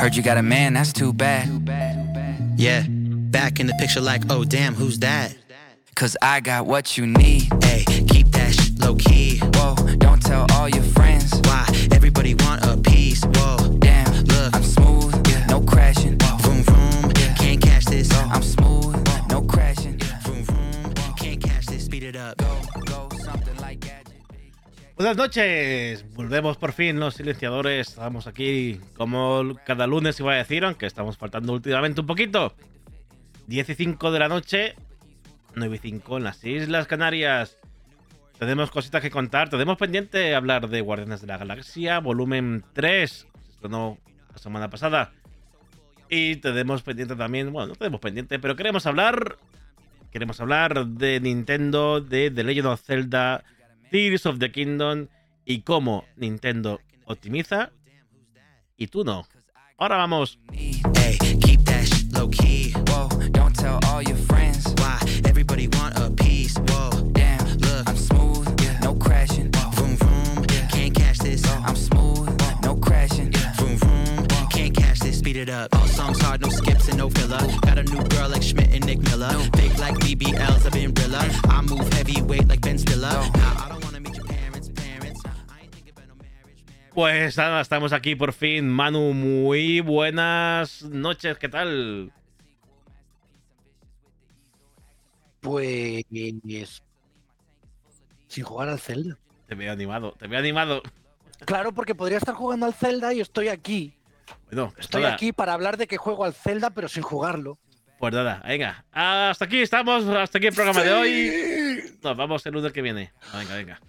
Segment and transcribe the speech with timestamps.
[0.00, 1.48] Heard you got a man, that's too bad.
[2.56, 5.36] Yeah, back in the picture like, oh damn, who's that?
[5.94, 7.48] Cause I got what you need.
[7.62, 9.38] Hey, keep that shit low key.
[9.54, 11.32] Whoa, don't tell all your friends.
[11.44, 11.66] Why?
[11.92, 13.22] Everybody want a piece.
[13.24, 13.78] Whoa,
[25.04, 30.64] Buenas noches, volvemos por fin los silenciadores, estamos aquí como cada lunes iba a decir,
[30.64, 32.54] aunque estamos faltando últimamente un poquito.
[33.46, 34.76] 10 y 5 de la noche,
[35.56, 37.58] 9 y 5 en las Islas Canarias.
[38.38, 43.50] Tenemos cositas que contar, tenemos pendiente hablar de Guardianes de la Galaxia, volumen 3, se
[43.50, 43.98] estrenó
[44.32, 45.12] la semana pasada.
[46.08, 49.36] Y tenemos pendiente también, bueno, no tenemos pendiente, pero queremos hablar,
[50.10, 53.44] queremos hablar de Nintendo, de The Legend of Zelda,
[53.90, 55.08] Tears of the Kingdom
[55.44, 57.72] y cómo Nintendo optimiza
[58.76, 59.26] y tú no.
[59.76, 60.38] Ahora vamos.
[75.44, 75.74] It up.
[75.76, 77.38] All songs hard, no skips and no filler.
[77.62, 79.34] Got a new girl like Schmidt and Nick Miller.
[79.52, 81.22] Big like BBLs, I've been Rilla.
[81.48, 83.08] I move heavyweight like Ben Stiller.
[83.08, 85.20] Nah, I don't wanna meet your parents, parents.
[86.94, 88.68] Pues nada, estamos aquí por fin.
[88.68, 92.12] Manu, muy buenas noches, ¿qué tal?
[95.40, 96.04] Pues.
[98.28, 99.18] Sin jugar al Zelda.
[99.48, 100.82] Te veo animado, te veo animado.
[101.44, 103.94] Claro, porque podría estar jugando al Zelda y estoy aquí.
[104.46, 107.58] Bueno, Estoy nada, aquí para hablar de que juego al Zelda, pero sin jugarlo.
[107.98, 108.84] Pues nada, venga.
[108.92, 111.96] Hasta aquí estamos, hasta aquí el programa de hoy.
[112.02, 113.12] Nos vamos el lunes que viene.
[113.32, 113.80] Venga, venga.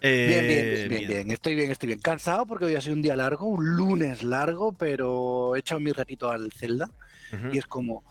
[0.00, 1.98] Eh, Bien, bien, bien, bien, Estoy bien, estoy bien.
[2.00, 5.92] Cansado porque hoy ha sido un día largo, un lunes largo, pero he echado mi
[5.92, 6.88] ratito al Zelda
[7.52, 8.04] y es como.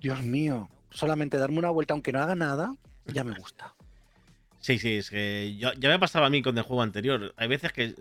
[0.00, 2.72] Dios mío, solamente darme una vuelta, aunque no haga nada,
[3.06, 3.74] ya me gusta.
[4.60, 7.34] Sí, sí, es que yo- ya me pasaba a mí con el juego anterior.
[7.36, 7.94] Hay veces que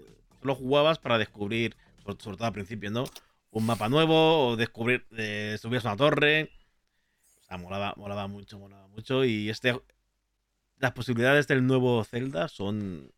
[0.48, 3.04] solo jugabas para descubrir, sobre, todo al principio, ¿no?
[3.52, 6.52] Un mapa nuevo o descubrir, eh, subías una torre.
[7.40, 9.26] O sea, molaba, molaba mucho, molaba mucho.
[9.26, 9.78] Y este,
[10.78, 13.12] las posibilidades del nuevo Zelda son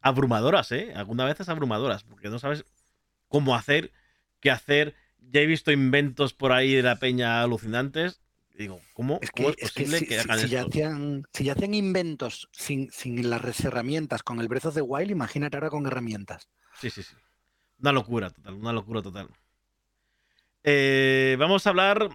[0.00, 0.92] abrumadoras, ¿eh?
[0.96, 2.64] Algunas veces abrumadoras, porque no sabes
[3.28, 3.92] cómo hacer,
[4.40, 4.94] qué hacer.
[5.18, 8.20] Ya he visto inventos por ahí de la peña alucinantes.
[8.56, 10.68] Digo, ¿cómo, Es que, es es que posible si, que si- hagan si ya esto?
[10.70, 15.10] hacían, si ya hacían inventos sin, sin las herramientas con el Breath of the Wild,
[15.10, 16.48] imagínate ahora con herramientas.
[16.80, 17.14] Sí, sí, sí.
[17.80, 19.28] Una locura total, una locura total.
[20.64, 22.08] Eh, vamos a hablar,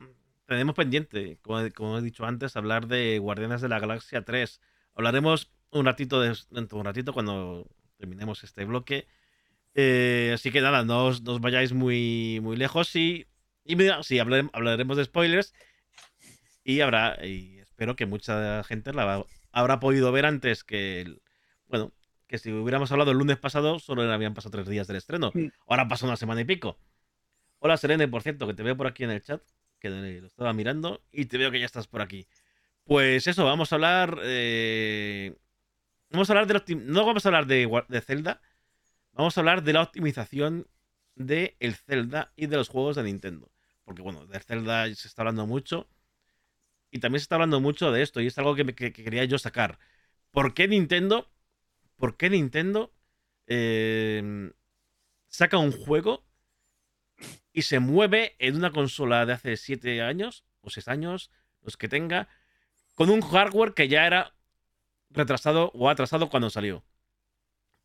[0.45, 4.59] tenemos pendiente, como, he- como he dicho antes, hablar de Guardianes de la Galaxia 3.
[4.95, 9.07] Hablaremos un ratito de, dentro de un ratito cuando terminemos este bloque.
[9.75, 13.27] Eh, así que nada, no os, no os vayáis muy, muy lejos y,
[13.63, 15.53] y mira, sí, hablarem- hablaremos de spoilers
[16.63, 21.21] y habrá, y espero que mucha gente la habrá podido ver antes que, el-
[21.67, 21.91] bueno,
[22.27, 25.31] que si hubiéramos hablado el lunes pasado, solo le habían pasado tres días del estreno.
[25.33, 25.51] Sí.
[25.67, 26.77] Ahora pasa una semana y pico.
[27.59, 29.41] Hola Serene, por cierto, que te veo por aquí en el chat,
[29.79, 32.27] que lo estaba mirando y te veo que ya estás por aquí.
[32.83, 34.19] Pues eso, vamos a hablar.
[34.23, 35.35] eh,
[36.09, 38.41] Vamos a hablar de optim- No vamos a hablar de, de Zelda.
[39.13, 40.67] Vamos a hablar de la optimización
[41.15, 43.51] de el Zelda y de los juegos de Nintendo.
[43.85, 45.87] Porque bueno, de Zelda se está hablando mucho.
[46.91, 48.21] Y también se está hablando mucho de esto.
[48.21, 49.79] Y es algo que, me- que- que quería yo sacar.
[50.31, 51.29] ¿Por qué Nintendo?
[51.97, 52.93] ¿Por qué Nintendo
[53.47, 54.51] eh,
[55.29, 56.25] saca un juego
[57.53, 61.31] y se mueve en una consola de hace 7 años o 6 años,
[61.61, 62.27] los que tenga,
[62.95, 64.35] con un hardware que ya era
[65.11, 66.83] retrasado o atrasado cuando salió.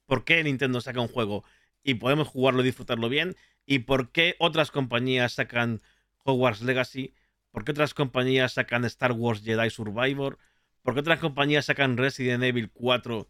[0.06, 1.44] ¿Por qué Nintendo saca un juego
[1.82, 3.36] y podemos jugarlo y disfrutarlo bien?
[3.64, 5.82] ¿Y por qué otras compañías sacan
[6.24, 7.14] Hogwarts Legacy?
[7.56, 10.38] ¿Por qué otras compañías sacan Star Wars Jedi Survivor?
[10.82, 13.26] ¿Por qué otras compañías sacan Resident Evil 4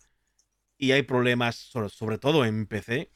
[0.79, 3.13] y hay problemas, sobre, todo en PC?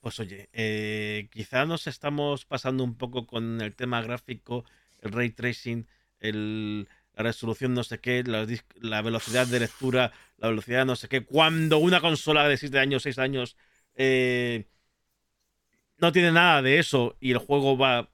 [0.00, 4.64] Pues oye, eh, quizá nos estamos pasando un poco con el tema gráfico,
[5.02, 5.86] el ray tracing,
[6.20, 11.26] la resolución no sé qué, la velocidad de lectura, la velocidad no sé qué.
[11.26, 13.58] Cuando una consola de 7 años, 6 años
[13.96, 14.66] eh,
[15.98, 18.11] no tiene nada de eso y el juego va...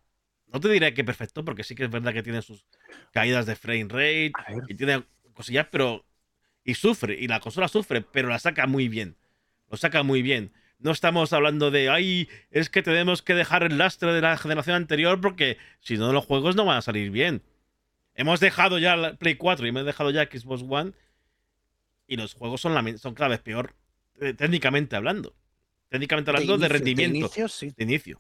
[0.53, 2.65] No te diré que perfecto, porque sí que es verdad que tiene sus
[3.13, 4.33] caídas de frame rate
[4.69, 5.05] y tiene
[5.35, 6.05] cosillas, pero...
[6.65, 9.17] Y sufre, y la consola sufre, pero la saca muy bien.
[9.71, 10.53] Lo saca muy bien.
[10.79, 14.77] No estamos hablando de, ay, es que tenemos que dejar el lastre de la generación
[14.77, 17.43] anterior porque si no los juegos no van a salir bien.
[18.15, 20.93] Hemos dejado ya la Play 4 y hemos dejado ya Xbox One
[22.07, 23.75] y los juegos son, lamen- son cada vez peor,
[24.21, 25.35] eh, técnicamente hablando.
[25.89, 27.13] técnicamente hablando, de, inicio, rendimiento.
[27.15, 27.73] De inicio, sí.
[27.77, 28.19] De inicio.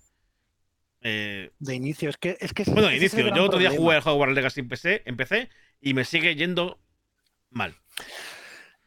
[1.00, 2.10] Eh, De inicio.
[2.10, 3.20] Es que, es que bueno, de inicio.
[3.34, 3.76] Yo otro día problema.
[3.76, 5.48] jugué al Hogwarts Legacy en PC, en PC
[5.80, 6.80] y me sigue yendo
[7.50, 7.76] mal.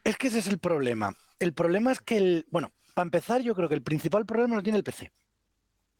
[0.04, 1.16] Es que ese es el problema.
[1.40, 2.46] El problema es que el.
[2.50, 5.12] Bueno, para empezar, yo creo que el principal problema lo tiene el PC.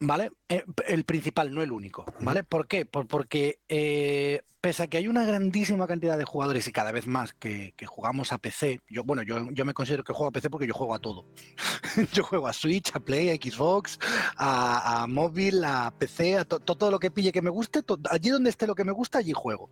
[0.04, 0.32] ¿Vale?
[0.48, 2.04] Eh, El principal, no el único.
[2.20, 2.42] ¿Vale?
[2.42, 2.84] ¿Por qué?
[2.86, 7.06] Por- porque eh, pese a que hay una grandísima cantidad de jugadores y cada vez
[7.06, 10.32] más que, que jugamos a PC, yo, bueno, yo, yo me considero que juego a
[10.32, 11.26] PC porque yo juego a todo.
[12.12, 14.00] yo juego a Switch, a Play, a Xbox,
[14.36, 17.84] a, a móvil, a PC, a to- to- todo lo que pille que me guste,
[17.84, 19.70] to- allí donde esté lo que me gusta, allí juego.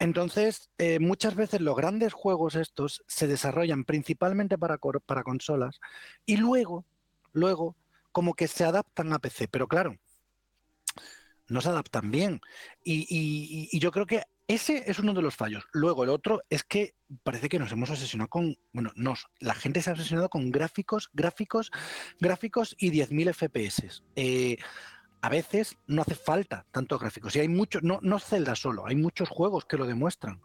[0.00, 5.80] Entonces, eh, muchas veces los grandes juegos estos se desarrollan principalmente para, para consolas
[6.26, 6.84] y luego,
[7.32, 7.76] luego,
[8.12, 9.48] como que se adaptan a PC.
[9.48, 9.96] Pero claro,
[11.48, 12.40] no se adaptan bien.
[12.84, 15.64] Y, y- y- yo creo que ese es uno de los fallos.
[15.72, 19.82] Luego, el otro es que parece que nos hemos obsesionado con, bueno, nos, la gente
[19.82, 21.70] se ha obsesionado con gráficos, gráficos,
[22.18, 24.02] gráficos y 10.000 FPS.
[24.16, 24.56] Eh,
[25.20, 27.34] a veces no hace falta tantos gráficos.
[27.36, 30.40] Y hay muchos, no, no Zelda solo, hay muchos juegos que lo demuestran.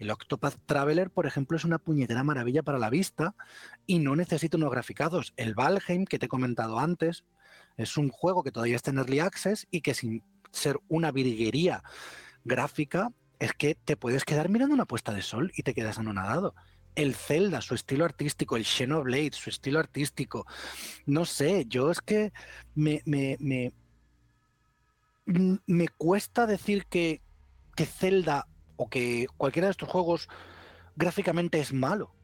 [0.00, 3.34] El Octopath Traveler, por ejemplo, es una puñetera maravilla para la vista
[3.86, 5.34] y no necesita unos graficados.
[5.36, 7.24] El Valheim, que te he comentado antes,
[7.76, 11.82] es un juego que todavía está en Early Access y que sin ser una virguería
[12.44, 16.54] gráfica, es que te puedes quedar mirando una puesta de sol y te quedas anonadado.
[16.94, 20.46] El Zelda, su estilo artístico, el Xenoblade, su estilo artístico.
[21.04, 22.32] No sé, yo es que
[22.74, 23.74] me, me, me,
[25.66, 27.20] me cuesta decir que,
[27.76, 28.46] que Zelda
[28.82, 30.26] o que cualquiera de estos juegos
[30.96, 32.14] gráficamente es malo.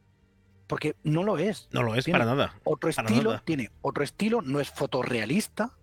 [0.66, 1.68] Porque no lo es.
[1.70, 2.54] No lo es Tiene para nada.
[2.64, 3.42] Otro Para estilo, nada.
[3.44, 5.76] tiene otro estilo, no es fotorrealista,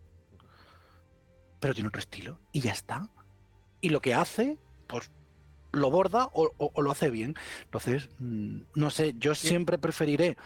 [1.60, 3.08] pero tiene otro estilo y ya está.
[3.82, 5.12] Y lo que hace, pues
[5.72, 7.36] lo borda o, o- o lo hace bien.
[7.66, 10.38] Entonces, mm, no sé, yo siempre preferiré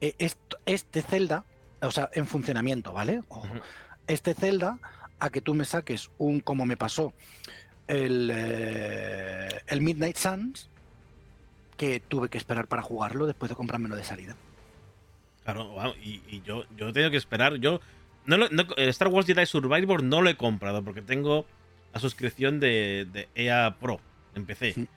[0.00, 0.14] eh,
[0.66, 1.44] este Zelda,
[1.82, 3.22] o sea, en funcionamiento, ¿vale?
[3.28, 3.48] Ujú.
[4.06, 4.78] este Zelda
[5.18, 7.12] a que tú me saques un, como me pasó,
[7.88, 10.68] el, eh, el Midnight Suns,
[11.76, 14.36] que tuve que esperar para jugarlo después de comprármelo de salida.
[15.44, 17.56] Claro, vamos, y, y yo, yo he tenido que esperar.
[17.56, 17.80] Yo
[18.26, 21.46] no, lo- no- el Star Wars Jedi Survivor no lo he comprado porque tengo
[21.92, 24.00] la suscripción de, de EA Pro
[24.34, 24.72] en PC.
[24.74, 24.88] Sí.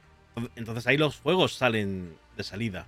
[0.55, 2.85] Entonces ahí los juegos salen de salida.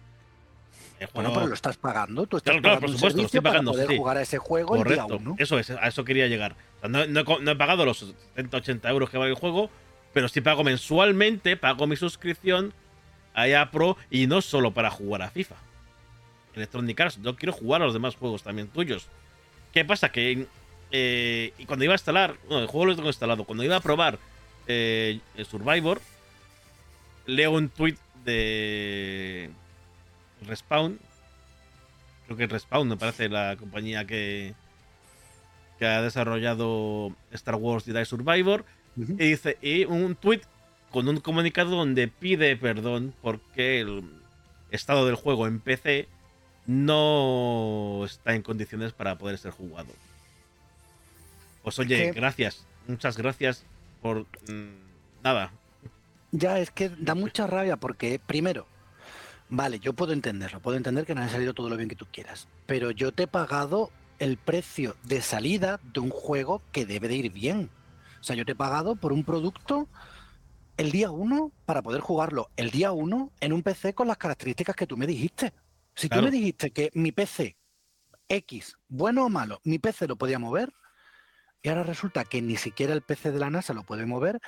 [1.00, 3.26] El Bueno, juego- pero lo estás pagando, tú estás Claro, claro, pagando por supuesto, lo
[3.26, 3.98] estoy pagando, para poder sí.
[3.98, 5.36] jugar a ese juego el Correcto, día uno.
[5.40, 6.56] eso es, a eso quería llegar.
[6.78, 8.00] O sea, no, no he, co- no he pagado los
[8.36, 9.70] 70, 80 euros que vale el juego,
[10.18, 12.74] pero sí pago mensualmente, pago mi suscripción
[13.36, 15.58] a EA Pro y no solo para jugar a FIFA.
[16.56, 19.10] Electronic Arts, yo quiero jugar a los demás juegos también tuyos.
[19.72, 20.10] ¿Qué pasa?
[20.10, 20.48] Que
[20.90, 23.80] eh, y cuando iba a instalar, bueno, el juego lo tengo instalado, cuando iba a
[23.80, 24.18] probar
[24.66, 26.02] eh, Survivor,
[27.28, 29.52] leo un tweet de
[30.48, 30.98] Respawn.
[32.26, 34.56] Creo que Respawn me parece la compañía que,
[35.78, 38.66] que ha desarrollado Star Wars Jedi Survivor.
[38.98, 40.42] Y dice, y un tweet
[40.92, 44.04] con un comunicado donde pide perdón porque el
[44.72, 46.08] estado del juego en PC
[46.66, 49.90] no está en condiciones para poder ser jugado.
[51.64, 53.64] Pues oye, gracias, muchas gracias
[54.02, 55.52] por mm, nada.
[56.32, 58.68] Ya es que da mucha rabia porque, primero,
[59.50, 62.06] vale, yo puedo entenderlo, puedo entender que no haya salido todo lo bien que tú
[62.12, 67.08] quieras, pero yo te he pagado el precio de salida de un juego que debe
[67.08, 67.70] de ir bien.
[68.20, 69.88] O sea, yo te he pagado por un producto
[70.78, 74.76] el día uno para poder jugarlo el día uno en un PC con las características
[74.76, 75.54] que tú me dijiste.
[75.96, 76.22] Si Claro.
[76.24, 77.58] tú me dijiste que mi PC
[78.30, 80.74] X, bueno o malo, mi PC lo podía mover,
[81.64, 84.40] y ahora resulta que ni siquiera el PC de la NASA lo puede mover,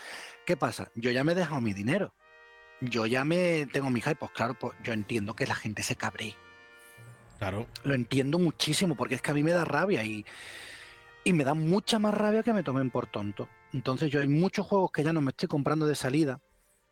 [0.45, 0.91] ¿qué pasa?
[0.95, 2.13] Yo ya me he dejado mi dinero.
[2.81, 5.95] Yo ya me tengo mi hype, pues claro, pues yo entiendo que la gente se
[5.95, 6.35] cabree.
[7.39, 7.67] Claro.
[7.83, 10.25] Lo entiendo muchísimo, porque es que a mí me da rabia y,
[11.23, 13.49] y me da mucha más rabia que me tomen por tonto.
[13.73, 16.41] Entonces yo hay muchos juegos que ya no me estoy comprando de salida,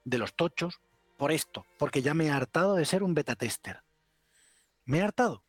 [0.03, 0.79] de los tochos,
[1.17, 3.81] por esto, porque ya me he hartado de ser un beta tester.
[4.85, 5.43] Me he hartado.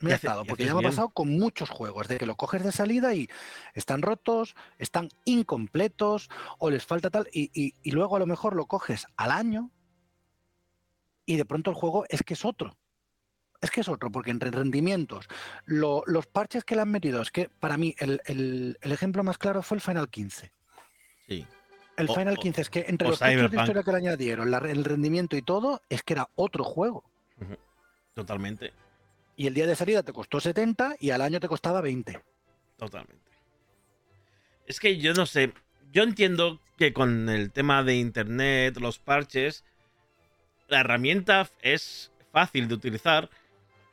[0.00, 2.34] Me he hace- hartado, porque ya me ha pasado con muchos juegos, de que lo
[2.34, 3.28] coges de salida y
[3.74, 8.56] están rotos, están incompletos, o les falta tal, y, y- y luego a lo mejor
[8.56, 9.70] lo coges al año
[11.26, 12.76] y de pronto el juego es que es otro.
[13.60, 15.28] Es que es otro, porque entre rendimientos,
[15.66, 19.22] lo- los parches que le han metido, es que para mí el, el- el ejemplo
[19.22, 20.50] más claro fue el Final 15.
[21.28, 21.46] Sí.
[21.96, 24.58] El O- Final o- 15 es que entre los de historia que le añadieron, la-
[24.58, 27.04] el rendimiento y todo, es que era otro juego.
[28.14, 28.72] Totalmente.
[29.36, 32.20] Y el día de salida te costó 70 y al año te costaba 20.
[32.76, 33.30] Totalmente.
[34.66, 35.52] Es que yo no sé.
[35.92, 39.64] Yo entiendo que con el tema de internet, los parches,
[40.68, 43.28] la herramienta es fácil de utilizar,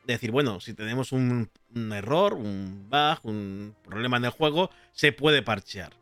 [0.06, 4.70] de decir, bueno, si tenemos un, un error, un bug, un problema en el juego,
[4.92, 5.92] se puede parchear.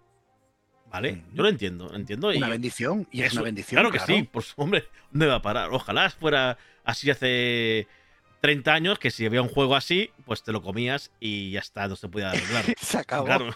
[0.90, 1.12] ¿Vale?
[1.12, 1.22] Ujú.
[1.34, 2.28] Yo lo entiendo, entiendo.
[2.28, 3.06] Una y bendición.
[3.10, 3.80] Y es una bendición.
[3.80, 5.70] Claro que sí, pues hombre, ¿dónde va a parar?
[5.72, 7.86] Ojalá fuera así hace
[8.40, 11.88] 30 años, que si había un juego así, pues te lo comías y ya está,
[11.88, 12.64] no se podía arreglar.
[12.80, 13.26] Se acabó.
[13.26, 13.54] Claro.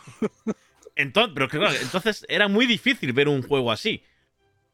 [0.97, 4.05] Entonces, pero claro, entonces era muy difícil ver un juego así.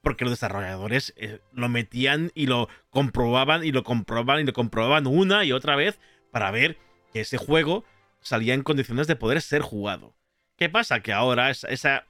[0.00, 5.06] Porque los desarrolladores eh, lo metían y lo comprobaban y lo comprobaban y lo comprobaban
[5.06, 5.98] una y otra vez
[6.30, 6.78] para ver
[7.12, 7.84] que ese juego
[8.20, 10.14] salía en condiciones de poder ser jugado.
[10.56, 11.00] ¿Qué pasa?
[11.00, 12.06] Que ahora esa, esa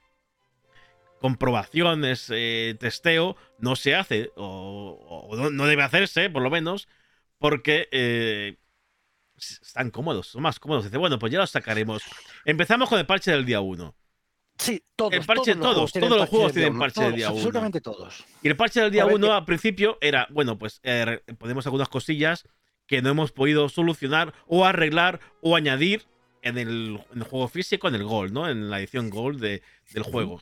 [1.19, 6.87] comprobación, ese testeo, no se hace, o, o no, debe hacerse, por lo menos,
[7.37, 8.57] porque eh,
[9.37, 10.85] están cómodos, son más cómodos.
[10.85, 12.01] Dice, bueno, pues ya los sacaremos.
[12.45, 13.95] Empezamos con el parche del día 1.
[14.57, 15.13] Sí, todos.
[15.13, 17.37] El parche- todos, todos, los juegos tienen parche del día uno.
[17.37, 18.25] Absolutamente todos.
[18.41, 21.21] Y el parche del día A ver, 1 que- al principio era, bueno, pues eh,
[21.37, 22.45] ponemos algunas cosillas
[22.85, 26.05] que no hemos podido solucionar o arreglar o añadir
[26.41, 28.49] en el, en el juego físico, en el Gold, ¿no?
[28.49, 29.61] En la edición Gold de-
[29.93, 30.41] del juego.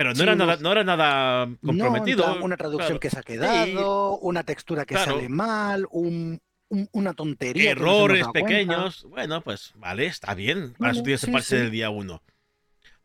[0.00, 2.38] Pero no, Sí, era nada, no era nada comprometido.
[2.42, 3.00] una traducción claro.
[3.00, 5.16] que se ha quedado, una textura que Claro.
[5.16, 6.40] sale mal, un,
[6.70, 7.74] un- una tontería.
[7.74, 8.40] no Errores cuenta.
[8.48, 9.04] pequeños.
[9.10, 10.72] Bueno, pues vale, está bien.
[10.78, 12.22] Para tienes el sí, parche del día 1.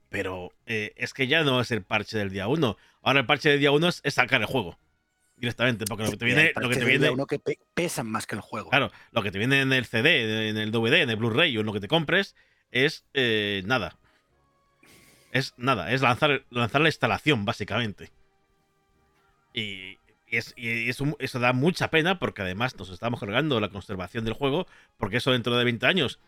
[0.07, 2.77] Pero eh, es que ya no es el parche del día 1.
[3.01, 4.79] Ahora el parche del día 1 es, es sacar el juego.
[5.35, 5.83] Directamente.
[5.83, 8.35] Porque lo que te viene, lo que te viene, uno que pe- pesan más que
[8.35, 8.69] el juego.
[8.69, 11.59] Claro, lo que te viene en el CD, en el DVD, en el Blu-ray o
[11.59, 12.37] en lo que te compres
[12.71, 13.97] es eh, nada.
[15.35, 18.09] Es nada, es lanzar, lanzar la instalación, básicamente.
[19.53, 24.65] Y, es, eso da mucha pena porque además nos estamos cargando la conservación del juego,
[24.95, 26.21] porque eso dentro de 20 años,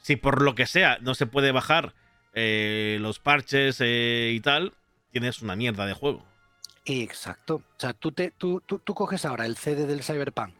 [0.00, 1.92] si por lo que sea no se puede bajar
[2.34, 4.74] eh, los parches eh, y tal,
[5.10, 6.24] tienes una mierda de juego.
[6.84, 7.56] Exacto.
[7.56, 10.54] O sea, tú, te, tú, tú coges ahora el CD del Cyberpunk,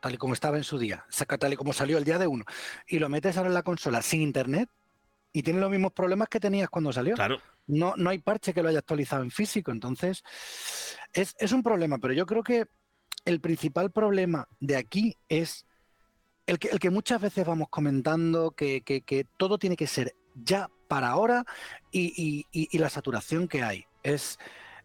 [0.00, 2.28] tal y como estaba en su día, saca tal y como salió el día de
[2.28, 2.44] uno,
[2.86, 4.70] y lo metes ahora en la consola sin internet
[5.32, 7.14] y tiene los mismos problemas que tenías cuando salió.
[7.14, 10.22] Claro, No, no hay parche que lo haya actualizado en físico, entonces
[11.12, 12.66] es, es un problema, pero yo creo que
[13.24, 15.66] el principal problema de aquí es
[16.46, 20.14] el que, el que muchas veces vamos comentando, que, que- que todo tiene que ser
[20.34, 21.44] ya para ahora
[21.90, 23.84] y, y- y- y la saturación que hay.
[24.02, 24.38] Es,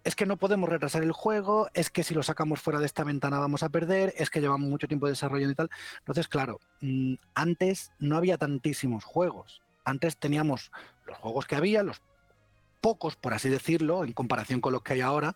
[0.03, 3.05] es que no podemos retrasar el juego, es que si lo sacamos fuera de esta
[3.05, 5.69] ventana vamos a perder, es que llevamos mucho tiempo desarrollando y tal.
[5.99, 9.62] Entonces, claro, mm, antes no había tantísimos juegos.
[9.85, 10.71] Antes teníamos
[11.05, 12.01] los juegos que había, los
[12.81, 15.35] pocos, por así decirlo, en comparación con los que hay ahora,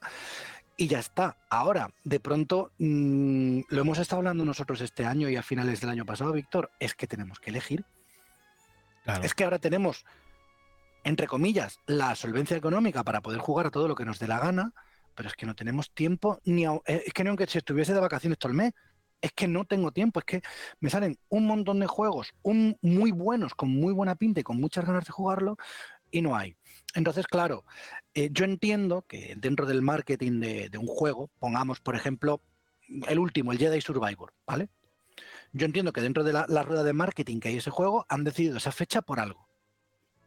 [0.75, 1.37] y ya está.
[1.49, 5.89] Ahora, de pronto, mm, lo hemos estado hablando nosotros este año y a finales del
[5.89, 7.85] año pasado, Víctor, es que tenemos que elegir.
[9.03, 9.23] claro.
[9.23, 10.05] Es que ahora tenemos,
[11.03, 14.39] entre comillas, la solvencia económica para poder jugar a todo lo que nos dé la
[14.39, 14.73] gana,
[15.15, 17.93] pero es que no tenemos tiempo, ni a- eh, es que ni aunque si estuviese
[17.93, 18.73] de vacaciones todo el mes,
[19.21, 20.41] es que no tengo tiempo, es que
[20.79, 24.59] me salen un montón de juegos un, muy buenos, con muy buena pinta y con
[24.59, 25.57] muchas ganas de jugarlo,
[26.11, 26.55] y no hay.
[26.95, 27.65] Entonces, claro,
[28.13, 32.41] eh, yo entiendo que dentro del marketing de, un juego, pongamos, por ejemplo,
[33.07, 34.69] el último, el Jedi Survivor, ¿vale?
[35.51, 38.23] Yo entiendo que dentro de la, la rueda de marketing que hay ese juego, han
[38.23, 39.47] decidido esa fecha por algo.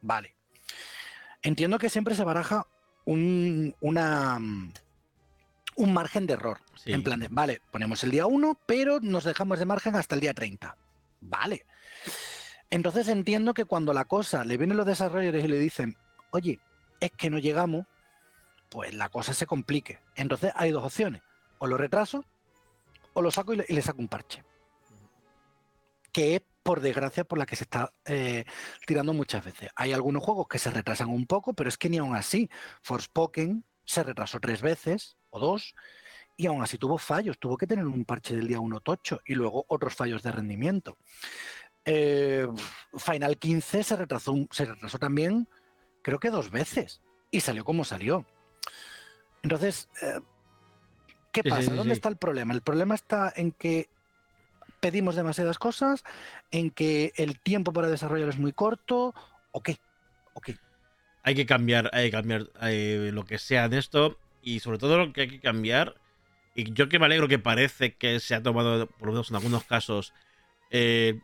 [0.02, 0.36] Vale.
[1.42, 2.66] Entiendo que siempre se baraja
[3.04, 4.72] un, una, mm,
[5.80, 6.60] un margen de error.
[6.76, 6.92] Sí.
[6.92, 10.20] En plan de, vale, ponemos el día 1, pero nos dejamos de margen hasta el
[10.20, 10.76] día 30.
[11.20, 11.66] Vale.
[12.68, 15.96] Entonces entiendo que cuando la cosa le vienen los desarrolladores y le dicen,
[16.30, 16.60] oye,
[17.00, 17.86] es que no llegamos,
[18.68, 19.98] pues la cosa se complique.
[20.14, 21.22] Entonces hay dos opciones.
[21.58, 22.24] O lo retraso,
[23.12, 24.44] o lo saco y le, y le saco un parche.
[26.12, 28.44] Que es, por desgracia, por la que se está eh,
[28.86, 29.70] tirando muchas veces.
[29.74, 32.50] Hay algunos juegos que se retrasan un poco, pero es que ni aún así.
[32.82, 35.74] Forspoken se retrasó tres veces o dos
[36.36, 37.38] y aún así tuvo fallos.
[37.38, 40.96] Tuvo que tener un parche del día 1 tocho y luego otros fallos de rendimiento.
[41.84, 42.46] Eh,
[42.96, 45.48] Final 15 se retrasó, se retrasó también,
[46.02, 48.26] creo que dos veces y salió como salió.
[49.42, 50.20] Entonces, eh,
[51.32, 51.70] ¿qué Sí, sí, pasa?
[51.70, 52.54] sí, ¿Dónde está el problema?
[52.54, 53.88] El problema está en que
[54.80, 56.02] pedimos demasiadas cosas,
[56.50, 59.14] en que el tiempo para desarrollar es muy corto,
[59.52, 59.78] ¿o qué?
[60.32, 60.56] ¿O qué?
[61.22, 64.98] hay que cambiar, hay que cambiar eh, lo que sea en esto y sobre todo
[64.98, 65.94] lo que hay que cambiar.
[66.54, 69.36] Y yo que me alegro que parece que se ha tomado, por lo menos en
[69.36, 70.12] algunos casos,
[70.70, 71.20] eh,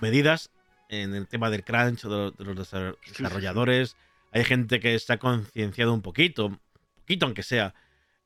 [0.00, 0.50] medidas
[0.88, 2.70] en el tema del crunch de los,
[3.06, 3.96] desarrolladores.
[4.32, 6.60] Hay gente que se ha concienciado un poquito, un
[6.96, 7.74] poquito aunque sea,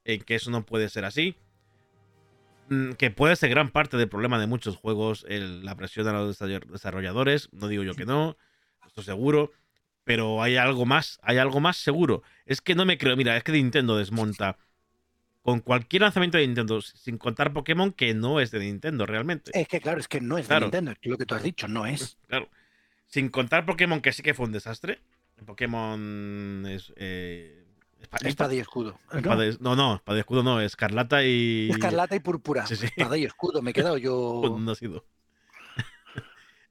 [0.05, 1.37] en que eso no puede ser así.
[2.69, 6.13] Mm, Que puede ser gran parte del problema de muchos juegos el- la presión a
[6.13, 7.49] los desarroll- desarrolladores.
[7.53, 8.37] No digo yo que no,
[8.87, 9.53] esto seguro.
[10.07, 12.23] Pero hay algo más, hay algo más seguro.
[12.47, 13.17] Es que no me creo.
[13.17, 14.57] Mira, es que Nintendo desmonta
[15.43, 19.51] con cualquier lanzamiento de Nintendo, sin contar Pokémon que no es de Nintendo realmente.
[19.53, 20.67] Es que claro, es que no es Claro.
[20.71, 22.17] de Nintendo, es lo que tú has dicho no es.
[22.29, 22.49] Claro.
[23.09, 25.01] Sin contar Pokémon que sí que fue un desastre.
[25.45, 26.93] Pokémon es.
[26.97, 27.65] eh,
[28.01, 28.99] espa- espa- Espada y escudo.
[29.13, 29.19] ¿no?
[29.19, 31.69] espada no, no, espada y escudo no, Escarlata y.
[31.71, 32.65] Escarlata y púrpura.
[32.67, 32.87] Sí, sí.
[32.87, 34.41] Espada y escudo, me he quedado yo.
[34.43, 35.05] Pues no ha sido.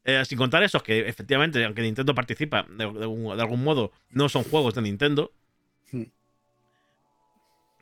[0.06, 3.92] Eh, sin contar esos que efectivamente, aunque Nintendo participa de, de algún- de algún modo,
[4.12, 5.32] no son juegos de Nintendo.
[5.92, 6.04] Hmm.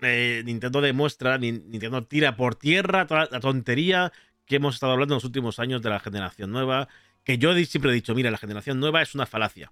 [0.01, 4.11] Eh, Nintendo demuestra, Ni- Nintendo tira por tierra toda la tontería
[4.45, 6.87] que hemos estado hablando en los últimos años de la generación nueva.
[7.23, 9.71] Que yo siempre he dicho, mira, la generación nueva es una falacia.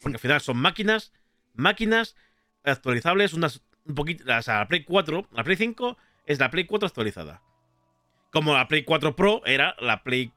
[0.00, 1.12] Porque al final son máquinas,
[1.54, 2.16] máquinas
[2.62, 4.24] actualizables, unas un poquito.
[4.24, 7.42] O sea, la Play 4, la Play 5 es la Play 4 actualizada.
[8.32, 10.32] Como la Play 4 Pro era la Play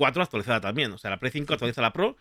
[0.00, 0.90] 4 actualizada también.
[0.92, 2.16] O sea, la Play 5 actualiza la Pro.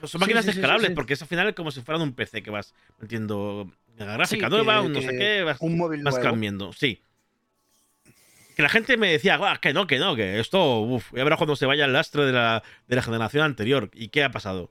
[0.00, 0.94] Pues son máquinas sí, sí, sí, escalables, sí.
[0.94, 4.80] porque es al final como si fueran un PC que vas metiendo la gráfica nueva,
[4.80, 6.72] que- un no sé qué, vas, Un móvil vas cambiando.
[6.72, 7.02] Sí.
[8.56, 11.36] Que la gente me decía, "Guau, que no, que no, que esto, uff, ya verás
[11.36, 13.90] cuando se vaya el lastre de la, de la generación anterior.
[13.92, 14.70] ¿Y qué ha pasado?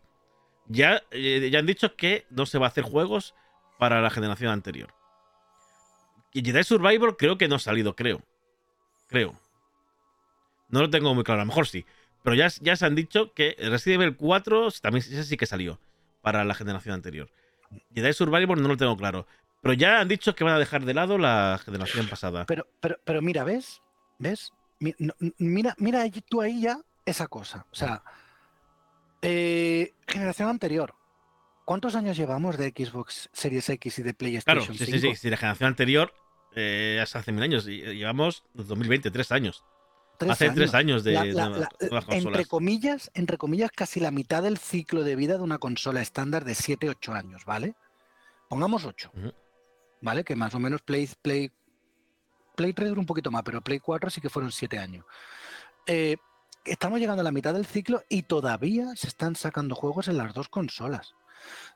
[0.67, 3.36] Ya, eh, ya han dicho que no se va a hacer juegos
[3.77, 4.96] para la generación anterior.
[6.34, 8.24] Y Jedi Survivor creo que no ha salido, creo.
[9.10, 9.39] Creo.
[10.70, 11.86] No lo tengo muy claro, a lo mejor sí.
[12.25, 15.79] Pero ya, ya se han dicho que Resident Evil 4 también ese sí que salió
[16.22, 17.29] para la generación anterior.
[17.94, 19.27] Jedi Survivor no lo tengo claro.
[19.62, 22.46] Pero ya han dicho que van a dejar de lado la generación pasada.
[22.48, 23.84] Pero, pero, pero mira, ¿ves?
[24.17, 24.53] ¿Ves?
[25.38, 27.67] Mira, mira tú ahí ya esa cosa.
[27.72, 28.03] O sea,
[29.22, 30.96] eh, generación anterior.
[31.63, 35.13] ¿Cuántos años llevamos de Xbox Series X y de PlayStation Claro, sí, sí, 5?
[35.13, 35.15] sí.
[35.15, 36.12] Si la generación anterior
[36.55, 37.67] eh, hace mil años.
[37.67, 39.63] Y y llevamos 2020, tres años.
[40.17, 42.48] Tres hace tres años de, La- de la- la- nuevas entre consolas.
[42.48, 46.53] comillas, entre comillas, casi la mitad del ciclo de vida de una consola estándar de
[46.53, 47.75] 7-8 años, ¿vale?
[48.50, 49.34] Pongamos 8, Ujú.
[50.01, 50.24] ¿vale?
[50.24, 51.51] Que más o menos Play, Play,
[52.55, 55.03] Play 3 duró un poquito más, pero Play 4 sí que fueron 7 años.
[55.88, 56.15] Eh,
[56.63, 60.34] estamos llegando a la mitad del ciclo y todavía se están sacando juegos en las
[60.34, 61.13] dos consolas.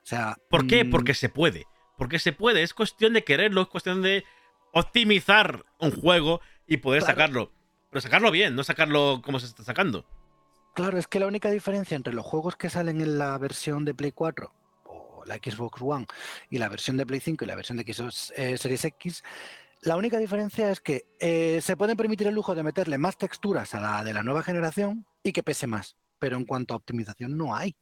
[0.02, 0.84] O sea, ¿Por qué?
[0.84, 1.66] mm, Porque se puede.
[1.98, 2.62] Porque se puede.
[2.62, 4.24] Es cuestión de quererlo, es cuestión de
[4.72, 7.12] optimizar un juego y poder Claro.
[7.14, 7.52] sacarlo.
[7.90, 10.04] Pero sacarlo bien, no sacarlo como se está sacando.
[10.74, 13.94] Claro, es que la única diferencia entre los juegos que salen en la versión de
[13.94, 14.52] Play 4
[14.84, 16.06] o la Xbox One
[16.48, 19.24] y la versión de Play 5 y la versión de Xbox eh, Series X,
[19.82, 23.74] la única diferencia es que eh, se pueden permitir el lujo de meterle más texturas
[23.74, 25.96] a la de la nueva generación y que pese más.
[26.18, 27.74] Pero en cuanto a optimización no hay.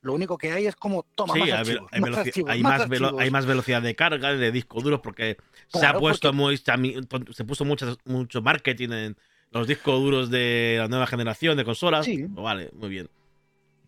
[0.00, 2.78] Lo único que hay es como toma Sí, más archivos, hay más archivos, hay más
[2.80, 3.22] más velo- archivos.
[3.22, 5.36] hay más velocidad de carga de discos duros porque
[5.68, 6.56] se ha puesto porque- muy
[7.34, 9.16] se puso mucho, mucho marketing en
[9.54, 12.04] los discos duros de la nueva generación de consolas.
[12.04, 12.26] Sí.
[12.28, 13.08] Vale, muy bien.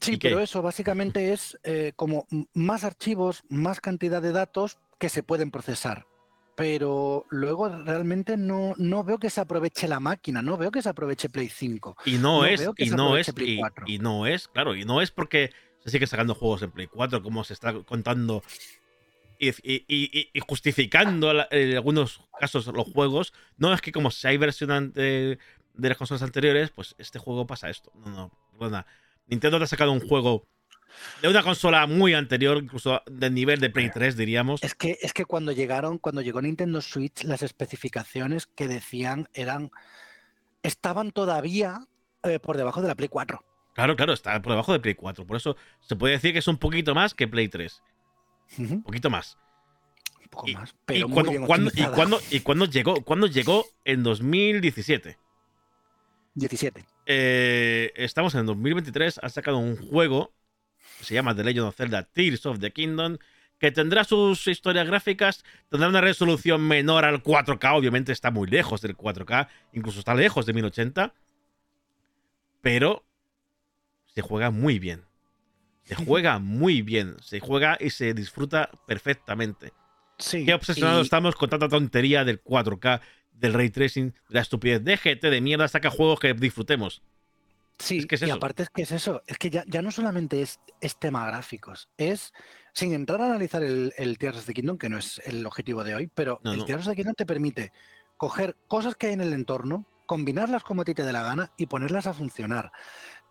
[0.01, 5.23] Sí, pero eso básicamente es eh, como más archivos, más cantidad de datos que se
[5.23, 6.07] pueden procesar.
[6.55, 10.89] Pero luego realmente no, no veo que se aproveche la máquina, no veo que se
[10.89, 11.97] aproveche Play 5.
[12.07, 13.85] Y no, No es, y no es, y, 4.
[13.89, 15.51] y no es, claro, y no es porque
[15.85, 18.43] se sigue sacando juegos en Play 4, como se está contando
[19.39, 23.35] y, y- y- y justificando la- en algunos casos los juegos.
[23.59, 25.39] No es que como si hay versión ante-
[25.77, 27.93] de las consolas anteriores, pues este juego pasa esto.
[27.95, 28.87] No, no, perdona.
[29.27, 30.47] Nintendo te ha sacado un juego
[31.21, 34.63] de una consola muy anterior, incluso del nivel de Play 3, diríamos.
[34.63, 39.71] Es que, es que cuando llegaron, cuando llegó Nintendo Switch, las especificaciones que decían eran.
[40.63, 41.87] estaban todavía
[42.23, 43.45] eh, por debajo de la Play 4.
[43.75, 45.27] Claro, claro, está por debajo de Play 4.
[45.27, 47.83] Por eso se puede decir que es un poquito más que Play 3.
[48.59, 49.37] Ujú, Un poquito más.
[50.23, 50.75] Un poco Y- más.
[50.89, 53.03] ¿Y muy bien cuándo- y cuándo- y cuándo llegó?
[53.03, 53.65] ¿Cuándo llegó?
[53.85, 55.19] En 2017.
[56.37, 56.85] 17.
[57.07, 59.19] Eh, estamos en 2023.
[59.23, 60.33] Han sacado un juego
[60.99, 63.19] que se llama The Legend of Zelda Tears of the Kingdom.
[63.59, 65.43] Que tendrá sus historias gráficas.
[65.71, 67.75] Tendrá una resolución menor al 4K.
[67.77, 69.49] Obviamente está muy lejos del 4K.
[69.73, 71.15] Incluso está lejos de 1080.
[72.61, 73.05] Pero
[74.07, 75.05] se juega muy bien.
[75.85, 77.17] Se juega muy bien.
[77.23, 79.73] Se juega y se disfruta perfectamente.
[80.19, 80.45] Sí.
[80.45, 83.01] Qué obsesionados y- estamos con tanta tontería del 4K,
[83.39, 87.03] del ray tracing, de la estupidez de GT de mierda, saca juegos que disfrutemos.
[87.79, 88.35] Sí, Es que es y eso.
[88.35, 91.91] aparte es que es eso, es que ya, ya no solamente es, es tema gráficos,
[91.99, 92.33] es,
[92.73, 95.85] sin entrar a analizar el, el Tears of the Kingdom, que no es el objetivo
[95.85, 96.65] de hoy, pero No, el no.
[96.65, 97.73] Tears of the Kingdom te permite
[98.17, 101.53] coger cosas que hay en el entorno, combinarlas como a ti te dé la gana
[101.59, 102.73] y ponerlas a funcionar.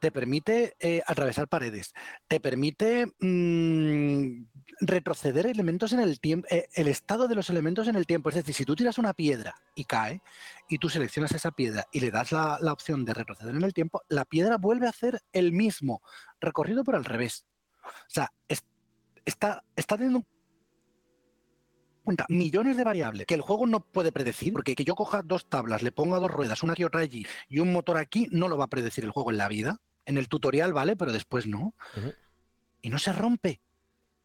[0.05, 1.91] Te permite eh, atravesar paredes,
[2.27, 4.45] te permite mm,
[4.81, 8.29] retroceder elementos en el tiempo, el estado de los elementos en el tiempo.
[8.29, 10.21] Es decir, si tú tiras una piedra y cae,
[10.69, 14.03] y tú seleccionas esa piedra y le das la, opción de retroceder en el tiempo,
[14.07, 16.03] la piedra vuelve a hacer el mismo
[16.39, 17.47] recorrido pero al revés.
[17.83, 18.63] O sea, es-
[19.25, 20.23] está, teniendo
[22.03, 25.49] cuenta millones de variables que el juego no puede predecir, porque que yo coja dos
[25.49, 28.55] tablas, le ponga dos ruedas, una aquí otra allí y un motor aquí, no lo
[28.55, 29.81] va a predecir el juego en la vida.
[30.05, 31.73] En el tutorial vale, pero después no.
[32.81, 33.61] Y no se rompe.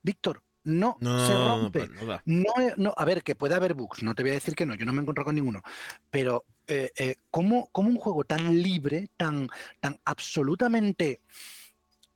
[0.02, 1.86] Víctor, no, No, se rompe.
[1.86, 2.22] pues no va.
[2.24, 4.66] No, he- no, a ver, que puede haber bugs, no te voy a decir que
[4.66, 5.62] no, yo no me encuentro con ninguno,
[6.10, 9.48] pero eh, eh, ¿cómo, cómo un juego tan libre, tan,
[9.80, 11.20] tan absolutamente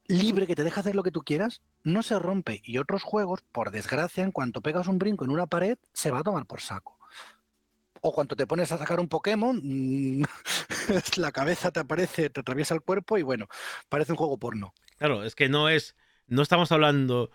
[0.07, 2.61] libre que te deja hacer lo que tú quieras, no se rompe?
[2.64, 6.20] Y otros juegos, por desgracia, en cuanto pegas un brinco en una pared, se va
[6.20, 6.98] a tomar por saco.
[8.06, 10.22] O cuando te pones a sacar un Pokémon, mm,
[11.16, 13.48] la cabeza te aparece, te atraviesa el cuerpo y bueno,
[13.88, 14.74] parece un juego porno.
[14.98, 15.96] Claro, es que no es.
[16.26, 17.30] No estamos hablando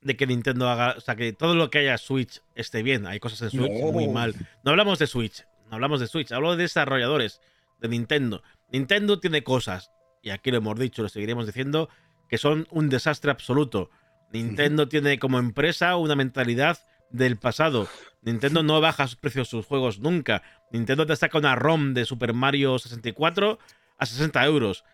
[0.00, 0.94] de que Nintendo haga.
[0.96, 3.06] O sea, que todo lo que haya Switch esté bien.
[3.06, 4.34] Hay cosas en Switch muy mal.
[4.64, 5.44] No hablamos de Switch.
[5.68, 6.32] No hablamos de Switch.
[6.32, 7.42] Hablo de desarrolladores
[7.78, 8.42] de Nintendo.
[8.72, 9.90] Nintendo tiene cosas.
[10.22, 11.90] Y aquí lo hemos dicho, lo seguiremos diciendo.
[12.26, 13.90] Que son un desastre absoluto.
[14.32, 16.78] Nintendo tiene como empresa una mentalidad
[17.10, 17.88] del pasado.
[18.22, 20.42] Nintendo no baja sus precios de sus juegos nunca.
[20.70, 23.58] Nintendo te saca una ROM de Super Mario 64
[23.98, 24.84] a 60 euros.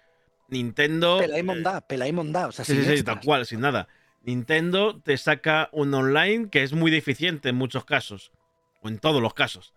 [0.49, 1.21] Nintendo.
[1.23, 3.89] Eh, mondá, pela y mondá, o sea, Sí, sin sí, sí, tal cual, sin nada.
[4.23, 8.33] Nintendo te saca un online que es muy deficiente en muchos casos.
[8.83, 9.75] O en todos los casos.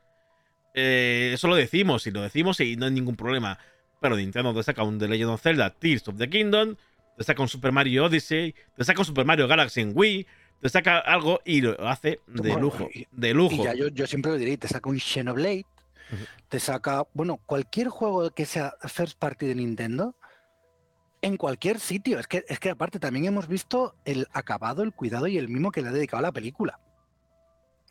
[0.74, 3.58] Eh, eso lo decimos, y lo decimos y no hay ningún problema.
[4.00, 6.76] Pero Nintendo te saca un The Legend of Zelda Tears of the Kingdom,
[7.18, 10.26] te saca un Super Mario Odyssey, te saca un Super Mario Galaxy en Wii,
[10.62, 12.90] te saca algo y lo hace de lujo.
[12.94, 13.64] y- De Y lujo.
[13.64, 15.66] ya yo, yo siempre lo diré, te saca un Xenoblade,
[16.12, 16.24] Ujú.
[16.50, 20.16] te saca, bueno, cualquier juego que sea first party de Nintendo,
[21.22, 22.20] en cualquier sitio.
[22.20, 25.72] Es que, es que aparte también hemos visto el acabado, el cuidado y el mimo
[25.72, 26.80] que le ha dedicado a la película.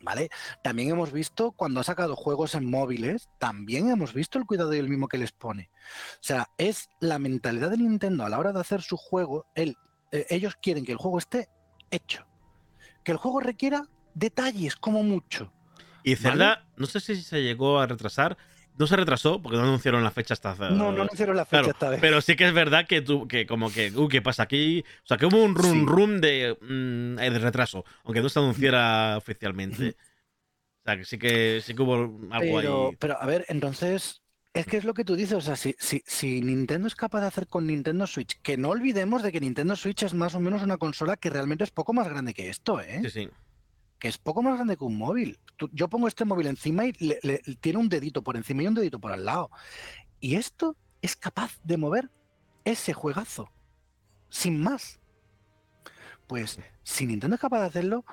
[0.01, 0.29] ¿Vale?
[0.63, 4.79] También hemos visto cuando ha sacado juegos en móviles, también hemos visto el cuidado y
[4.79, 5.69] el mimo que les pone.
[6.13, 9.75] O sea, es la mentalidad de Nintendo a la hora de hacer su juego, el,
[10.13, 11.49] eh, ellos quieren que el juego esté
[11.91, 12.25] hecho.
[13.09, 15.51] Que el juego requiera detalles como mucho.
[16.03, 18.37] Y Zelda, no sé si se llegó a retrasar.
[18.77, 20.53] No se retrasó porque no anunciaron la fecha hasta.
[20.69, 21.99] No, no anunciaron la fecha Claro, esta vez.
[22.01, 24.85] pero sí que es verdad que tú, que como que, uy, ¿qué pasa aquí?
[25.03, 25.85] O sea, que hubo un rum Sí.
[25.87, 29.95] rum de, mm, eh, de retraso, aunque no se anunciara oficialmente.
[30.81, 32.95] O sea, que sí que sí que hubo algo pero, ahí.
[32.99, 34.21] pero, a ver, entonces,
[34.53, 37.21] es que es lo que tú dices, o sea, si, si, si Nintendo es capaz
[37.21, 40.39] de hacer con Nintendo Switch, que no olvidemos de que Nintendo Switch es más o
[40.39, 42.99] menos una consola que realmente es poco más grande que esto, ¿eh?
[43.03, 43.29] Sí, sí.
[43.99, 45.39] Que es poco más grande que un móvil.
[45.57, 48.67] Tú- yo pongo este móvil encima y le- le- tiene un dedito por encima y
[48.67, 49.51] un dedito por al lado.
[50.19, 52.09] Y esto es capaz de mover
[52.65, 53.51] ese juegazo,
[54.29, 54.99] sin más.
[56.27, 58.05] Pues si Nintendo es capaz de hacerlo,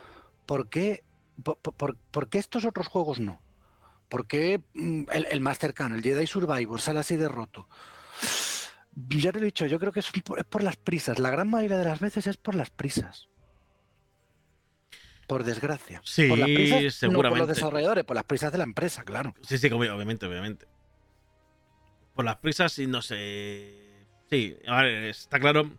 [0.44, 1.02] ¿por qué,
[1.42, 3.40] por, por- por qué estos otros juegos no?
[4.08, 7.68] ¿Por qué mm, el, el más cercano, el Jedi Survivor, sale así de roto?
[9.08, 11.18] Ya te lo he dicho, yo creo que es por, es por las prisas.
[11.18, 13.28] La gran mayoría de las veces es por las prisas.
[15.26, 16.00] Por desgracia.
[16.04, 17.38] Sí, por las prisas, No por seguramente.
[17.40, 19.34] los desarrolladores, por las prisas de la empresa, claro.
[19.42, 20.66] Sí, sí, obvi- obviamente, obviamente.
[22.14, 24.06] Por las prisas y no sé.
[24.30, 25.70] Sí, a ver, está claro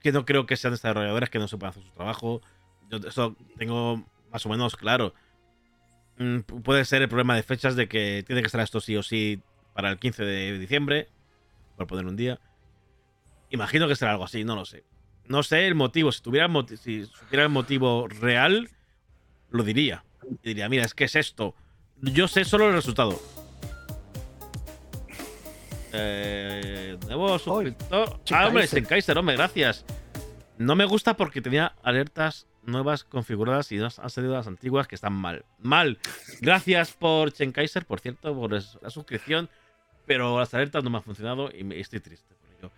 [0.00, 2.40] que no creo que sean desarrolladores que no sepan hacer su trabajo.
[2.90, 5.14] Yo eso tengo más o menos claro.
[6.18, 8.96] Mm, pu- Puede ser el problema de fechas de que tiene que estar esto sí
[8.96, 9.40] o sí
[9.74, 11.08] para el 15 de diciembre,
[11.76, 12.40] por poner un día.
[13.50, 14.84] Imagino que será algo así, no lo sé.
[15.26, 16.10] No sé el motivo.
[16.12, 16.48] Si tuviera
[16.82, 18.68] si supiera el motivo real,
[19.50, 20.04] lo diría.
[20.42, 21.54] Y diría, mira, es que es esto.
[22.00, 23.18] Yo sé solo el resultado.
[25.92, 28.20] Eh, nuevo suscriptor.
[28.30, 28.68] Ah, hombre.
[28.86, 29.84] Kaiser, hombre, gracias.
[30.58, 34.94] No me gusta porque tenía alertas nuevas configuradas y no han salido las antiguas que
[34.94, 35.44] están mal.
[35.58, 35.98] Mal.
[36.40, 39.48] Gracias por Kaiser, por cierto, por la suscripción.
[40.06, 42.70] Pero las alertas no me han funcionado y me- estoy triste por ello.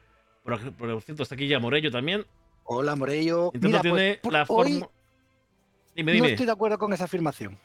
[0.42, 2.26] Por, por cierto, está aquí ya Morello también.
[2.64, 3.50] Hola, Morello.
[3.52, 4.88] Nintendo Mira, pues, tiene por la forma.
[5.94, 7.58] Dime, no estoy de acuerdo con esa afirmación.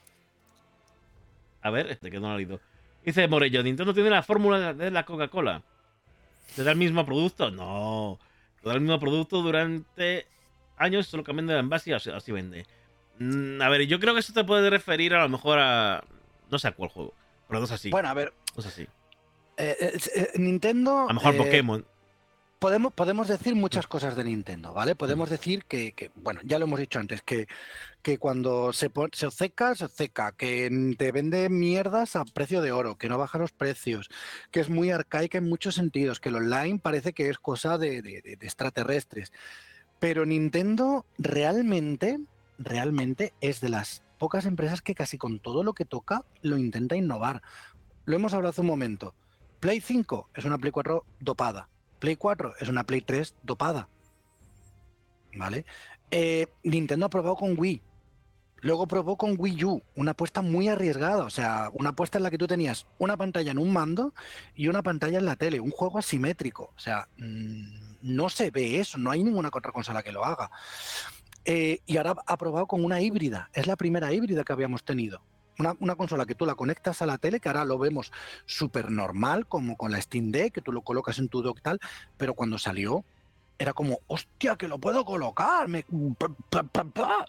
[1.62, 2.60] A ver, este que no lo ha leído.
[3.04, 5.62] Dice Morello, Nintendo tiene la fórmula de la Coca-Cola.
[6.56, 7.50] ¿Te da el mismo producto?
[7.52, 8.20] No.
[8.62, 10.28] Te da el mismo producto durante
[10.78, 12.66] años, solo cambiando de envase y así, así vende.
[13.20, 16.04] Mm, a ver, yo creo que eso te puede referir a lo mejor a...
[16.52, 17.14] No sé a cuál juego.
[17.48, 17.90] Pero no es así.
[17.90, 18.84] Bueno, a ver, no es así.
[19.58, 21.02] eh, eh, eh, Nintendo.
[21.06, 21.86] A lo mejor eh, Pokémon.
[22.60, 24.96] podemos, podemos decir muchas cosas de Nintendo, ¿vale?
[24.96, 27.48] Podemos decir que, que, bueno, ya lo hemos dicho antes, que,
[28.02, 32.98] que cuando se, se obceca, se obceca, que te vende mierdas a precio de oro,
[32.98, 34.10] que no baja los precios,
[34.52, 38.02] que es muy arcaica en muchos sentidos, que el online parece que es cosa de-
[38.02, 39.32] de- de extraterrestres.
[40.06, 42.20] Pero Nintendo realmente,
[42.60, 46.96] realmente es de las pocas empresas que casi con todo lo que toca lo intenta
[46.96, 47.42] innovar.
[48.06, 49.16] Lo hemos hablado hace un momento.
[49.60, 51.70] Play 5 es una Play 4 dopada.
[51.98, 53.90] Play 4 es una Play 3 dopada.
[55.36, 55.66] ¿Vale?
[56.12, 57.82] Eh, Nintendo ha probado con Wii.
[58.62, 62.32] Luego probó con Wii U, una apuesta muy arriesgada, o sea, una apuesta en la
[62.32, 64.14] que tú tenías una pantalla en un mando
[64.54, 66.72] y una pantalla en la tele, un juego asimétrico.
[66.76, 70.52] O sea, mm, no se ve eso, no hay ninguna otra consola que lo haga.
[71.44, 75.22] Eh, y ahora ha probado con una híbrida, es la primera híbrida que habíamos tenido.
[75.80, 78.12] Una, consola que tú la conectas a la tele, que ahora lo vemos
[78.46, 81.80] súper normal, como con la Steam Deck, que tú lo colocas en tu dock tal,
[82.18, 83.06] pero cuando salió
[83.58, 85.68] era como, hostia, que lo puedo colocar.
[85.70, 85.86] me-
[86.18, 87.26] pa, pa, pa, pa".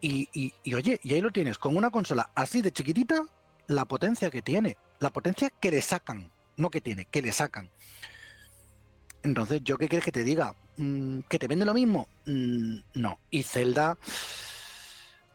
[0.00, 3.22] Y, y- y, oye, y ahí lo tienes, con una consola así de chiquitita,
[3.66, 7.68] la potencia que tiene, la potencia que le sacan, no que tiene, que le sacan.
[9.28, 10.54] Entonces, ¿yo qué quieres que te diga?
[10.78, 12.08] Mm, ¿Que te vende lo mismo?
[12.26, 13.18] Mm, no.
[13.30, 13.98] Y Zelda,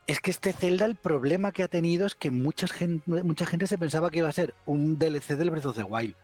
[0.07, 3.67] es que este Zelda, el problema que ha tenido es que mucha gente, mucha gente
[3.67, 6.15] se pensaba que iba a ser un DLC del Breath of the Wild.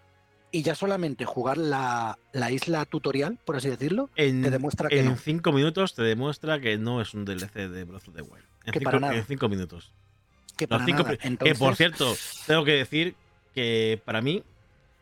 [0.51, 4.99] Y ya solamente jugar la, la isla tutorial, por así decirlo, En, te demuestra que
[4.99, 5.15] en no.
[5.15, 8.43] cinco minutos te demuestra que no es un DLC de Breath of the Wild.
[8.65, 9.15] En, Que cinco, para nada.
[9.15, 9.91] en cinco minutos.
[10.57, 11.09] Que para cinco nada.
[11.17, 12.15] pri- Que por Entonces- cierto,
[12.47, 13.15] tengo que decir
[13.53, 14.43] que para mí,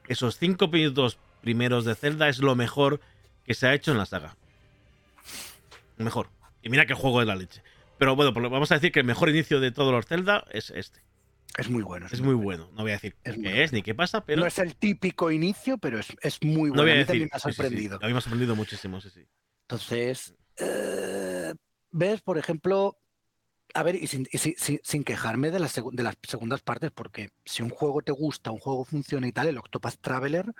[0.09, 2.99] esos cinco minutos primeros de Zelda es lo mejor
[3.45, 4.35] que se ha hecho en la saga.
[5.95, 6.27] Mejor.
[6.61, 7.63] Y mira que juego de la leche.
[7.97, 10.71] Pero bueno, lo- vamos a decir que el mejor inicio de todos los Zelda es
[10.71, 10.99] este.
[11.57, 12.07] Es muy bueno.
[12.11, 12.69] Es muy bueno.
[12.73, 14.41] No voy a decir Es qué es ni qué pasa, pero.
[14.41, 16.81] No es el típico inicio, pero es, es muy no bueno.
[16.83, 17.55] voy a a mí también me ha sí, sí, sí.
[17.55, 17.99] sorprendido.
[18.01, 19.25] A mí me ha sorprendido muchísimo, sí, sí.
[19.61, 21.53] Entonces, eh,
[21.91, 22.97] ves, por ejemplo,
[23.73, 27.63] a ver, y sin, y sin quejarme de las, de las segundas partes, porque si
[27.63, 30.53] un juego te gusta, un juego funciona y tal, el Octopath Traveler,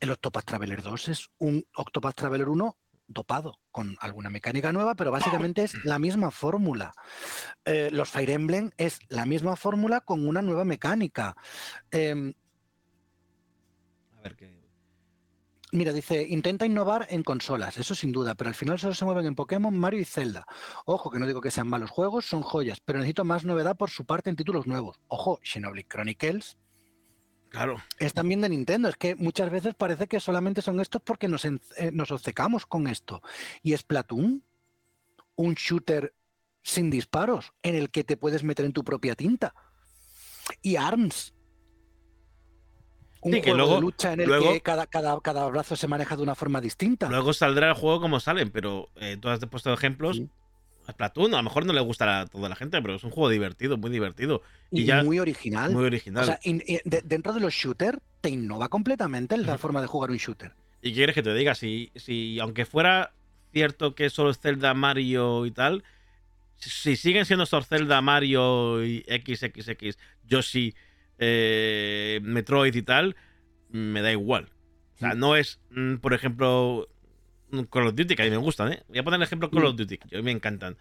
[0.00, 2.76] el Octopath Traveler 2 es un Octopath Traveler 1
[3.08, 6.92] dopado, con alguna mecánica nueva, pero básicamente es la misma fórmula.
[7.64, 11.36] Eh, los Fire Emblem es la misma fórmula con una nueva mecánica.
[11.90, 12.34] Em,
[14.18, 14.66] A ver qué.
[15.72, 19.26] Mira, dice, intenta innovar en consolas, eso sin duda, pero al final solo se mueven
[19.26, 20.46] en Pokémon, Mario y Zelda.
[20.84, 23.90] Ojo, que no digo que sean malos juegos, son joyas, pero necesito más novedad por
[23.90, 25.00] su parte en títulos nuevos.
[25.08, 26.56] Ojo, Xenoblade Chronicles
[27.56, 27.82] Claro.
[27.98, 31.44] es también de Nintendo, es que muchas veces parece que solamente son estos porque nos,
[31.44, 31.58] eh,
[31.92, 33.22] nos obcecamos con esto.
[33.62, 34.42] Y Splatoon,
[35.36, 36.14] un shooter
[36.62, 39.54] sin disparos, en el que te puedes meter en tu propia tinta.
[40.62, 41.32] Y ARMS.
[43.22, 45.74] Un Sí, que juego luego- de lucha en el luego- que cada, cada, cada brazo
[45.74, 47.08] se maneja de una forma distinta.
[47.08, 50.16] Luego saldrá el juego como salen, pero eh, tú has puesto ejemplos.
[50.18, 50.28] Sí.
[50.88, 53.28] Splatoon, a lo mejor no le gustará a toda la gente, pero es un juego
[53.28, 54.42] divertido, muy divertido.
[54.70, 55.72] y, y ya- muy original.
[55.72, 56.24] Muy original.
[56.24, 59.86] O sea, in- in- de- dentro de los shooters te innova completamente la forma de
[59.86, 60.52] jugar un shooter.
[60.82, 61.54] ¿Y quieres que te diga?
[61.54, 63.12] Si, si aunque fuera
[63.52, 65.82] cierto que solo es Zelda, Mario y tal,
[66.56, 70.74] si, si siguen siendo estos Zelda, Mario y XXX, Yoshi,
[71.18, 73.16] eh, Metroid y tal,
[73.70, 74.48] me da igual.
[74.96, 76.88] O sea, no es, mm, por ejemplo,
[77.70, 78.82] Call of Duty, que a mí me gustan, ¿eh?
[78.88, 79.66] Voy a poner el ejemplo Call Mm.
[79.66, 80.76] of Duty, que a mí me encantan.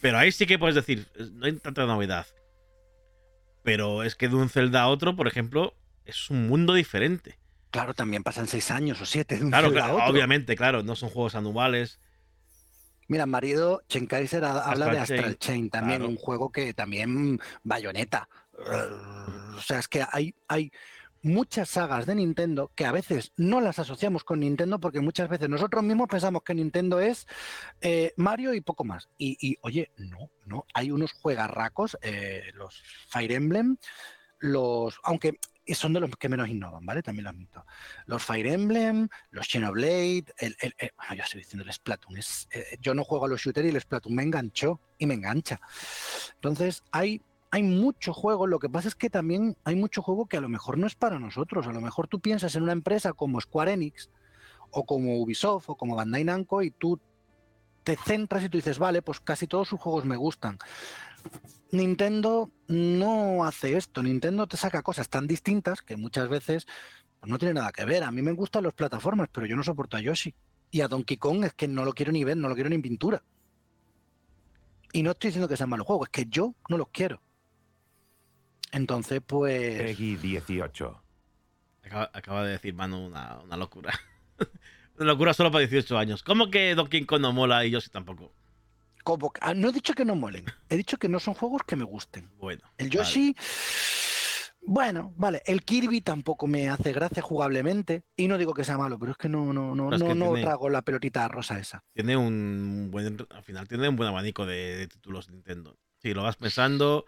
[0.00, 2.26] Pero ahí sí que puedes decir, no hay tanta novedad.
[3.62, 7.38] Pero es que de un Zelda a otro, por ejemplo, es un mundo diferente.
[7.70, 10.12] Claro, también pasan seis años o siete de un Claro, Zelda a claro, otro.
[10.14, 12.00] obviamente, claro, no son juegos anuales.
[13.06, 16.10] Mira, marido, Chen Kaiser ha- habla de Astral Chain, también, claro.
[16.10, 18.28] un juego que también bayoneta.
[19.56, 20.70] O sea, es que hay, hay
[21.22, 25.48] muchas sagas de Nintendo que a veces no las asociamos con Nintendo porque muchas veces
[25.48, 27.26] nosotros mismos pensamos que Nintendo es
[27.80, 29.08] eh, Mario y poco más.
[29.18, 33.76] Y, oye, no, no, hay unos juegarracos, eh, los Fire Emblem,
[34.38, 35.38] los, aunque
[35.74, 37.02] son de los que menos innovan, ¿vale?
[37.02, 37.64] También lo admito.
[38.06, 42.16] Los Fire Emblem, los Xenoblade, el, el, el- bueno, yo estoy diciendo el Splatoon.
[42.18, 45.60] Eh, yo no juego a los shooters y el Splatoon me enganchó y me engancha.
[46.34, 48.46] Entonces, hay, hay mucho juego.
[48.46, 50.94] Lo que pasa es que también hay mucho juego que a lo mejor no es
[50.94, 51.66] para nosotros.
[51.66, 54.10] A lo mejor tú piensas en una empresa como Square Enix
[54.70, 57.00] o como Ubisoft o como Bandai Namco y tú
[57.82, 60.58] te centras y tú dices, vale, pues casi todos sus juegos me gustan.
[61.72, 64.02] Nintendo no hace esto.
[64.02, 66.66] Nintendo te saca cosas tan distintas que muchas veces
[67.18, 68.04] pues, no tiene nada que ver.
[68.04, 70.34] A mí me gustan las plataformas, pero yo no soporto a Yoshi.
[70.70, 72.78] Y a Donkey Kong es que no lo quiero ni ver, no lo quiero ni
[72.78, 73.24] pintura.
[74.92, 77.20] Y no estoy diciendo que sean malos juegos, es que yo no los quiero.
[78.72, 79.82] Entonces, pues.
[79.82, 81.02] Peggy 18.
[81.84, 83.92] Acaba, acaba de decir Manu una, una locura.
[84.96, 86.22] una locura solo para 18 años.
[86.22, 88.32] ¿Cómo que Donkey Kong no mola y yo sí tampoco?
[89.02, 91.74] como- ah, no he dicho que no molen, he dicho que no son juegos que
[91.74, 92.30] me gusten.
[92.38, 92.60] Bueno.
[92.76, 92.98] El vale.
[92.98, 93.34] Yoshi,
[94.62, 95.42] bueno, vale.
[95.46, 98.02] El Kirby tampoco me hace gracia jugablemente.
[98.14, 100.14] Y no digo que sea malo, pero es que no, no, no, No, no, que
[100.14, 101.82] no tiene- trago la pelotita rosa esa.
[101.94, 103.26] Tiene un buen.
[103.30, 105.78] Al final tiene un buen abanico de, de títulos Nintendo.
[106.02, 107.06] Si lo vas pensando,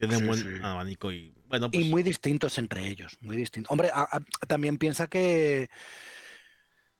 [0.00, 0.64] tiene un Sí, buen sí.
[0.64, 1.32] abanico y.
[1.46, 1.84] Bueno, pues.
[1.84, 3.70] Y muy distintos entre ellos, muy distintos.
[3.70, 5.68] Hombre, a- a- también piensa que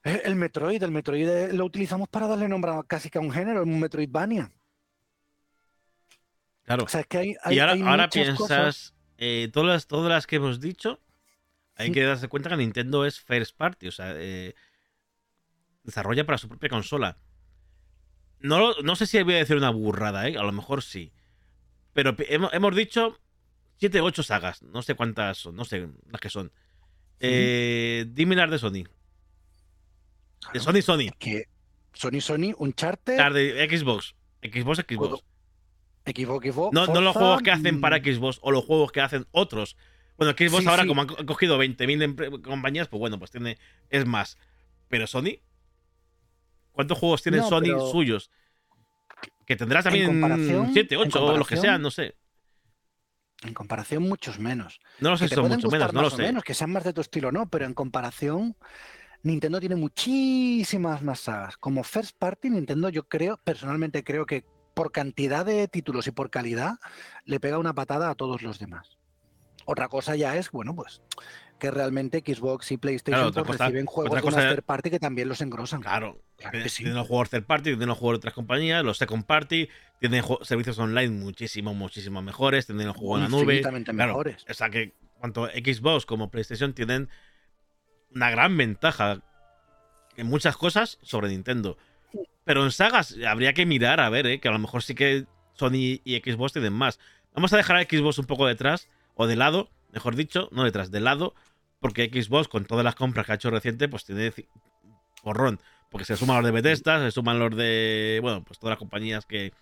[0.03, 3.21] eh, el Metroid, el Metroid eh, lo utilizamos para darle nombre a casi que a
[3.21, 4.51] un género, un Metroidvania.
[6.63, 6.83] Claro.
[6.83, 9.67] O sea, es que hay, hay- y ahora, hay ahora muchas piensas, cosas- eh, todas,
[9.69, 10.99] las, todas las que hemos dicho,
[11.75, 11.93] hay Sí.
[11.93, 14.53] que darse cuenta que Nintendo es first party, o sea, eh,
[15.83, 17.17] desarrolla para su propia consola.
[18.39, 20.37] No, no sé si voy a decir una burrada, ¿eh?
[20.37, 21.11] a lo mejor sí.
[21.93, 23.17] Pero hemos, hemos dicho
[23.77, 26.51] 7 o 8 sagas, no sé cuántas son, no sé las que son.
[27.19, 28.83] Eh, dime las de Sony.
[30.53, 30.59] De.
[30.59, 31.11] Sony, Sony.
[31.19, 31.45] que
[31.93, 34.15] Sony, Sony, Uncharted, Las de Xbox.
[34.41, 35.23] Xbox, Xbox.
[36.05, 39.27] Xbox, Xbox, No, no los juegos que hacen para Xbox o los juegos que hacen
[39.31, 39.77] otros.
[40.17, 40.87] Bueno, Xbox Sí, ahora, sí.
[40.87, 43.57] como han co- cogido 20.000 empre- compañías, pues bueno, pues tiene.
[43.89, 44.37] Es más.
[44.87, 45.39] Pero Sony.
[46.71, 48.31] ¿Cuántos juegos tiene No, Sony pero- suyos?
[49.51, 52.15] Que tendrás también comparación- 7, en 8 o los que sean, no sé.
[53.43, 54.79] En comparación, muchos menos.
[55.01, 56.21] No lo sé son pueden mucho gustar menos, no lo sé.
[56.21, 58.55] menos, que sean más de tu estilo, no, pero en comparación,
[59.23, 61.57] Nintendo tiene muchísimas más sagas.
[61.57, 66.29] Como first party, Nintendo, yo creo, personalmente creo que por cantidad de títulos y por
[66.29, 66.75] calidad,
[67.25, 68.97] le pega una patada a todos los demás.
[69.65, 71.01] Otra cosa ya es, bueno, pues
[71.59, 74.99] que realmente Xbox y PlayStation Claro, pues, cosa- reciben juegos de una third party que
[74.99, 75.81] también los engrosan.
[75.81, 76.19] Claro.
[76.35, 76.77] Claro Tienen que sí.
[76.77, 79.69] tienen los juegos third party, tienen los juegos de otras compañías, los second party,
[79.99, 83.61] tienen servicios online muchísimo, muchísimo mejores, tienen el juego en la nube.
[83.61, 84.43] Claro, mejores.
[84.49, 87.09] O sea que tanto Xbox como PlayStation tienen
[88.13, 89.21] una gran ventaja
[90.17, 91.77] en muchas cosas sobre Nintendo.
[92.43, 94.39] Pero en sagas habría que mirar a ver, ¿eh?
[94.39, 96.99] que a lo mejor sí que Sony y Xbox tienen más.
[97.35, 98.89] Vamos a dejar a Xbox un poco detrás,
[99.21, 101.35] o de lado, mejor dicho, no detrás, de lado,
[101.79, 104.33] porque Xbox con todas las compras que ha hecho reciente, pues tiene
[105.23, 105.59] porrón.
[105.89, 109.25] Porque se suman los de Bethesda, se suman los de, bueno, pues todas las compañías
[109.25, 109.53] que...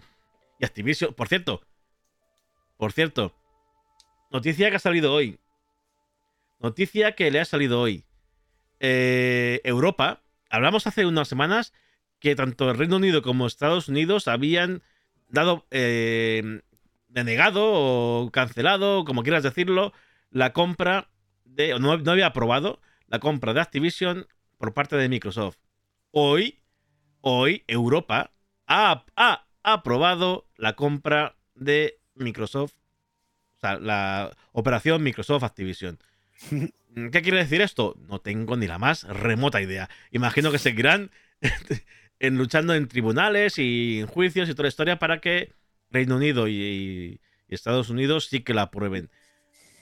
[0.60, 1.62] Y Activision, por cierto,
[2.78, 3.34] por cierto,
[4.32, 5.40] noticia que ha salido hoy.
[6.60, 8.06] Noticia que le ha salido hoy.
[8.80, 11.74] Eh, Europa, hablamos hace unas semanas
[12.20, 14.84] que tanto el Reino Unido como Estados Unidos habían
[15.30, 16.62] dado, eh,
[17.10, 19.94] denegado o cancelado, como quieras decirlo,
[20.32, 21.10] la compra
[21.44, 25.58] de, no, no había aprobado la compra de Activision por parte de Microsoft.
[26.12, 26.60] Hoy,
[27.22, 28.32] hoy, Europa
[28.68, 32.74] ha, ha aprobado la compra de Microsoft,
[33.58, 36.00] o sea, la operación Microsoft Activision.
[37.12, 37.96] ¿Qué quiere decir esto?
[38.08, 39.90] No tengo ni la más remota idea.
[40.12, 41.12] Imagino que seguirán
[42.20, 45.54] en luchando en tribunales y en juicios y toda la historia para que
[45.92, 49.10] Reino Unido y, y Estados Unidos sí que la aprueben.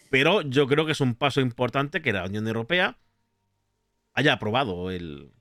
[0.10, 2.98] Pero yo creo que es un paso importante que la Unión Europea
[4.14, 5.32] haya aprobado el.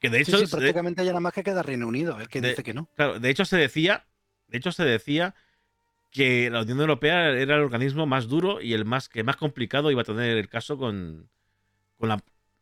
[0.00, 2.28] Que de Sí, hecho, sí, de- prácticamente ya nada más que queda Reino Unido, el
[2.28, 2.88] que de- dice que no.
[2.96, 4.06] claro, de hecho se decía,
[4.48, 5.34] de hecho se decía
[6.10, 9.90] que la Unión Europea era el organismo más duro y el más que más complicado
[9.92, 11.28] iba a tener el caso con,
[11.96, 12.20] con la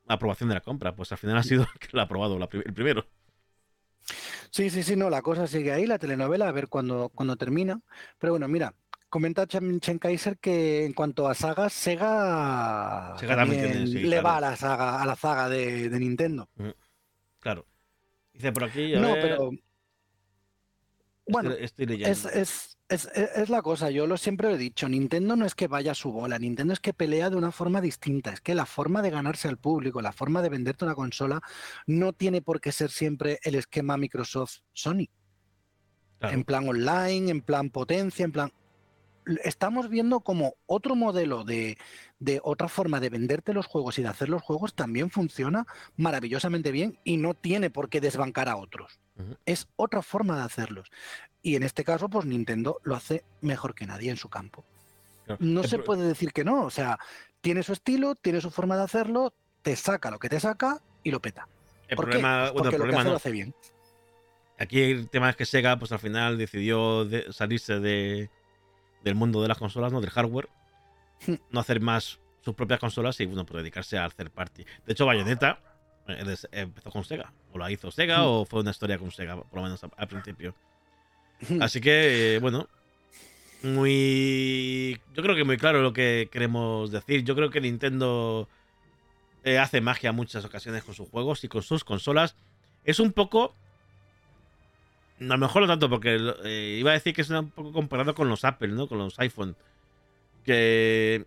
[0.09, 0.95] aprobación de la compra.
[0.95, 3.07] Pues al final ha sido el que lo ha aprobado la el primero.
[4.51, 7.81] Sí, sí, sí, no, la cosa sigue ahí, la telenovela, a ver cuándo, cuándo termina.
[8.19, 8.75] Pero bueno, mira,
[9.09, 14.21] comenta Chen, Kaiser que en cuanto a sagas, Sega, Sega también también tiene, sí, le
[14.21, 14.25] claro.
[14.25, 16.49] va a la saga, a la saga de, de Nintendo.
[17.41, 17.67] Claro.
[18.33, 18.95] Dice por aquí.
[18.95, 19.51] a No, ver, pero
[21.29, 22.11] bueno, estoy, estoy leyendo.
[22.11, 25.55] es, es, es, es- la cosa, yo lo siempre lo he dicho, Nintendo no es
[25.55, 28.55] que vaya a su bola, Nintendo es que pelea de una forma distinta, es que
[28.55, 31.41] la forma de ganarse al público, la forma de venderte una consola,
[31.87, 35.09] no tiene por qué ser siempre el esquema Microsoft-Sony.
[36.19, 36.35] Claro.
[36.35, 38.53] en plan online, en plan potencia, en plan...
[39.45, 41.77] Estamos viendo como otro modelo de,
[42.21, 46.73] de otra forma de venderte los juegos y de hacer los juegos también funciona maravillosamente
[46.73, 48.99] bien y no tiene por qué desbancar a otros.
[49.47, 50.91] Es otra forma de hacerlos.
[51.43, 54.65] Y en este caso, pues Nintendo lo hace mejor que nadie en su campo.
[55.39, 56.65] No se puede decir que no.
[56.65, 56.99] O sea,
[57.41, 61.11] tiene su estilo, tiene su forma de hacerlo, te saca lo que te saca y
[61.11, 61.47] lo peta.
[61.89, 62.53] El ¿Por problema, qué?
[62.53, 63.11] Pues porque el lo que hace no.
[63.11, 63.55] lo hace bien.
[64.59, 68.29] Aquí el tema es que Sega, pues al final decidió de- salirse de,
[69.05, 70.01] del mundo de las consolas, ¿no?
[70.01, 70.49] Del hardware.
[71.51, 74.65] No hacer más sus propias consolas y, bueno, pues dedicarse al third party.
[74.87, 75.59] De hecho, Bayonetta
[76.07, 77.33] eh, des- empezó con Sega.
[77.53, 78.27] O la hizo Sega Hmm.
[78.27, 80.55] o fue una historia con Sega, por lo menos a- al principio.
[81.49, 81.63] Hmm.
[81.63, 82.69] Así que, eh, bueno,
[83.63, 85.01] muy.
[85.15, 87.25] Yo creo que muy claro lo que queremos decir.
[87.25, 88.49] Yo creo que Nintendo
[89.45, 92.37] eh, hace magia en muchas ocasiones con sus juegos y con sus consolas.
[92.85, 93.55] Es un poco.
[95.21, 98.15] A lo mejor no tanto, porque eh, iba a decir que es un poco comparado
[98.15, 98.87] con los Apple, ¿no?
[98.87, 99.57] Con los iPhone.
[100.49, 101.27] Que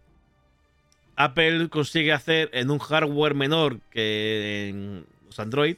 [1.15, 5.75] Apple consigue hacer en un hardware menor que en los Android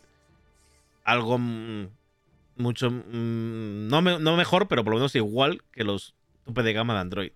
[1.03, 1.37] algo
[2.55, 6.15] mucho no, me- no mejor, pero por lo menos igual que los
[6.45, 7.31] tope de gama de Android.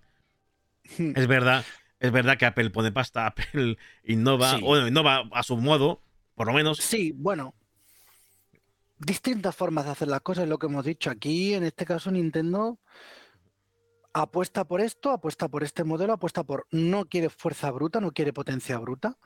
[0.96, 1.12] Hmm.
[1.14, 1.62] Es verdad,
[2.00, 4.62] es verdad que Apple pone pasta, Apple innova, Sí.
[4.62, 6.00] bueno, innova a su modo,
[6.34, 6.78] por lo menos.
[6.78, 7.54] Sí, bueno.
[8.98, 11.10] Distintas formas de hacer las cosas, lo que hemos dicho.
[11.10, 12.78] Aquí, en este caso, Nintendo
[14.22, 18.32] apuesta por esto, apuesta por este modelo, apuesta por no quiere fuerza bruta, no quiere
[18.32, 19.16] potencia bruta,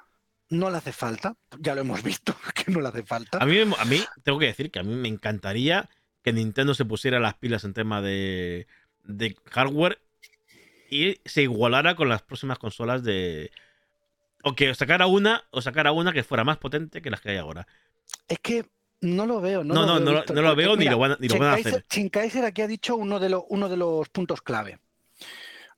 [0.49, 3.39] no le hace falta, ya lo hemos visto que no le hace falta.
[3.39, 5.89] A mí, a mí tengo que decir que a mí me encantaría
[6.23, 8.67] que Nintendo se pusiera las pilas en tema de,
[9.05, 10.01] de hardware
[10.89, 13.51] y se igualara con las próximas consolas de.
[14.45, 17.37] O que sacara una, o sacara una que fuera más potente que las que hay
[17.39, 17.67] ahora.
[18.29, 18.67] Es que
[19.03, 19.63] no lo veo.
[19.63, 21.39] No, No, lo no, veo, no, lo- no veo ni lo van a- ni lo
[21.39, 21.87] van a Chinckaiser- hacer.
[21.89, 24.79] Chinckaiser aquí ha dicho uno de, los uno de los puntos clave.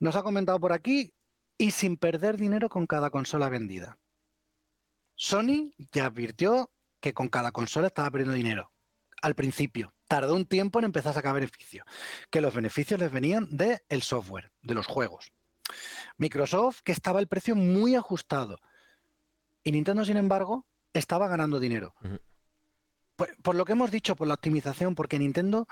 [0.01, 1.13] Nos ha comentado por aquí
[1.59, 3.99] y sin perder dinero con cada consola vendida.
[5.17, 6.71] Sony ya advirtió
[7.01, 8.71] que con cada consola estaba perdiendo dinero.
[9.23, 9.93] Al principio.
[10.07, 11.87] Tardó un tiempo en empezar a sacar beneficios.
[12.31, 15.33] Que los beneficios les venían del el software, de los juegos.
[16.19, 18.59] Microsoft, que estaba el precio muy ajustado.
[19.63, 21.95] Y Nintendo, sin embargo, estaba ganando dinero.
[23.17, 25.67] Por, por lo que hemos dicho, por la optimización, porque Nintendo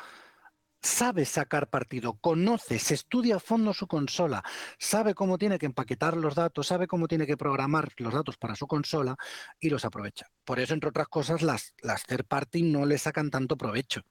[0.80, 4.42] sabe sacar partido, conoce, se estudia a fondo su consola,
[4.78, 8.56] sabe cómo tiene que empaquetar los datos, sabe cómo tiene que programar los datos para
[8.56, 9.16] su consola
[9.60, 10.26] y los aprovecha.
[10.44, 14.02] Por eso, entre otras cosas, las, las third party no le sacan tanto provecho.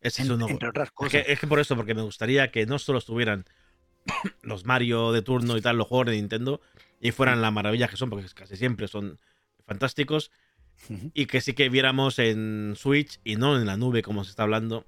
[0.00, 1.24] Es en- entre otras Es cosas.
[1.24, 3.46] que, es que por eso, porque me gustaría que no solo estuvieran
[4.42, 6.60] los Mario de turno y tal, los juegos de Nintendo,
[7.00, 9.18] y fueran la maravilla que son, porque casi siempre son
[9.66, 10.30] fantásticos,
[11.14, 14.44] Y que sí que viéramos en Switch y no en la nube, como se está
[14.44, 14.86] hablando,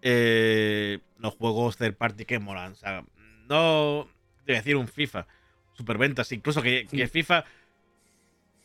[0.00, 2.72] eh, los juegos third party que molan.
[2.72, 3.04] O sea,
[3.48, 5.26] no a decir un FIFA,
[5.74, 6.86] superventas, incluso que.
[7.10, 7.44] FIFA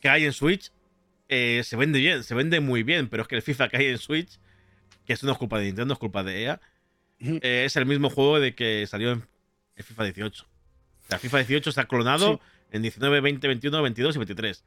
[0.00, 0.70] que hay en Switch
[1.28, 3.86] eh, se vende bien, se vende muy bien, pero es que el FIFA que hay
[3.86, 4.38] en Switch,
[5.04, 6.60] que eso no es culpa de Nintendo, es culpa de EA,
[7.20, 9.24] eh, es el mismo juego de que salió en,
[9.76, 10.44] en FIFA 18.
[10.44, 12.40] O sea, FIFA 18 está clonado Sí.
[12.76, 14.64] en 19, 20, 21, 22 y 23.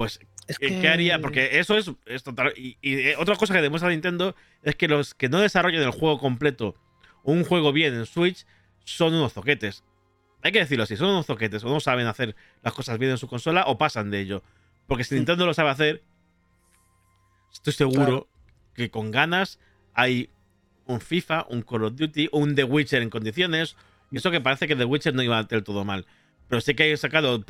[0.00, 1.18] Pues Es ¿Qué, qué haría?
[1.20, 2.54] Porque eso es, es total.
[2.56, 5.90] Y, y, eh, otra cosa que demuestra Nintendo es que los que no desarrollan el
[5.90, 6.74] juego completo
[7.22, 8.46] o un juego bien en Switch
[8.82, 9.84] son unos zoquetes.
[10.40, 11.62] Hay que decirlo así, son unos zoquetes.
[11.64, 14.42] O no saben hacer las cosas bien en su consola o pasan de ello.
[14.86, 15.16] Porque si.
[15.16, 16.02] Nintendo lo sabe hacer,
[17.52, 18.28] estoy seguro Claro.
[18.74, 19.58] que con ganas
[19.92, 20.30] hay
[20.86, 23.76] un FIFA, un Call of Duty, un The Witcher en condiciones.
[24.10, 26.06] Y eso que parece que The Witcher no iba del todo mal.
[26.48, 27.44] Pero sí que hay sacado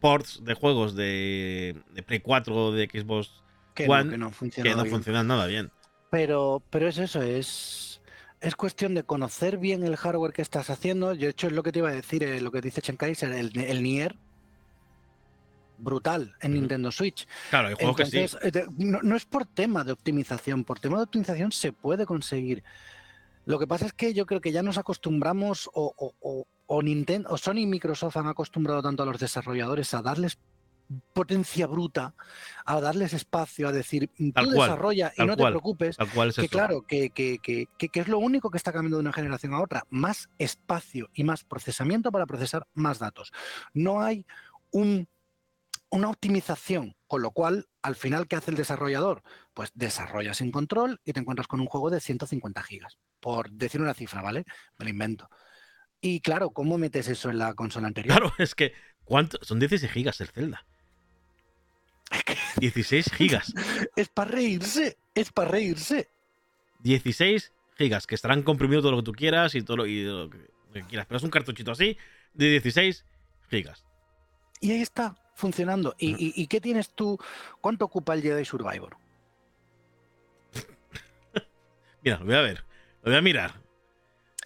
[0.00, 3.30] ports de juegos de, de Play 4 de Xbox
[3.74, 5.70] que, no, One que no que no funcionan nada bien.
[6.10, 8.00] Pero, pero es eso, es,
[8.40, 11.12] es cuestión de conocer bien el hardware que estás haciendo.
[11.14, 12.96] Yo, de hecho, es lo que te iba a decir, eh, lo que dice Chen
[12.96, 14.16] Kaiser, el, el Nier,
[15.78, 16.54] brutal en.
[16.54, 17.26] Nintendo Switch.
[17.50, 18.36] Claro, hay juegos que sí.
[18.42, 22.64] Eh, no, no es por tema de optimización, por tema de optimización se puede conseguir.
[23.44, 26.82] Lo que pasa es que yo creo que ya nos acostumbramos o, o, o, o
[26.82, 30.38] Nintendo, o Sony y Microsoft han acostumbrado tanto a los desarrolladores a darles
[31.12, 32.14] potencia bruta,
[32.64, 35.52] a darles espacio, a decir, tú Tal cual, desarrolla y no cual.
[35.52, 36.50] te preocupes, cual es que eso.
[36.50, 39.52] claro, que, que, que, que- que es lo único que está cambiando de una generación
[39.54, 43.32] a otra, más espacio y más procesamiento para procesar más datos.
[43.74, 44.24] No hay
[44.70, 45.08] un,
[45.90, 49.22] una optimización, con lo cual, al final, ¿qué hace el desarrollador?
[49.54, 53.80] Pues desarrolla sin control y te encuentras con un juego de 150 gigas, por decir
[53.80, 54.44] una cifra, ¿vale?
[54.78, 55.28] Me lo invento.
[56.00, 58.16] Y claro, ¿cómo metes eso en la consola anterior?
[58.16, 58.72] Claro, es que
[59.04, 59.38] ¿cuánto?
[59.42, 60.64] son 16 gigas el Zelda.
[62.60, 63.52] 16 gigas.
[63.96, 66.08] Es para reírse, es para reírse.
[66.80, 70.30] 16 gigas, que estarán comprimidos todo lo que tú quieras y todo lo, y lo
[70.30, 71.06] que, lo que quieras.
[71.06, 71.96] Pero es un cartuchito así
[72.34, 73.04] de 16
[73.50, 73.84] gigas.
[74.60, 75.94] Y ahí está, funcionando.
[75.98, 76.22] ¿Y, Ujú.
[76.22, 77.18] y, y qué tienes tú?
[77.60, 78.96] ¿Cuánto ocupa el Jedi Survivor?
[82.02, 82.64] Mira, lo voy a ver.
[83.02, 83.67] Lo voy a mirar.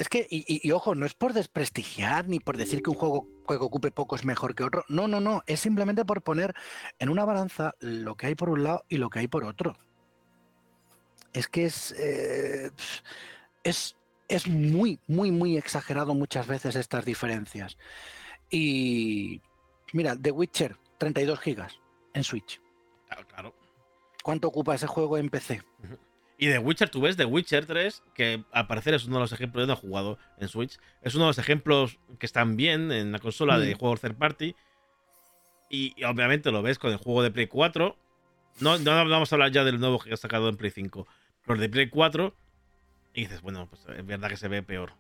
[0.03, 2.97] Es que, y, y- y ojo, no es por desprestigiar ni por decir que un
[2.97, 4.85] juego que ocupe poco es mejor que otro.
[4.89, 5.45] No, no, no.
[5.47, 6.55] Es simplemente por poner
[6.99, 9.77] en una balanza lo que hay por un lado y lo que hay por otro.
[11.33, 11.93] Es que es.
[11.97, 12.73] eh,
[13.63, 13.95] es,
[14.27, 17.79] es muy, muy, muy exagerado muchas veces estas diferencias.
[18.51, 19.41] Y.
[19.93, 21.79] Mira, The Witcher, 32 gigas
[22.13, 22.61] en Switch.
[23.07, 23.55] Claro, claro.
[24.25, 25.63] ¿Cuánto ocupa ese juego en PC?
[26.43, 29.33] Y The Witcher, tú ves The Witcher 3, que al parecer es uno de los
[29.33, 32.91] ejemplos, yo no he jugado en Switch, es uno de los ejemplos que están bien
[32.91, 33.79] en la consola de Mm.
[33.79, 34.57] juegos third party.
[35.71, 37.97] Y, y obviamente lo ves con el juego de Play 4.
[38.59, 41.07] No, no vamos a hablar ya del nuevo que ha sacado en Play 5,
[41.43, 42.35] pero el de Play 4.
[43.15, 44.95] Y dices, bueno, pues es verdad que se ve peor.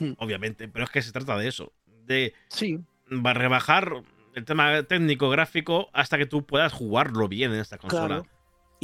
[0.00, 0.14] Hmm.
[0.18, 1.72] Obviamente, pero es que se trata de eso.
[2.04, 4.02] De Sí, rebajar
[4.34, 8.06] el tema técnico gráfico hasta que tú puedas jugarlo bien en esta consola.
[8.22, 8.26] Claro.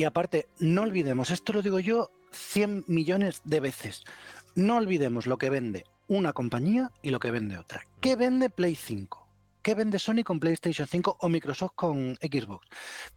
[0.00, 4.04] Y aparte, no olvidemos, esto lo digo yo 100 millones de veces,
[4.54, 7.86] no olvidemos lo que vende una compañía y lo que vende otra.
[8.00, 9.28] ¿Qué vende Play 5?
[9.60, 12.66] ¿Qué vende Sony con PlayStation 5 o Microsoft con Xbox?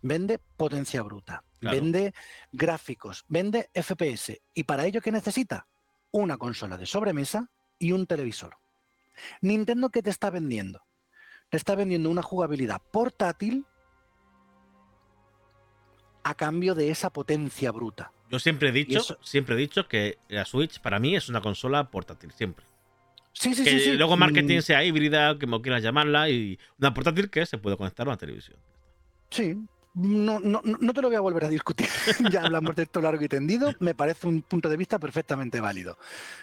[0.01, 1.77] Vende potencia bruta, Claro.
[1.77, 2.13] vende
[2.51, 4.41] gráficos, vende FPS.
[4.53, 5.67] ¿Y para ello qué necesita?
[6.11, 8.57] Una consola de sobremesa y un televisor.
[9.39, 10.81] Nintendo, ¿qué te está vendiendo?
[11.49, 13.65] Te está vendiendo una jugabilidad portátil
[16.23, 18.11] a cambio de esa potencia bruta.
[18.29, 21.41] Yo siempre he dicho, eso- siempre he dicho que la Switch para mí es una
[21.41, 22.65] consola portátil, siempre.
[23.33, 23.91] Sí, sí, que sí, sí.
[23.93, 28.05] luego marketing Mm, sea híbrida, como quieras llamarla, y una portátil que se puede conectar
[28.07, 28.57] a una televisión.
[29.29, 29.55] Sí.
[29.95, 31.87] No, no, no no te lo voy a volver a discutir.
[32.31, 33.73] ya hablamos de esto largo y tendido.
[33.79, 35.97] Me parece un punto de vista perfectamente válido.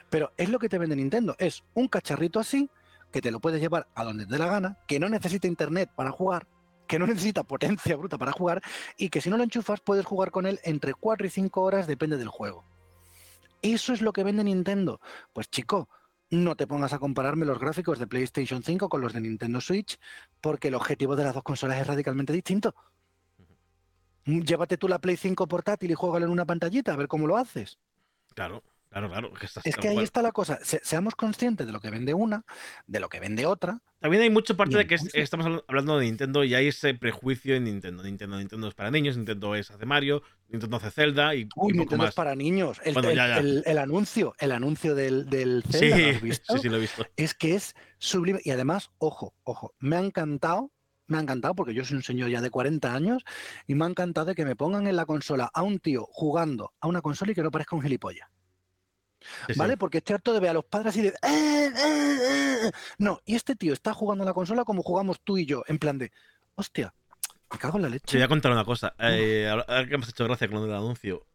[0.08, 1.34] Pero es lo que te vende Nintendo.
[1.38, 2.70] Es un cacharrito así
[3.12, 5.90] que te lo puedes llevar a donde te dé la gana, que no necesita internet
[5.96, 6.46] para jugar,
[6.90, 8.60] que no necesita potencia bruta para jugar
[8.96, 11.86] y que si no lo enchufas puedes jugar con él entre 4 y 5 horas,
[11.86, 12.64] depende del juego.
[13.62, 15.00] Eso es lo que vende Nintendo.
[15.32, 15.88] Pues chico,
[16.30, 20.00] no te pongas a compararme los gráficos de PlayStation 5 con los de Nintendo Switch,
[20.40, 22.74] porque el objetivo de las dos consolas es radicalmente distinto.
[24.24, 27.36] Llévate tú la Play 5 portátil y juégalo en una pantallita, a ver cómo lo
[27.36, 27.78] haces.
[28.34, 29.32] Claro, claro, claro.
[29.32, 30.04] que estás Es que ahí cual.
[30.04, 30.58] está la cosa.
[30.62, 32.44] Se- seamos conscientes de lo que vende una,
[32.86, 33.80] de lo que vende otra.
[34.00, 36.94] También hay mucho parte de que es- estamos habl- hablando de Nintendo y hay ese
[36.94, 38.02] prejuicio en Nintendo.
[38.02, 41.48] Nintendo, Nintendo es para niños, Nintendo es hace Mario, Nintendo hace Zelda y, y Uy,
[41.54, 42.14] poco Nintendo es más.
[42.14, 42.80] para niños.
[42.84, 43.38] El, Bueno, el- ya, ya.
[43.38, 46.54] el- el anuncio, el anuncio del, del Sí, Zelda, ¿lo has visto?
[46.54, 47.06] sí, sí, lo he visto.
[47.16, 48.40] es que es sublime.
[48.44, 50.70] Y además, ojo, ojo, me ha encantado,
[51.06, 53.24] me ha encantado porque yo soy un señor ya de 40 años
[53.66, 56.72] y me ha encantado de que me pongan en la consola a un tío jugando
[56.80, 58.28] a una consola y que no parezca un gilipollas.
[59.46, 59.58] Sí, sí.
[59.58, 59.76] ¿Vale?
[59.76, 61.08] Porque estoy harto de ver a los padres así de.
[61.08, 62.18] "Eh, eh,
[62.66, 62.70] eh".
[62.98, 65.78] No, y este tío está jugando a la consola como jugamos tú y yo, en
[65.78, 66.10] plan de.
[66.54, 66.92] Hostia,
[67.52, 68.16] me cago en la Te leche.
[68.16, 68.94] voy a contar una cosa.
[68.98, 71.26] Eh, ahora que has hecho gracia con del anuncio.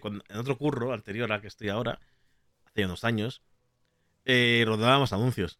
[0.00, 1.98] cuando- en otro curro anterior al que estoy ahora,
[2.66, 3.42] hace unos años,
[4.24, 5.58] rodábamos anuncios.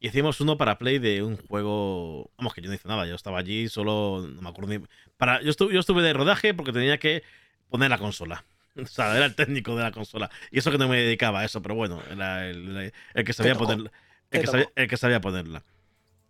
[0.00, 2.30] Y hicimos uno para Play de un juego.
[2.36, 3.04] Vamos, que yo no hice nada.
[3.06, 4.24] Yo estaba allí, solo.
[4.28, 4.84] No me acuerdo ni.
[5.16, 7.22] Para, yo, estuve, yo estuve de rodaje porque tenía que
[7.68, 8.44] poner la consola.
[8.82, 10.30] O sea, era el técnico de la consola.
[10.50, 13.32] Y eso que no me dedicaba a eso, pero bueno, era el, el- el que
[13.32, 13.92] sabía ponerla.
[14.30, 14.72] El que, sabía, tocó.
[14.76, 15.64] el que sabía ponerla.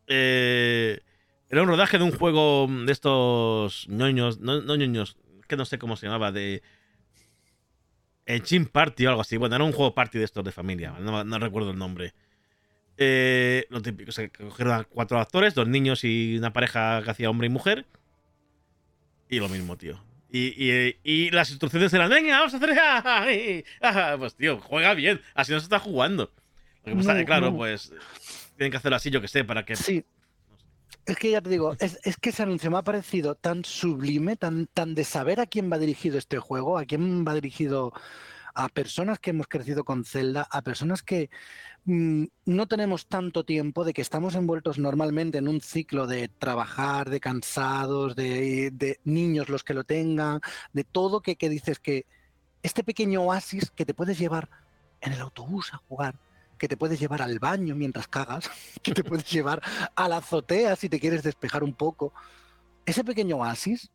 [0.08, 1.00] Eh,
[1.50, 5.18] era un rodaje de un juego de estos ñoños, no, no ñoños,
[5.48, 6.62] que no sé cómo se llamaba, de
[8.26, 9.36] Engine Party o algo así.
[9.36, 12.14] Bueno, era un juego party de estos de familia, no, no recuerdo el nombre.
[12.98, 17.02] Eh, lo típico, o sea, que cogieron a cuatro actores, dos niños y una pareja
[17.04, 17.86] que hacía hombre y mujer.
[19.28, 19.98] Y lo mismo, tío.
[20.30, 22.70] Y, y- y las instrucciones eran, venga, vamos a hacer...
[23.04, 23.64] ¡ay!
[23.80, 24.16] ¡ah!
[24.18, 26.32] Pues tío, juega bien, así no se está jugando.
[26.84, 27.56] Lo que pasa es que, No, claro, no.
[27.56, 27.92] pues
[28.56, 29.76] tienen que hacerlo así, yo que sé, para que...
[29.76, 30.04] Sí.
[31.06, 34.36] Es que ya te digo, es, es que ese anuncio me ha parecido tan sublime,
[34.36, 37.92] tan, tan de saber a quién va dirigido este juego, a quién va dirigido
[38.54, 41.30] a personas que hemos crecido con Zelda, a personas que
[41.84, 47.10] mm, no tenemos tanto tiempo, de que estamos envueltos normalmente en un ciclo de trabajar,
[47.10, 50.40] de cansados, de, niños los que lo tengan,
[50.72, 52.06] de todo que, que dices que
[52.62, 54.48] este pequeño oasis que te puedes llevar
[55.00, 56.18] en el autobús a jugar,
[56.58, 58.50] que te puedes llevar al baño mientras cagas,
[58.82, 59.62] que te puedes llevar
[59.94, 62.12] a la azotea si te quieres despejar un poco.
[62.84, 63.90] Ese pequeño oasis,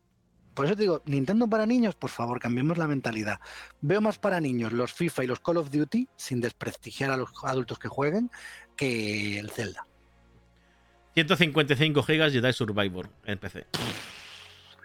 [0.54, 3.40] por eso te digo, Nintendo para niños, por favor, cambiemos la mentalidad.
[3.82, 7.30] Veo más para niños los FIFA y los Call of Duty, sin desprestigiar a los
[7.44, 8.30] adultos que jueguen,
[8.76, 9.86] que el Zelda.
[11.14, 13.68] 155 GB Jedi Survivor en PC.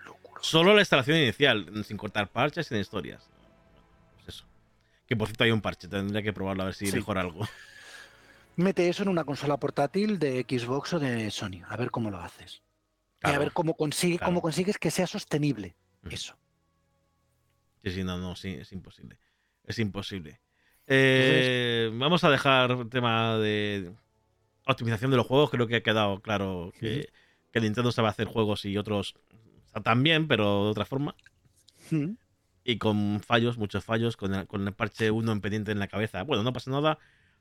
[0.04, 0.40] Locura.
[0.42, 3.28] Solo la instalación inicial, sin cortar parches, sin historias.
[4.16, 4.44] Pues eso.
[5.06, 6.96] Que por cierto hay un parche, tendría que probarlo a ver si Sí.
[6.96, 7.46] mejora algo.
[8.56, 12.18] Mete eso en una consola portátil de Xbox o de Sony, a ver cómo lo
[12.18, 12.60] haces.
[13.20, 13.40] Y a Claro.
[13.40, 14.30] ver cómo, consigue, claro.
[14.30, 15.74] cómo consigues que sea sostenible.
[16.10, 16.36] Eso.
[17.84, 19.18] Sí, sí, no, no, sí, es imposible.
[19.64, 20.40] Es imposible.
[20.86, 23.92] Eh, vamos a dejar el tema de
[24.66, 25.50] optimización de los juegos.
[25.50, 27.08] Creo que ha quedado claro que,
[27.52, 29.14] que Nintendo sabe hacer juegos y otros
[29.84, 31.14] también, pero de otra forma.
[32.64, 35.88] Y con fallos, muchos fallos, con el, con el parche 1 en pendiente en la
[35.88, 36.22] cabeza.
[36.22, 36.98] Bueno, no pasa nada.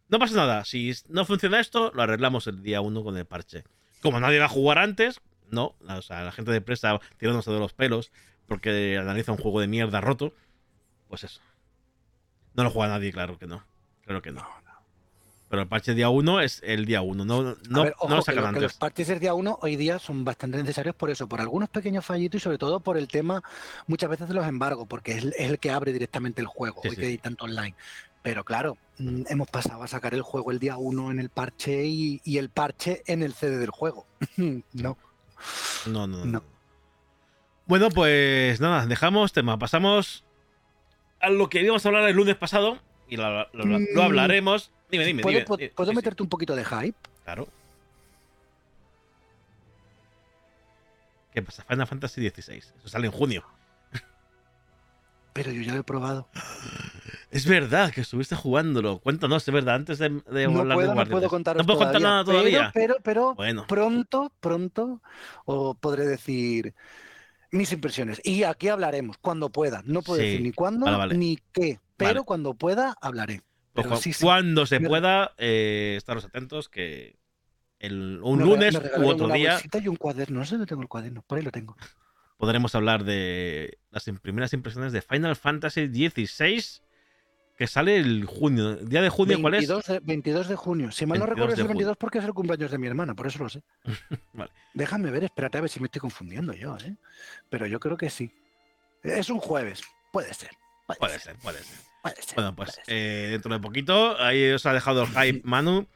[0.09, 0.65] No pasa nada.
[0.65, 3.63] Si no funciona esto, lo arreglamos el día 1 con el parche.
[4.01, 5.19] Como nadie va a jugar antes,
[5.49, 5.75] no.
[5.87, 8.11] O sea, la gente de presa tirándose de los pelos
[8.47, 10.33] porque analiza un juego de mierda roto.
[11.07, 11.41] Pues eso.
[12.53, 13.63] No lo juega nadie, claro que no.
[14.01, 14.45] Claro que no.
[15.49, 17.23] Pero el parche día 1 es el día 1.
[17.23, 18.73] No, no, no lo sacan que los antes.
[18.73, 22.41] parches del día 1 hoy día son bastante necesarios por eso, por algunos pequeños fallitos
[22.41, 23.41] y sobre todo por el tema
[23.85, 26.89] muchas veces de los embargos, porque es, es el que abre directamente el juego, Sí,
[26.89, 27.75] hoy sí, que hay tanto online.
[28.23, 31.85] Pero claro, mm, hemos pasado a sacar el juego el día 1 en el parche
[31.85, 34.05] y, y el parche en el CD del juego.
[34.73, 34.97] no.
[35.87, 36.25] No, no, no.
[36.25, 36.43] No.
[37.65, 39.57] Bueno, pues nada, dejamos tema.
[39.59, 40.23] Pasamos
[41.19, 42.79] a lo que íbamos a hablar el lunes pasado.
[43.09, 43.99] Y lo, lo- lo- lo Mm.
[44.05, 44.71] hablaremos.
[44.91, 45.45] Dime, dime, ¿Puedo, dime.
[45.45, 45.71] puedo- dime.
[45.75, 46.97] puedo Sí, sí, meterte un poquito de hype?
[47.23, 47.47] Claro.
[51.33, 51.63] ¿Qué pasa?
[51.63, 52.57] Final Fantasy XVI.
[52.57, 53.43] Eso sale en junio.
[55.33, 56.27] Pero yo ya lo he probado.
[57.29, 58.99] Es verdad que estuviste jugándolo.
[58.99, 61.79] Cuéntanos, es verdad, antes de, de No hablar puedo, de no puedo contaros No puedo
[61.79, 62.71] contar nada todavía.
[62.73, 65.01] Pero, pero, Bueno, pronto, pronto,
[65.45, 66.73] o podré decir
[67.51, 68.21] mis impresiones.
[68.23, 69.81] Y aquí hablaremos cuando pueda.
[69.85, 71.17] No puedo Sí, decir ni cuándo vale, vale.
[71.17, 72.25] ni qué, pero Vale.
[72.25, 73.41] cuando pueda hablaré.
[73.73, 74.23] pues pero cu- sí, sí.
[74.25, 77.19] cuando se Me- pueda, eh, estaros atentos que
[77.79, 80.39] el- un Me lunes me u otro día y un cuaderno.
[80.39, 81.75] No sé dónde tengo el cuaderno, por ahí lo tengo.
[82.37, 86.81] podremos hablar de las im- primeras impresiones de Final Fantasy XVI,
[87.57, 88.71] que sale el junio.
[88.73, 89.67] ¿El día de junio cuál es?
[89.67, 90.91] 22 de, 22 de junio.
[90.91, 91.77] Si mal no 22 recuerdo es el junio.
[91.79, 93.61] 22 porque es el cumpleaños de mi hermana, por eso lo sé.
[94.33, 94.51] Vale.
[94.73, 96.95] Déjame ver, espérate a ver si me estoy confundiendo yo, ¿eh?
[97.49, 98.31] Pero yo creo que sí.
[99.03, 99.81] Es un jueves.
[100.11, 100.51] Puede ser.
[100.85, 101.21] Puede, Puede ser.
[101.21, 101.77] ser, puede ser.
[102.01, 102.35] Puede ser.
[102.35, 105.87] Bueno, pues eh, dentro de poquito, ahí os ha dejado el hype Manu.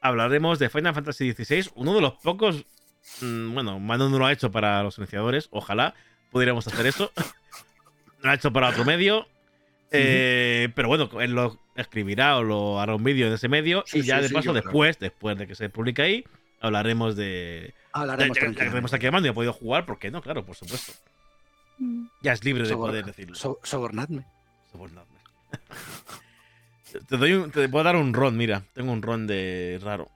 [0.00, 2.64] Hablaremos de Final Fantasy XVI, uno de los pocos.
[3.20, 5.94] mm, Bueno, Manu no lo ha hecho para los iniciadores, ojalá
[6.30, 7.10] pudiéramos hacer eso.
[8.22, 9.26] lo ha hecho para otro medio.
[9.94, 13.84] Eh, Pero bueno, él lo escribirá o lo hará un vídeo en ese medio.
[13.86, 14.62] Sí, y ya sí, de sí, paso, creo.
[14.62, 16.24] después, después de que se publique ahí,
[16.60, 17.74] hablaremos de.
[17.92, 18.56] Hablaremos que tenemos
[18.90, 18.96] tranquilamente.
[18.96, 20.20] aquí a y ha podido jugar, ¿por qué no?
[20.22, 20.92] Claro, por supuesto.
[22.22, 23.34] Ya es libre de poder decirlo.
[23.34, 24.24] so- sobornadme.
[24.70, 25.18] Sobornadme.
[27.08, 28.62] Te, doy un- te puedo dar un ron, mira.
[28.72, 30.08] Tengo un ron de raro.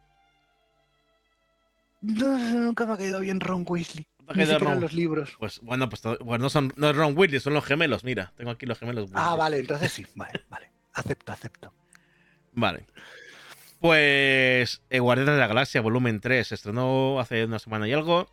[2.01, 4.07] No, nunca me ha caído bien Ron Weasley.
[4.35, 4.81] ¿Te ha Ni Ron?
[4.81, 5.37] los libros.
[5.39, 8.33] Pues bueno, pues bueno, no, son, no es Ron Weasley, son los gemelos, mira.
[8.37, 9.11] Tengo aquí los gemelos.
[9.15, 10.07] Ah, vale, entonces sí.
[10.15, 10.71] Vale, vale.
[10.95, 11.73] Acepto, acepto.
[12.53, 12.87] Vale.
[13.81, 18.29] Pues eh, Guardianes de la Galaxia, volumen 3, se estrenó hace una semana y algo.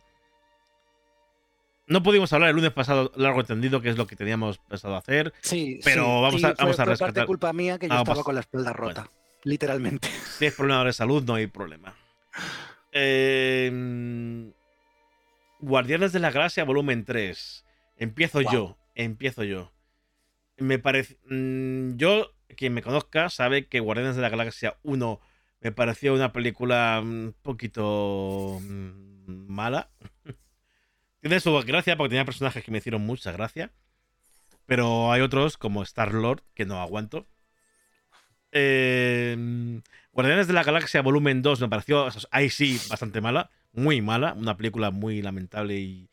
[1.86, 5.32] No pudimos hablar el lunes pasado largo entendido, que es lo que teníamos pensado hacer.
[5.42, 6.10] Sí, Pero sí.
[6.22, 8.24] vamos a- vamos a fue, fue rescatar- parte culpa mía que yo Ah, estaba pues-
[8.24, 9.08] con la espalda rota.
[9.44, 10.08] Literalmente.
[10.36, 11.94] Si es problema de salud, no hay problema.
[12.98, 14.50] Eh,
[15.60, 17.64] Guardianes de la Galaxia, volumen 3.
[17.96, 18.76] Empiezo yo.
[18.94, 19.72] Empiezo yo.
[20.58, 21.18] Me parece.
[21.28, 25.20] mm, yo, quien me conozca, sabe que Guardianes de la Galaxia 1
[25.60, 29.90] me pareció una película un poquito mm, mala.
[31.20, 33.72] Tiene su gracia porque tenía personajes que me hicieron mucha gracia.
[34.66, 37.26] Pero hay otros, como Star Lord, que no aguanto.
[38.52, 39.80] Eh,
[40.12, 43.50] Guardianes de la Galaxia Volumen 2 me pareció, ahí sí, bastante mala.
[43.76, 44.32] Muy mala.
[44.34, 46.10] Una película muy lamentable y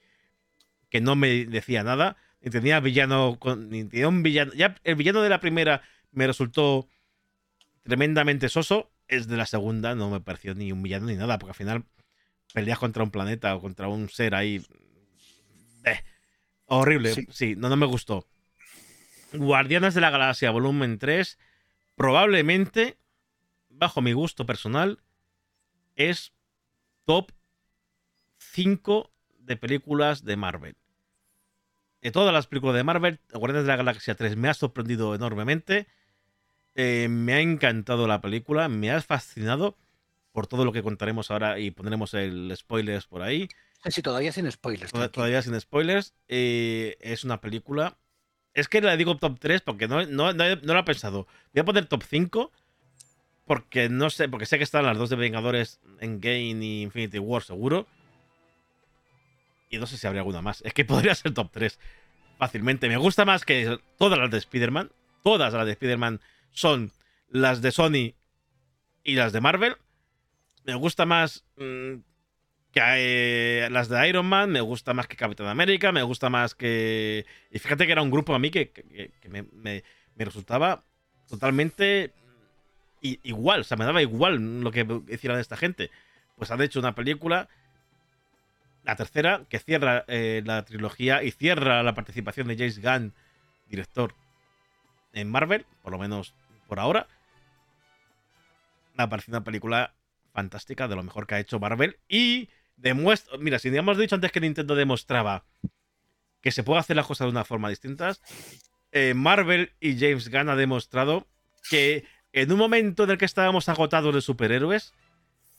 [0.90, 2.18] que no me decía nada.
[2.42, 3.38] Ni tenía villano.
[3.40, 4.54] con- Ni tenía un villano.
[4.54, 6.88] Ya el villano de la primera me resultó
[7.84, 8.92] tremendamente soso.
[9.08, 11.86] Es de la segunda, no me pareció ni un villano ni nada, porque al final
[12.54, 14.64] peleas contra un planeta o contra un ser ahí.
[15.86, 16.00] eh,
[16.68, 17.14] horrible.
[17.14, 17.28] Sí.
[17.32, 17.56] Sí.
[17.58, 18.28] no, no me gustó.
[19.34, 21.38] Guardianes de la Galaxia, volumen 3,
[21.96, 22.98] probablemente,
[23.70, 25.00] bajo mi gusto personal,
[25.96, 26.34] es
[27.06, 27.32] top
[28.54, 30.76] 5 de películas de Marvel.
[32.02, 35.88] De todas las películas de Marvel, Guardianes de la Galaxia 3 me ha sorprendido enormemente.
[36.76, 39.78] Eh, me ha encantado la película, me ha fascinado
[40.32, 43.48] por todo lo que contaremos ahora y pondremos el spoilers por ahí.
[43.86, 44.92] Sí, todavía sin spoilers.
[44.92, 45.12] Tranquilo.
[45.12, 46.14] Todavía sin spoilers.
[46.28, 47.98] eh, es una película.
[48.54, 51.28] Es que le digo top 3 porque no, no, no, no lo he pensado.
[51.54, 52.52] Voy a poner top 5
[53.46, 57.20] porque no sé, porque sé que están las dos de Vengadores en Game y Infinity
[57.20, 57.88] War seguro.
[59.74, 60.62] Y no sé si habría alguna más.
[60.62, 61.80] Es que podría ser top 3
[62.38, 62.88] fácilmente.
[62.88, 64.92] Me gusta más que todas las de Spider-Man.
[65.24, 66.22] Todas las de Spider-Man
[66.52, 66.92] son
[67.30, 68.14] las de Sony
[69.04, 69.76] y las de Marvel.
[70.64, 71.96] Me gusta más mm,
[72.72, 76.54] que eh, las de Iron Man, me gusta más que Capitán América, me gusta más
[76.54, 77.26] que...
[77.50, 78.72] Y fíjate que era un grupo a mí que,
[79.28, 79.84] me,
[80.18, 80.84] resultaba
[81.28, 82.12] totalmente
[83.02, 85.90] igual, o sea, me daba igual lo que hicieran esta gente.
[86.38, 87.50] Pues han hecho una película,
[88.84, 93.14] la tercera, que cierra eh, la trilogía y cierra la participación de James Gunn,
[93.68, 94.14] director,
[95.14, 96.34] en Marvel, por lo menos
[96.68, 97.08] por ahora.
[98.96, 99.94] Me ha parecido una película
[100.34, 102.00] fantástica, de lo mejor que ha hecho Marvel.
[102.08, 103.38] Y demuestra.
[103.38, 105.46] Mira, si hemos dicho antes que Nintendo demostraba
[106.42, 108.14] que se puede hacer las cosas de una forma distinta,
[108.92, 111.28] eh, Marvel y James Gunn ha demostrado
[111.70, 114.94] que en un momento en el que estábamos agotados de superhéroes,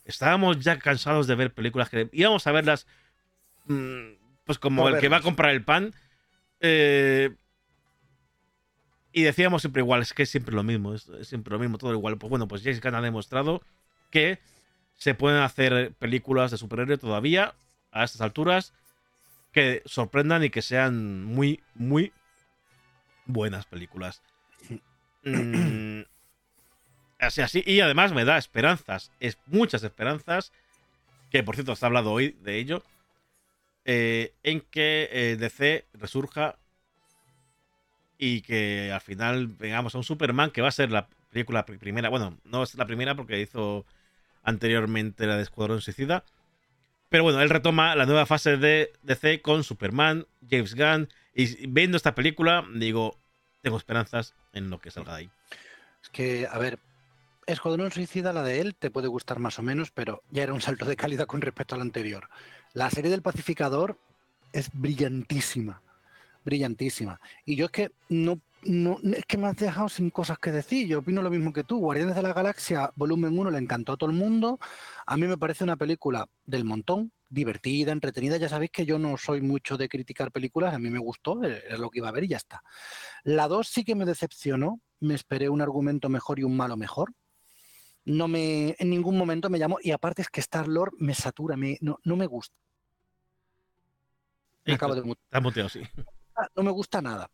[0.05, 2.87] estábamos ya cansados de ver películas que íbamos a verlas,
[4.45, 5.93] pues como el que va a comprar el pan.
[6.61, 7.35] eh,
[9.13, 11.79] y decíamos siempre igual, es que es siempre lo mismo, es, es siempre lo mismo,
[11.79, 12.19] todo igual.
[12.19, 13.63] Pues bueno, pues James Gunn ha demostrado
[14.11, 14.41] que
[14.97, 17.55] se pueden hacer películas de superhéroe todavía
[17.93, 18.75] a estas alturas
[19.53, 22.13] que sorprendan y que sean muy, muy
[23.25, 24.21] buenas películas.
[25.23, 26.01] Mm,
[27.21, 27.63] así, así.
[27.65, 30.53] Y además me da esperanzas, es muchas esperanzas,
[31.31, 32.83] que por cierto se ha hablado hoy de ello,
[33.85, 36.57] eh, en que eh, DC resurja
[38.19, 41.79] y que al final vengamos a un Superman que va a ser la película pri-
[41.79, 43.85] primera, bueno, no es la primera porque hizo
[44.43, 46.25] anteriormente la de Escuadrón Suicida,
[47.09, 51.97] pero bueno, él retoma la nueva fase de DC con Superman, James Gunn, y viendo
[51.97, 53.19] esta película digo,
[53.63, 55.31] tengo esperanzas en lo que salga de ahí.
[56.03, 56.79] Es que, a ver,
[57.47, 60.61] Escuadrón Suicida, la de él, te puede gustar más o menos, pero ya era un
[60.61, 62.29] salto de calidad con respecto a la anterior.
[62.75, 64.01] La serie del Pacificador
[64.53, 65.81] es brillantísima,
[66.45, 67.21] brillantísima.
[67.45, 70.89] Y yo es que no, no es que me has dejado sin cosas que decir.
[70.89, 71.79] Yo opino lo mismo que tú.
[71.79, 74.59] Guardianes de la Galaxia, volumen 1, le encantó a todo el mundo.
[75.07, 78.39] A mí me parece una película del montón, divertida, entretenida.
[78.39, 81.79] Ya sabéis que yo no soy mucho de criticar películas, a mí me gustó, era
[81.79, 82.65] lo que iba a ver y ya está.
[83.23, 87.13] La 2 sí que me decepcionó, me esperé un argumento mejor y un malo mejor.
[88.05, 91.57] No me, en ningún momento me llamó, y aparte es que Star Lord me satura,
[91.81, 92.64] no, no me gusta.
[94.67, 95.03] Acabo de
[95.41, 95.83] muteado, sí.
[96.57, 97.31] no me gusta nada.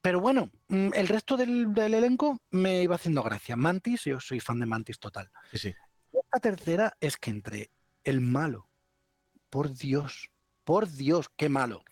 [0.00, 3.56] Pero bueno, mm, el resto del, del elenco me iba haciendo gracia.
[3.56, 5.30] Mantis, yo soy fan de Mantis total.
[5.50, 5.74] Sí, sí.
[6.32, 7.70] La tercera es que entre
[8.04, 8.68] el malo,
[9.50, 10.30] por Dios,
[10.64, 11.82] por Dios, qué malo.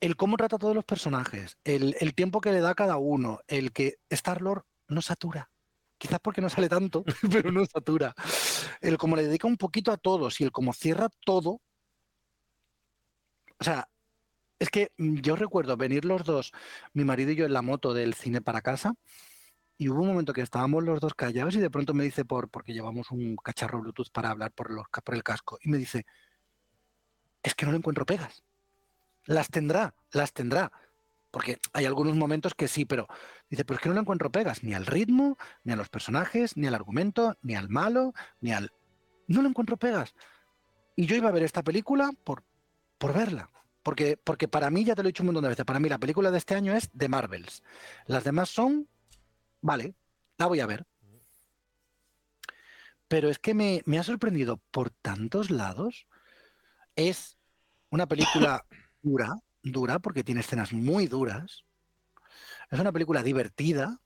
[0.00, 2.96] El cómo trata a todos los personajes, el, el tiempo que le da a cada
[2.96, 5.50] uno, el que Star-Lord no satura.
[5.98, 8.14] Quizás porque no sale tanto, pero no satura.
[8.80, 11.60] El cómo le dedica un poquito a todos y el cómo cierra todo.
[13.62, 13.88] O sea,
[14.58, 16.50] es que mm, yo recuerdo venir los dos,
[16.94, 18.94] mi marido y yo en la moto del cine para casa,
[19.78, 22.48] y hubo un momento que estábamos los dos callados y de pronto me dice, por,
[22.48, 24.68] porque llevamos un cacharro Bluetooth para hablar por,
[25.14, 26.06] el casco, y me dice,
[27.40, 28.42] es que no le encuentro pegas.
[29.26, 30.72] Las tendrá, las tendrá.
[31.30, 33.06] Porque hay algunos momentos que sí, pero
[33.48, 36.56] dice, pero es que no le encuentro pegas, ni al ritmo, ni a los personajes,
[36.56, 38.72] ni al argumento, ni al malo, ni al...
[39.28, 40.16] No le encuentro pegas.
[40.96, 42.42] Y yo iba a ver esta película por,
[43.02, 43.50] por verla.
[43.82, 45.88] Porque, porque para mí, ya te lo he dicho un montón de veces, para mí
[45.88, 47.64] la película de este año es de Marvels.
[48.06, 48.88] Las demás son,
[49.60, 49.96] vale,
[50.38, 50.86] la voy a ver.
[53.08, 56.06] Pero es que me, me ha sorprendido por tantos lados.
[56.94, 57.36] Es
[57.90, 58.64] una película
[59.02, 59.34] dura,
[59.64, 61.64] dura, porque tiene escenas muy duras.
[62.70, 64.00] Es una película divertida,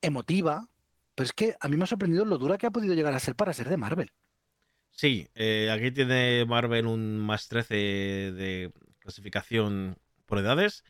[0.00, 0.66] emotiva.
[1.14, 3.20] Pero es que a mí me ha sorprendido lo dura que ha podido llegar a
[3.20, 4.10] ser para ser de Marvel.
[4.90, 10.84] Sí, eh, aquí tiene Marvel un más 13 de clasificación por edades.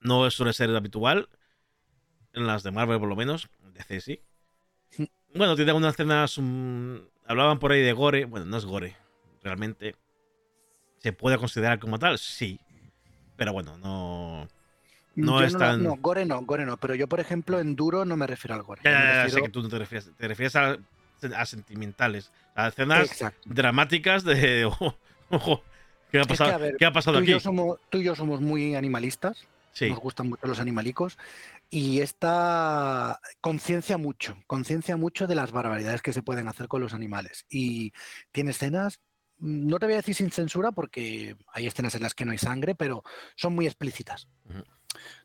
[0.00, 1.28] No suele ser habitual.
[2.32, 3.48] En las de Marvel, por lo menos.
[3.74, 4.20] DC sí.
[5.34, 6.36] Bueno, tiene algunas escenas.
[6.38, 8.24] mm, hablaban por ahí de gore.
[8.24, 8.96] Bueno, no es gore.
[9.42, 9.96] Realmente.
[10.98, 12.18] ¿Se puede considerar como tal?
[12.18, 12.58] Sí.
[13.36, 14.48] Pero bueno, no.
[15.14, 16.76] No Yo es la- tan- no, gore no, gore no.
[16.78, 18.80] Pero yo, por ejemplo, en duro no me refiero al gore.
[18.84, 20.10] Ya, ya, ya, sé que tú no te refieres.
[20.16, 20.78] Te refieres a,
[21.24, 22.30] a sentimentales.
[22.54, 23.40] A escenas Exacto.
[23.44, 24.64] dramáticas de.
[25.30, 25.62] Ojo,
[26.10, 27.32] ¿qué ha Es que, pasado, ver, ¿qué ha pasado Tú y, aquí?
[27.32, 29.46] yo somos, tú y yo somos muy animalistas.
[29.72, 29.88] Sí.
[29.88, 31.16] Nos gustan mucho los animalicos.
[31.70, 36.92] Y esta conciencia mucho, conciencia mucho de las barbaridades que se pueden hacer con los
[36.92, 37.46] animales.
[37.48, 37.94] Y
[38.30, 39.00] tiene escenas,
[39.38, 42.32] mm, no te voy a decir sin censura porque hay escenas en las que no
[42.32, 43.02] hay sangre, pero
[43.36, 44.28] son muy explícitas.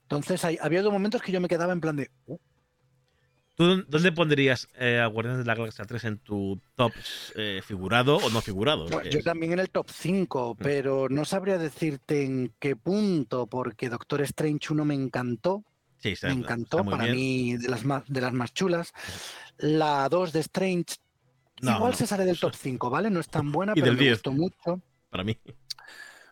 [0.04, 2.38] Entonces hay, había dos momentos que yo me quedaba en plan de, "Uh,
[3.58, 6.91] ¿Tú dó- dónde pondrías eh, a Guardianes de la Galaxia 3 en tu top
[7.36, 8.88] eh, figurado o no figurado?
[8.88, 10.58] Bueno, yo es- también en el top 5, Mm.
[10.64, 15.64] pero no sabría decirte en qué punto, porque Doctor Strange 1 me encantó,
[15.97, 17.16] sí, está- me está encantó, muy para bien.
[17.16, 18.93] mí de las, más, de las más chulas.
[19.58, 20.97] La 2 de Strange
[21.64, 21.97] No, igual no.
[21.97, 23.10] se sale del top 5, ¿vale?
[23.10, 24.14] No es tan buena, pero me 10.
[24.18, 24.80] gustó mucho.
[25.10, 25.36] Para mí.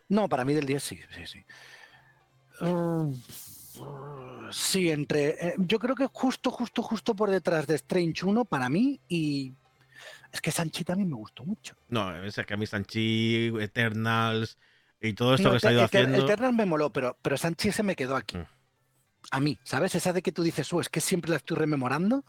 [0.10, 1.46] No, para mí del 10 sí, sí, sí.
[2.62, 3.14] Mm,
[4.52, 5.30] Sí, entre.
[5.50, 9.54] eh, yo creo que justo, justo, justo por detrás de Strange 1 para mí y.
[10.32, 11.76] Es que Sanchi también me gustó mucho.
[11.88, 14.58] No, es que a mí Sanchi, Eternals
[15.00, 16.26] y todo esto No, que se ha ido Eter- haciendo.
[16.26, 18.38] Eternal me moló, pero, pero Sanchi se me quedó aquí.
[18.38, 18.46] Mm.
[19.32, 19.96] A mí, ¿sabes?
[19.96, 22.26] Esa de que tú dices, "Uh, es que siempre la estoy rememorando.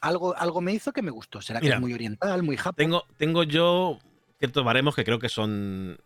[0.00, 1.42] Algo, algo me hizo que me gustó.
[1.42, 2.76] Será que es muy oriental, muy japo.
[2.76, 3.98] Tengo, tengo yo
[4.38, 5.98] ciertos baremos que creo que son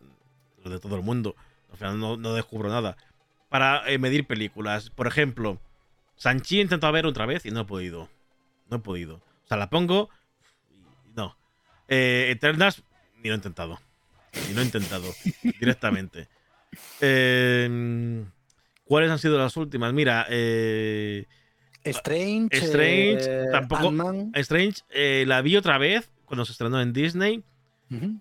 [0.63, 1.35] los de todo el mundo.
[1.71, 2.97] Al final no, no descubro nada.
[3.53, 4.89] Para eh, medir películas.
[4.89, 5.61] Por ejemplo,
[6.15, 8.09] Sanchi he intentado ver otra vez y no he podido.
[8.67, 9.17] No he podido.
[9.17, 10.09] O sea, la pongo
[11.13, 11.37] no.
[11.87, 12.81] Eh, Eternals
[13.17, 13.79] ni lo he intentado.
[14.47, 15.05] Ni lo he intentado.
[15.59, 16.29] directamente.
[16.99, 18.25] Eh,
[18.85, 19.93] ¿Cuáles han sido las últimas?
[19.93, 21.27] Mira, eh,
[21.83, 22.57] Strange.
[22.57, 24.31] Strange, tampoco-.
[24.33, 24.81] Strange
[25.27, 27.43] la vi otra vez cuando se estrenó en Disney.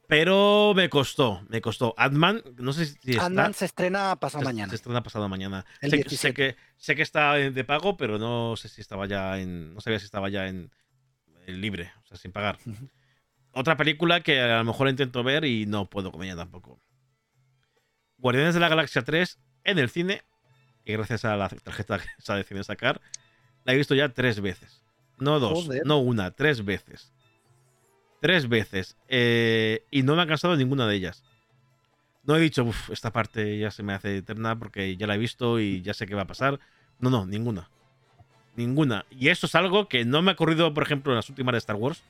[0.08, 1.94] Pero me costó, me costó.
[1.96, 3.26] Ant-Man, no sé si está.
[3.26, 4.70] Ant-Man se estrena pasado se, mañana.
[4.70, 5.64] se estrena pasado mañana.
[5.80, 6.16] Sé, 17.
[6.16, 9.74] sé que, sé que está de pago, pero no sé si estaba ya en.
[9.74, 10.70] No sabía si estaba ya en,
[11.46, 12.58] en libre, o sea, sin pagar.
[13.52, 16.80] Otra película que a lo mejor intento ver y no puedo con ella tampoco.
[18.18, 20.22] Guardianes de la Galaxia 3 en el cine.
[20.84, 23.00] y gracias a la tarjeta que se ha decidido sacar,
[23.64, 24.82] la he visto ya tres veces.
[25.18, 25.82] No dos, Joder.
[25.84, 27.12] no una, tres veces.
[28.22, 28.96] Tres veces.
[29.08, 31.24] Eh, y no me ha cansado ninguna de ellas.
[32.22, 35.18] No he dicho, uff, esta parte ya se me hace eterna porque ya la he
[35.18, 36.60] visto y ya sé qué va a pasar.
[37.00, 37.68] No, no, ninguna.
[38.54, 39.06] Ninguna.
[39.10, 41.58] Y eso es algo que no me ha ocurrido, por ejemplo, en las últimas de
[41.58, 42.04] Star Wars.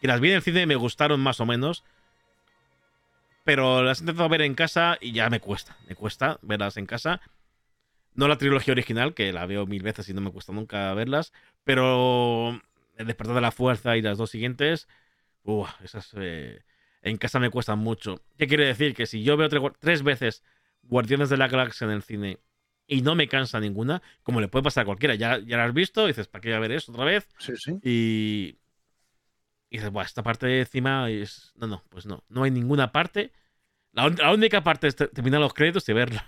[0.00, 1.82] Que las vi en el cine y me gustaron más o menos.
[3.42, 5.76] Pero las he intentado ver en casa y ya me cuesta.
[5.88, 7.20] Me cuesta verlas en casa.
[8.14, 11.32] No la trilogía original, que la veo mil veces y no me cuesta nunca verlas.
[11.64, 12.60] Pero
[12.96, 14.86] El despertar de la fuerza y las dos siguientes.
[15.44, 16.62] Uf, esas eh,
[17.02, 18.20] en casa me cuestan mucho.
[18.38, 18.94] ¿Qué quiere decir?
[18.94, 20.42] Que si yo veo tre- tres veces
[20.82, 22.38] Guardianes de la Galaxia en el cine
[22.86, 25.74] y no me cansa ninguna, como le puede pasar a cualquiera, ya, ya la has
[25.74, 27.28] visto, y dices, ¿para qué voy a ver eso otra vez?
[27.38, 27.72] Sí, sí.
[27.82, 28.58] Y,
[29.70, 31.52] y dices, Buah, esta parte de encima es.
[31.56, 32.22] No, no, pues no.
[32.28, 33.32] No hay ninguna parte.
[33.92, 36.26] La, única parte es te- terminar los créditos y ver la,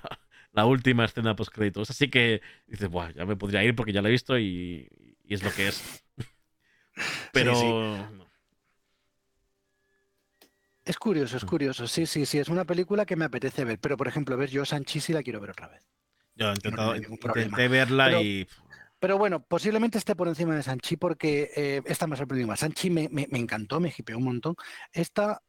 [0.52, 1.90] la última escena post créditos.
[1.90, 4.88] Así que dices, Buah, ya me podría ir porque ya la he visto y,
[5.24, 6.04] y es lo que es.
[7.32, 7.54] Pero.
[7.54, 7.66] sí.
[8.16, 8.23] no.
[10.84, 11.38] Es curioso, Mm.
[11.38, 11.86] es curioso.
[11.88, 12.38] Sí, sí, sí.
[12.38, 13.78] Es una película que me apetece ver.
[13.78, 15.82] Pero, por ejemplo, ver yo Sanchi sí la quiero ver otra vez.
[16.36, 18.46] Yo he intentado, intenté verla Pero- y.
[18.98, 22.60] Pero bueno, posiblemente esté por encima de Sanchi porque eh, esta me ha sorprendido más.
[22.60, 24.56] Sanchi me, me- me encantó, me hipeó un montón.
[24.92, 25.42] Esta,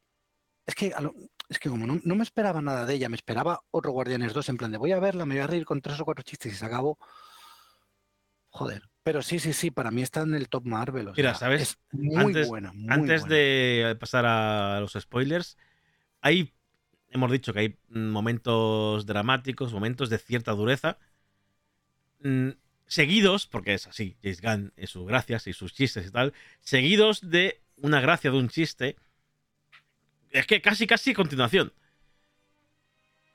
[0.65, 1.13] es que, a lo-
[1.47, 4.49] es que como no, no me esperaba nada de ella, me esperaba otro Guardianes 2
[4.49, 6.51] en plan de voy a verla, me voy a reír con tres o cuatro chistes
[6.51, 6.97] y se acabó.
[8.49, 8.83] Joder.
[9.05, 11.09] Pero sí, sí, sí, para mí está en el top Marvel.
[11.09, 11.61] o Mira, sea, ¿sabes?
[11.61, 12.73] Es muy Antes- buena.
[12.73, 13.35] muy Antes buena.
[13.35, 15.57] de pasar a los spoilers,
[16.21, 16.51] hay,
[17.11, 20.97] hemos dicho que hay momentos dramáticos, momentos de cierta dureza,
[22.23, 22.49] mm,
[22.87, 27.29] seguidos, porque es así, James Gunn y sus gracias y sus chistes y tal, seguidos
[27.29, 28.95] de una gracia de un chiste,
[30.31, 31.71] es que casi, casi continuación.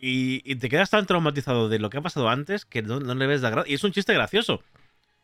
[0.01, 3.14] Y, y te quedas tan traumatizado de lo que ha pasado antes que no, no
[3.14, 3.71] le ves la gracia.
[3.71, 4.64] Y es un chiste gracioso,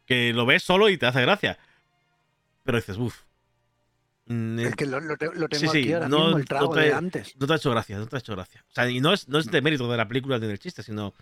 [0.07, 1.59] que lo ves solo y te hace gracia.
[2.63, 3.23] Pero dices, uff.
[4.29, 6.73] Es que lo, lo te- lo tengo sí, aquí ahora no- mismo, el trago no
[6.73, 7.37] te- de antes.
[7.37, 8.65] No te ha hecho gracia, no te ha hecho gracia.
[8.69, 10.83] O sea, y no es, no es de mérito de la película ni del chiste,
[10.83, 11.15] sino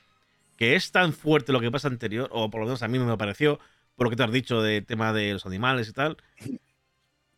[0.56, 3.16] que es tan fuerte lo que pasa anterior, o por lo menos a mí me
[3.18, 3.58] pareció,
[3.94, 6.16] por lo que te has dicho del tema de los animales y tal,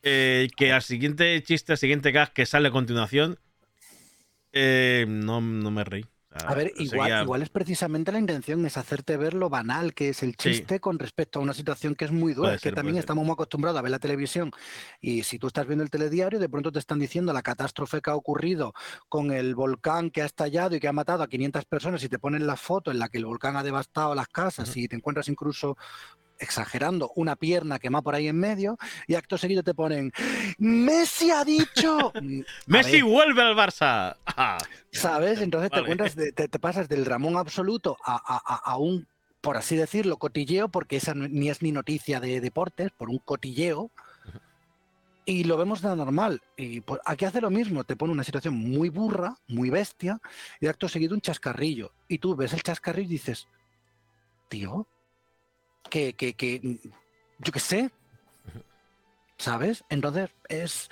[0.03, 3.39] eh, que al siguiente chiste, al siguiente gag que sale a continuación,
[4.53, 6.07] eh, no, no me reí.
[6.39, 9.95] Sea, A ver, igual, seguía- igual es precisamente la intención, es hacerte ver lo banal
[9.95, 10.51] que es el Sí.
[10.53, 12.55] chiste con respecto a una situación que es muy dura.
[12.55, 14.51] Es que también estamos muy acostumbrados a ver la televisión
[15.01, 18.11] y si tú estás viendo el telediario, de pronto te están diciendo la catástrofe que
[18.11, 18.75] ha ocurrido
[19.09, 22.19] con el volcán que ha estallado y que ha matado a 500 personas y te
[22.19, 25.29] ponen la foto en la que el volcán ha devastado las casas y te encuentras
[25.29, 25.77] incluso
[26.39, 28.77] exagerando, una pierna quemada por ahí en medio
[29.07, 30.13] y acto seguido te ponen
[30.59, 34.17] Messi ha dicho Mm, ¡Messi vuelve al Barça!
[34.39, 34.59] Ah,
[34.91, 35.41] ¿Sabes?
[35.41, 39.07] Entonces te encuentras, de- te, te pasas del Ramón absoluto a, a- a- un,
[39.41, 43.91] por así decirlo, cotilleo, porque esa ni es ni noticia de deportes, por un cotilleo,
[45.25, 46.43] y lo vemos de normal.
[46.57, 50.21] Y pues, aquí hace lo mismo, te pone una situación muy burra, muy bestia,
[50.61, 51.93] y acto seguido un chascarrillo.
[52.09, 53.49] Y tú ves el chascarrillo y dices,
[54.49, 54.87] tío,
[55.89, 56.79] que, que, que,
[57.39, 57.91] yo qué sé,
[59.39, 59.85] ¿sabes?
[59.89, 60.89] Entonces es...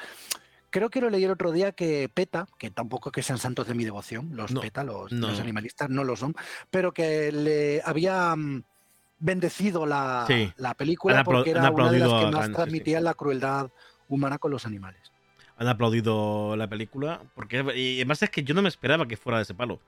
[0.70, 3.74] Creo que lo leí el otro día que PETA, que tampoco que sean santos de
[3.74, 5.28] mi devoción, los No, PETA, los, no.
[5.28, 6.34] los animalistas no lo son,
[6.68, 8.64] pero que le había mm,
[9.20, 10.53] bendecido la, Sí.
[10.57, 13.70] la película Han porque era una de las que más sí, transmitía la crueldad
[14.09, 15.12] humana con los animales.
[15.59, 19.38] Han aplaudido la película, porque y además es que yo no me esperaba que fuera
[19.38, 19.78] de ese palo.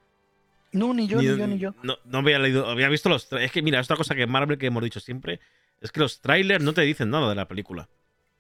[0.73, 1.75] No, ni yo, ni, yo, ni yo.
[1.83, 4.59] No, no había leído, había visto los Es que mira, es otra cosa que Marvel
[4.59, 5.41] que hemos dicho siempre,
[5.81, 7.89] es que los trailers no te dicen nada de la película.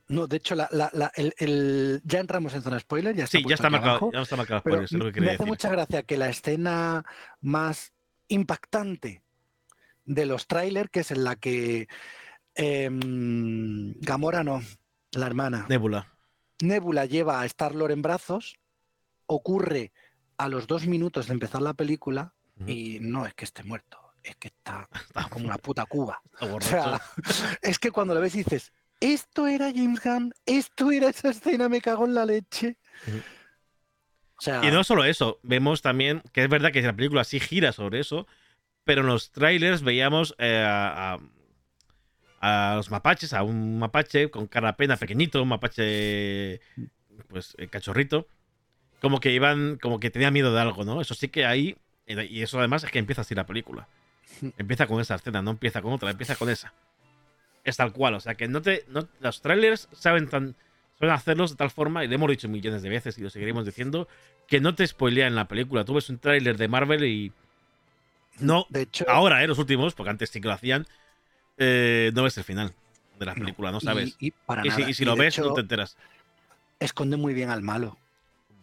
[0.09, 3.39] No, de hecho, la, la- la- el, el- ya entramos en zona spoiler, ya está
[3.39, 5.47] Sí, ya está marcado, abajo, ya está marcado es lo que me hace decir.
[5.47, 7.05] mucha gracia que la escena
[7.41, 7.93] más
[8.29, 9.23] impactante
[10.05, 11.89] de los trailers, que es en la que
[12.55, 14.63] em, Gamora no,
[15.13, 16.13] la hermana, Nebula.
[16.61, 18.59] Nebula lleva a Star-Lord en brazos,
[19.27, 19.93] ocurre
[20.39, 22.33] a los dos minutos de empezar la película
[22.67, 26.21] y no es que esté muerto, es que está Está como una puta cuba.
[26.41, 27.01] O sea,
[27.63, 31.81] es que cuando lo ves dices, esto era James Gunn, esto era esa escena, me
[31.81, 32.79] cago en la leche.
[34.39, 37.41] O sea, Y no solo eso, vemos también que es verdad que la película sí
[37.41, 38.27] gira sobre eso,
[38.85, 44.47] pero en los trailers veíamos eh, a, a- a los mapaches, a un mapache con
[44.47, 46.61] cara pena pequeñito, un mapache
[47.29, 48.29] pues eh, cachorrito,
[49.01, 51.01] como que iban, como que tenía miedo de algo, ¿no?
[51.01, 51.77] Eso sí que hay,
[52.07, 53.89] y eso además es que empieza así la película.
[54.59, 56.73] Empieza con esa escena, no empieza con otra, empieza con esa.
[57.65, 58.85] Es tal cual, o sea que no te.
[58.89, 60.55] no- los trailers saben tan.
[60.99, 63.67] Saben hacerlos de tal forma, y lo hemos dicho millones de veces y lo seguiremos
[63.67, 64.09] diciendo,
[64.49, 65.85] que no te spoilean la película.
[65.85, 67.33] Tú ves un tráiler de Marvel y.
[68.41, 69.47] No, De hecho, ahora, ¿eh?
[69.47, 70.87] Los últimos, porque antes sí que lo hacían,
[71.59, 72.73] eh, no ves el final
[73.19, 74.17] de la película, no sabes.
[74.21, 74.91] Y, para Y, si, nada.
[74.91, 75.97] y si lo ves, hecho, no te enteras.
[76.81, 77.97] esconde muy bien al malo.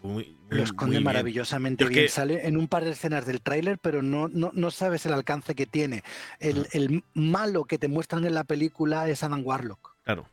[0.04, 2.04] Muy- muy- Lo esconde muy maravillosamente Es bien.
[2.06, 5.14] que- Sale en un par de escenas del tráiler, pero no, no, no sabes el
[5.14, 6.04] alcance que tiene.
[6.40, 9.96] El, el malo que te muestran en la película es Adam Warlock.
[10.04, 10.28] Claro.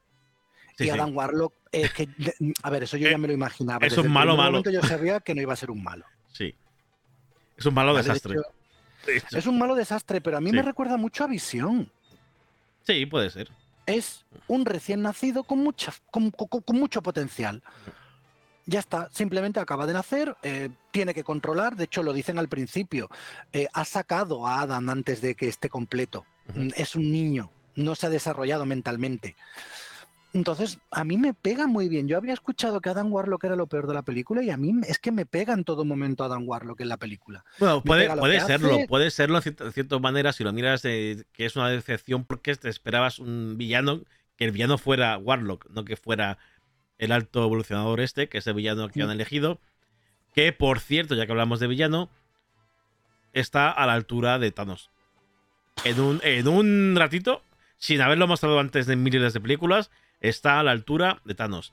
[0.77, 0.91] Sí, y sí.
[0.91, 3.87] Adam Warlock, es que, de- a ver, eso yo Eh, ya me lo imaginaba.
[3.87, 4.51] es Desde un malo malo.
[4.51, 6.05] momento yo sabía que no iba a ser un malo.
[6.33, 6.55] Sí.
[7.57, 8.03] Es un malo ¿vale?
[8.03, 8.33] De desastre.
[8.35, 8.43] hecho,
[9.07, 9.39] De hecho.
[9.39, 10.57] es un malo desastre, pero a mí Sí.
[10.57, 11.91] me recuerda mucho a Visión.
[12.83, 13.51] Sí, puede ser.
[13.87, 17.61] es un recién nacido con, mucha, con, con- con mucho potencial.
[18.67, 22.49] Ya está, simplemente acaba de nacer, eh, tiene que controlar, de hecho lo dicen al
[22.49, 23.09] principio,
[23.53, 26.25] eh, ha sacado a Adam antes de que esté completo.
[26.55, 29.37] Mm, Es un niño, no se ha desarrollado mentalmente.
[30.33, 32.07] Entonces, a mí me pega muy bien.
[32.07, 34.73] Yo había escuchado que Adam Warlock era lo peor de la película y a mí
[34.87, 37.45] es que me pega en todo momento Adam Warlock en la película.
[37.59, 38.07] Bueno, puede,
[38.41, 38.87] serlo, hace.
[38.87, 42.25] puede serlo de cierta, de cierta manera si lo miras eh, que es una decepción
[42.25, 44.03] porque te esperabas un villano,
[44.37, 46.39] que el villano fuera Warlock, no que fuera
[47.01, 49.61] el alto evolucionador este, que es el villano que han elegido,
[50.35, 52.09] que por cierto, ya que hablamos de villano,
[53.33, 54.91] está a la altura de Thanos.
[55.85, 57.43] En un, en un ratito,
[57.79, 59.91] sin haberlo mostrado antes de miles de películas,
[60.21, 61.73] está a la altura de Thanos.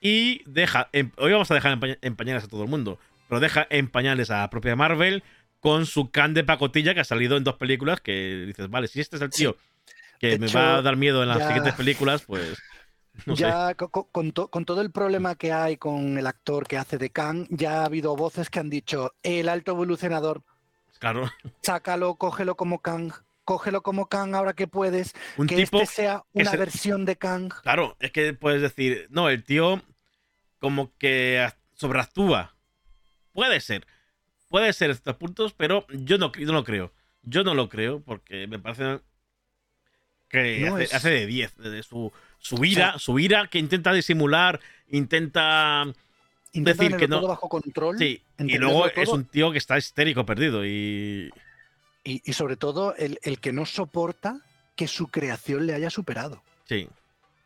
[0.00, 2.98] Y deja, en- hoy vamos a dejar en, paña- en pañales a todo el mundo,
[3.28, 5.22] pero deja en pañales a la propia Marvel
[5.60, 9.00] con su can de pacotilla que ha salido en dos películas que dices, vale, si
[9.00, 9.56] este es el tío
[10.18, 12.58] que De me hecho, va a dar miedo en las ya- siguientes películas, pues
[13.26, 16.66] no ya co- co- con, to- con todo el problema que hay con el actor
[16.66, 20.42] que hace de Kang, ya ha habido voces que han dicho, el alto evolucionador,
[20.98, 21.30] Claro,
[21.62, 23.12] sácalo, cógelo como Kang,
[23.44, 27.16] cógelo como Kang ahora que puedes, un que tipo, este sea una se- versión de
[27.16, 27.52] Kang.
[27.62, 29.82] claro, es que puedes decir, no, el tío
[30.58, 32.54] como que sobreactúa.
[33.32, 33.86] Puede ser,
[34.48, 36.92] puede ser estos puntos, pero yo no, yo no lo creo.
[37.22, 39.00] Yo no lo creo porque me parece
[40.32, 41.56] que No hace, es- hace de 10.
[41.58, 44.58] de su, su ira, su ira que intenta disimular,
[44.90, 45.84] intenta
[46.54, 49.78] Intenta decir que no- todo bajo control Sí, y luego es un tío que está
[49.78, 51.30] histérico perdido y...
[52.04, 54.40] y, y sobre todo el, el que no soporta
[54.76, 56.42] que su creación le haya superado.
[56.66, 56.88] Sí,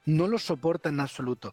[0.06, 1.52] No lo soporta en absoluto.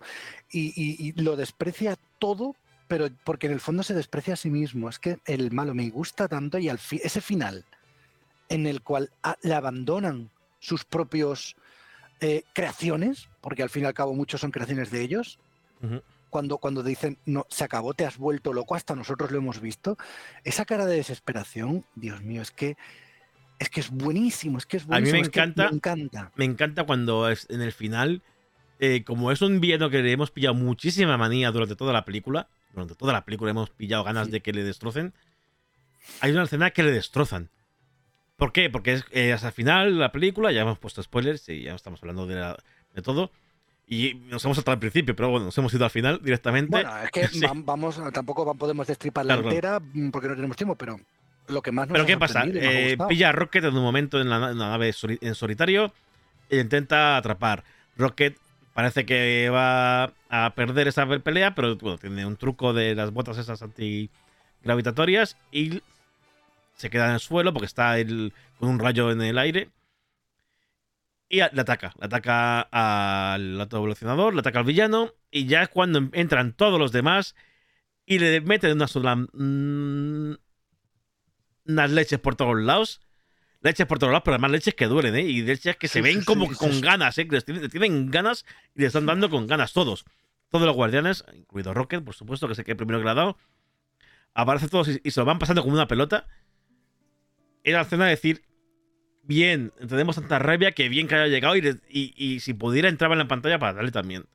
[0.52, 2.56] Y, y- y lo desprecia todo,
[2.88, 4.90] pero porque en el fondo se desprecia a sí mismo.
[4.90, 7.66] Es que el malo me gusta tanto y al fi- ese final
[8.50, 10.30] en el cual a- le abandonan
[10.64, 11.56] sus propios
[12.22, 15.40] eh, creaciones, porque al fin y al cabo muchos son creaciones de ellos,
[16.30, 19.98] cuando, cuando dicen, no, se acabó, te has vuelto loco, hasta nosotros lo hemos visto,
[20.46, 22.78] esa cara de desesperación, Dios mío, es que
[23.60, 25.26] es que es buenísimo, es que es A mí me buenísimo.
[25.26, 26.32] encanta- me encanta.
[26.36, 28.22] me encanta cuando es- en el final,
[28.80, 32.48] eh, como es un villano que le hemos pillado muchísima manía durante toda la película,
[32.74, 34.32] durante toda la película hemos pillado ganas Sí.
[34.32, 35.14] de que le destrocen,
[36.22, 37.50] hay una escena que le destrozan.
[38.44, 38.70] ¿Por qué?
[38.70, 41.76] Porque es, eh, hasta el final de la película, ya hemos puesto spoilers y ya
[41.76, 42.58] estamos hablando de, la-
[42.94, 43.32] de todo,
[43.88, 46.70] y nos hemos saltado al principio, pero bueno, nos hemos ido al final directamente.
[46.72, 47.40] Bueno, es que Sí.
[47.64, 49.56] vamos, tampoco podemos destriparla Claro, claro.
[49.56, 51.00] entera mm, porque no tenemos tiempo, pero
[51.48, 52.44] lo que más nos Pero ¿qué pasa?
[52.46, 55.94] Eh, pilla a Rocket en un momento en la, en la nave soli- en solitario
[56.50, 57.64] e intenta atrapar.
[57.96, 58.36] Rocket
[58.74, 63.12] parece que va a perder esa pe- pelea, pero bueno, tiene un truco de las
[63.12, 65.82] botas esas antigravitatorias y
[66.76, 67.96] se queda en el suelo porque está
[68.60, 69.70] con un rayo en el aire.
[71.30, 71.94] Y le ataca.
[72.00, 75.14] Le ataca al alto evolucionador, le ataca al villano.
[75.32, 77.36] Y ya es cuando entran todos los demás
[78.06, 79.16] y le meten una sola.
[79.16, 80.36] mm,
[81.66, 83.02] unas leches por todos lados.
[83.62, 85.22] Leches por todos lados, pero además leches que duelen, ¿eh?
[85.22, 87.28] Y leches que se Sí, ven sí, como sí, con ganas, ¿eh?
[87.28, 88.46] Que les tienen, ganas
[88.76, 90.04] y le están dando con ganas todos.
[90.50, 93.16] Todos los guardianes, incluido Rocket, por supuesto, que sé que el primero que le ha
[93.16, 93.38] dado.
[94.34, 96.28] Aparecen todos y, y se lo van pasando como una pelota.
[97.64, 98.44] Era la escena de decir,
[99.24, 103.16] bien, tenemos tanta rabia que bien que haya llegado y, y- y si pudiera entraba
[103.16, 104.26] en la pantalla para darle también.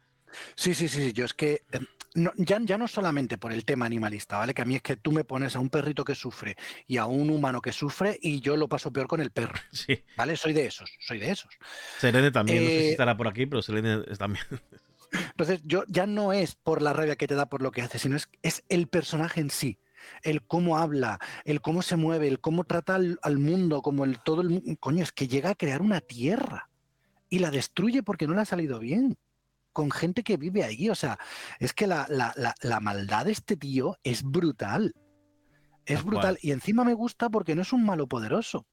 [0.56, 1.80] Sí, sí, sí, sí, yo es que eh,
[2.14, 4.54] no- ya, ya no solamente por el tema animalista, ¿vale?
[4.54, 6.56] Que a mí es que tú me pones a un perrito que sufre
[6.86, 10.04] y a un humano que sufre y yo lo paso peor con el perro, Sí.
[10.16, 10.36] ¿vale?
[10.36, 11.52] Soy de esos, soy de esos.
[11.96, 14.44] Selene también, no sé si Eh, estará por aquí, pero Selene también.
[15.30, 17.98] Entonces, yo ya no es por la rabia que te da por lo que hace,
[17.98, 19.78] sino es, es el personaje en sí.
[20.22, 24.18] El cómo habla, el cómo se mueve, el cómo trata al, al mundo, como el
[24.20, 26.68] todo el Coño, es que llega a crear una tierra
[27.28, 29.16] y la destruye porque no le ha salido bien.
[29.72, 30.88] Con gente que vive ahí.
[30.90, 31.18] O sea,
[31.60, 34.92] es que la, la- la- la maldad de este tío es brutal.
[35.86, 36.20] Es Tal brutal.
[36.34, 36.38] cual.
[36.42, 38.66] Y encima me gusta porque no es un malo poderoso.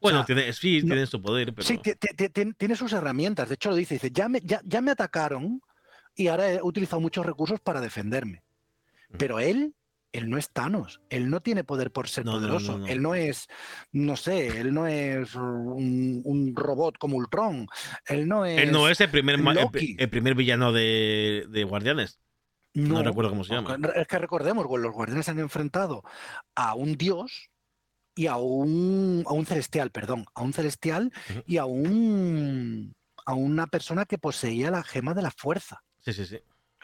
[0.00, 1.66] Bueno, sea, tiene, sí, no- tiene su poder, pero.
[1.66, 3.48] Sí, ti- ti- ti- ti- tiene sus herramientas.
[3.48, 5.60] De hecho, lo dice, dice, ya me, ya, ya me atacaron
[6.14, 8.42] y ahora he utilizado muchos recursos para defenderme.
[9.18, 9.74] Pero él
[10.12, 12.86] él no es Thanos, él no tiene poder por ser No, no, no, poderoso, no.
[12.86, 13.46] él no es,
[13.92, 17.66] no sé, él no es un, un robot como Ultron,
[18.06, 18.58] él no es...
[18.60, 19.38] Él no es el primer,
[19.98, 22.20] el, primer villano de, de Guardianes.
[22.74, 23.76] No recuerdo cómo se llama.
[23.96, 26.02] Es que recordemos, los guardianes se han enfrentado
[26.54, 27.50] a un dios
[28.14, 31.12] y a un, a un celestial, perdón, a un celestial
[31.46, 32.94] y a un
[33.26, 36.38] a una persona que poseía la gema de la fuerza, Sí, sí, sí.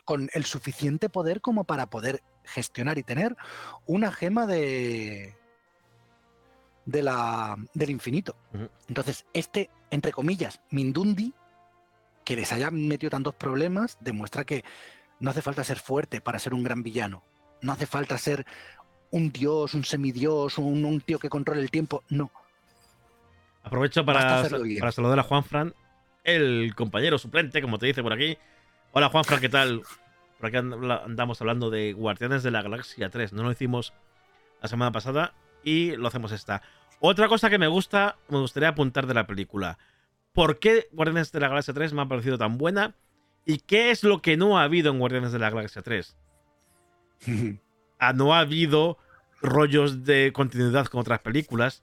[0.04, 3.36] con el suficiente poder como para poder gestionar y tener
[3.86, 5.34] una gema de
[6.86, 8.36] de la, del infinito.
[8.88, 11.32] Entonces, este, entre comillas, Mindundi,
[12.24, 14.64] que les haya metido tantos problemas, demuestra que
[15.20, 17.22] no hace falta ser fuerte para ser un gran villano.
[17.62, 18.44] No hace falta ser
[19.10, 22.02] un dios, un semidios, un, un tío que controle el tiempo.
[22.08, 22.30] No.
[23.62, 24.46] Aprovecho para,
[24.78, 25.74] para saludar a Juan Fran,
[26.22, 28.36] el compañero suplente, como te dice por aquí.
[28.92, 29.82] Hola Juan Fran, ¿qué tal?
[30.50, 33.32] Por and- andamos hablando de Guardianes de la Galaxia 3.
[33.32, 33.92] No lo hicimos
[34.60, 35.32] la semana pasada
[35.62, 36.62] y lo hacemos esta.
[37.00, 39.78] Otra cosa que me gusta, me gustaría apuntar de la película.
[40.32, 42.94] ¿Por qué Guardianes de la Galaxia 3 me ha parecido tan buena?
[43.46, 46.16] ¿Y qué es lo que no ha habido en Guardianes de la Galaxia 3?
[48.00, 48.98] Ah, no ha habido
[49.40, 51.82] rollos de continuidad con otras películas.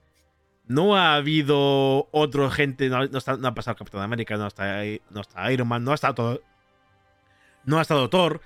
[0.67, 2.89] No ha habido otra gente.
[2.89, 5.91] No, no está- no ha pasado Capitán América, no está, no está Iron Man, no
[5.91, 6.41] ha estado.
[7.63, 8.41] No ha estado Thor,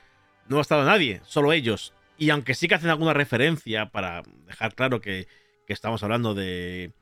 [0.48, 1.94] no ha estado nadie, solo ellos.
[2.18, 5.28] Y aunque sí que hacen alguna referencia para dejar claro que,
[5.68, 6.94] que estamos hablando de,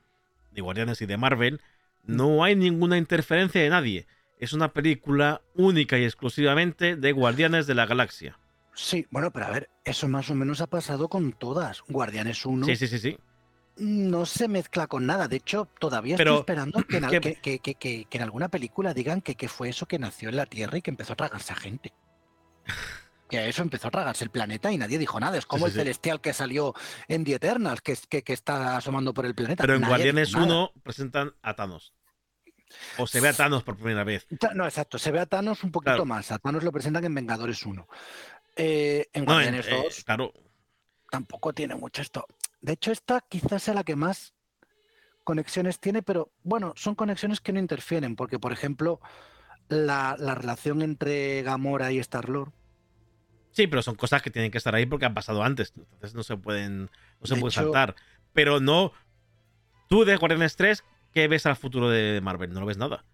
[0.52, 1.62] de Guardianes y de Marvel,
[2.04, 4.08] no hay ninguna interferencia de nadie.
[4.40, 8.40] Es una película única y exclusivamente de Guardianes de la Galaxia.
[8.74, 11.82] Sí, bueno, pero a ver, eso más o menos ha pasado con todas.
[11.88, 13.18] Guardianes 1 Sí, sí, sí, sí.
[13.78, 15.28] no se mezcla con nada.
[15.28, 18.18] De hecho, todavía Pero, estoy esperando que en, al- ¿qué- que, que- que- que- que
[18.18, 20.90] en alguna película digan que, que fue eso que nació en la Tierra y que
[20.90, 21.94] empezó a tragarse a gente.
[23.34, 25.40] Que eso empezó a tragarse el planeta y nadie dijo nada.
[25.40, 26.76] Es como Sí, el sí, celestial que salió
[27.08, 29.64] en The Eternals, que, es- que, que está asomando por el planeta.
[29.64, 30.54] Pero en Nadie Guardianes dijo nada.
[30.54, 31.94] 1 presentan a Thanos.
[33.00, 34.28] O se ve a Thanos por primera vez.
[34.54, 35.00] No, exacto.
[35.00, 36.06] Se ve a Thanos un poquito Claro.
[36.06, 36.32] más.
[36.32, 37.88] A Thanos lo presentan en Vengadores 1.
[38.56, 40.32] Eh, en No, en- Guardianes eh, 2 claro,
[41.10, 42.28] tampoco tiene mucho esto.
[42.62, 44.36] De hecho, esta quizás sea la que más
[45.24, 49.00] conexiones tiene, pero bueno, son conexiones que no interfieren, porque por ejemplo,
[49.70, 52.52] la, la relación entre Gamora y Star-Lord,
[53.54, 55.72] sí, pero son cosas que tienen que estar ahí porque han pasado antes.
[55.78, 56.90] Entonces no se pueden,
[57.22, 57.96] no se De pueden hecho- saltar.
[58.34, 58.92] Pero no.
[59.88, 60.84] Tú de Guardianes 3,
[61.14, 62.52] ¿qué ves al futuro de Marvel?
[62.54, 63.06] No lo ves nada.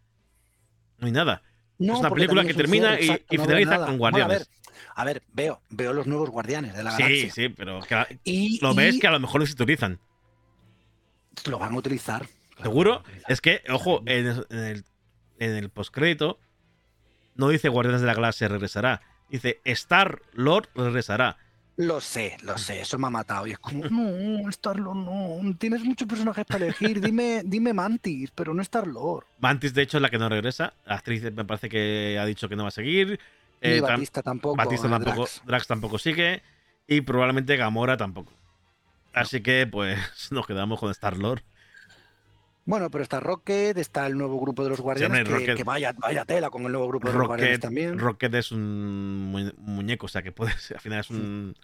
[0.98, 1.44] No hay nada.
[1.78, 4.28] no, Es una película que termina cierre, y- exacto, y no finaliza con Bueno, a
[4.28, 4.50] ver, Guardianes.
[4.96, 7.32] a ver, veo, veo los nuevos Guardianes de la Sí, Galaxia.
[7.32, 10.00] sí, pero que- Y, lo ves que a lo mejor lo utilizan.
[11.50, 12.26] lo van a utilizar.
[12.62, 13.00] ¿Seguro?
[13.00, 13.32] utilizar.
[13.32, 14.84] Es que, ojo, en, en el,
[15.40, 16.38] en el postcrédito
[17.36, 19.02] no dice Guardianes de la Galaxia regresará.
[19.30, 21.38] Dice Star Lord regresará.
[21.78, 23.48] Lo sé, lo sé, eso me ha matado.
[23.48, 27.00] Y es como, no, Star-Lord, no, tienes muchos personajes para elegir.
[27.02, 29.26] Dime, dime Mantis, pero no Star-Lord.
[29.40, 30.74] Mantis, de hecho, es la que no regresa.
[30.86, 33.18] La actriz me parece que ha dicho que no va a seguir.
[33.62, 34.58] Ni Eh, Batista tampoco.
[34.58, 35.22] Batista eh, tampoco.
[35.22, 35.42] Drax.
[35.46, 35.68] Drax.
[35.68, 36.44] tampoco sigue.
[36.86, 38.34] Y probablemente Gamora tampoco.
[39.14, 39.98] Así que, pues,
[40.32, 41.44] nos quedamos con Star Lord.
[42.70, 46.24] Bueno, pero está Rocket, está el nuevo grupo de los guardianes, hombre, que, vaya, vaya
[46.26, 47.98] tela con el nuevo grupo de los guardianes también.
[47.98, 51.56] Rocket es un mu- muñeco, o sea que puede ser, al final es un.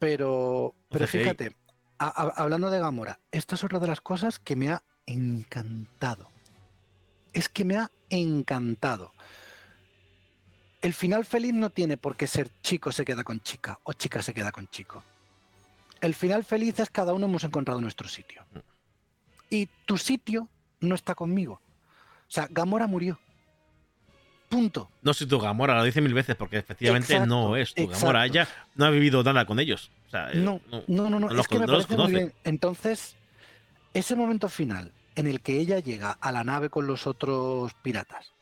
[0.00, 1.56] Pero, pero fíjate,
[1.98, 6.28] a- a- hablando de Gamora, esta es otra de las cosas que me ha encantado.
[7.32, 9.12] Es que me ha encantado.
[10.82, 14.20] El final feliz no tiene por qué ser chico se queda con chica o chica
[14.22, 15.04] se queda con chico.
[16.00, 18.42] El final feliz es cada uno hemos encontrado nuestro sitio.
[19.50, 20.48] Y tu sitio
[20.80, 21.54] no está conmigo.
[22.28, 23.18] O sea, Gamora murió.
[24.48, 24.90] Punto.
[25.02, 28.00] No soy tu Gamora, lo dice mil veces, porque efectivamente Exacto, no es tu exacto.
[28.00, 28.26] Gamora.
[28.26, 29.90] Ella no ha vivido nada con ellos.
[30.08, 32.12] O sea, eh, No, no, no, no, no los es que me no parece muy
[32.12, 32.32] bien.
[32.42, 33.14] Entonces,
[33.94, 38.32] ese momento final en el que ella llega a la nave con los otros piratas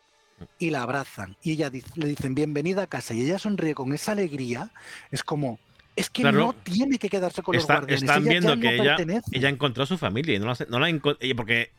[0.58, 3.92] y la abrazan y ella dice- le dicen bienvenida a casa y ella sonríe con
[3.92, 4.70] esa alegría,
[5.10, 5.58] es como,
[5.98, 6.38] es que Claro.
[6.38, 8.02] no tiene que quedarse con Está- los guardianes.
[8.02, 10.78] están ella viendo que no ella, ella encontró a su familia y no la, no
[10.80, 11.70] la eh, porque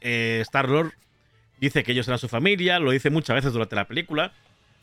[0.41, 0.93] Star Lord
[1.59, 4.33] dice que ellos eran su familia, lo dice muchas veces durante la película,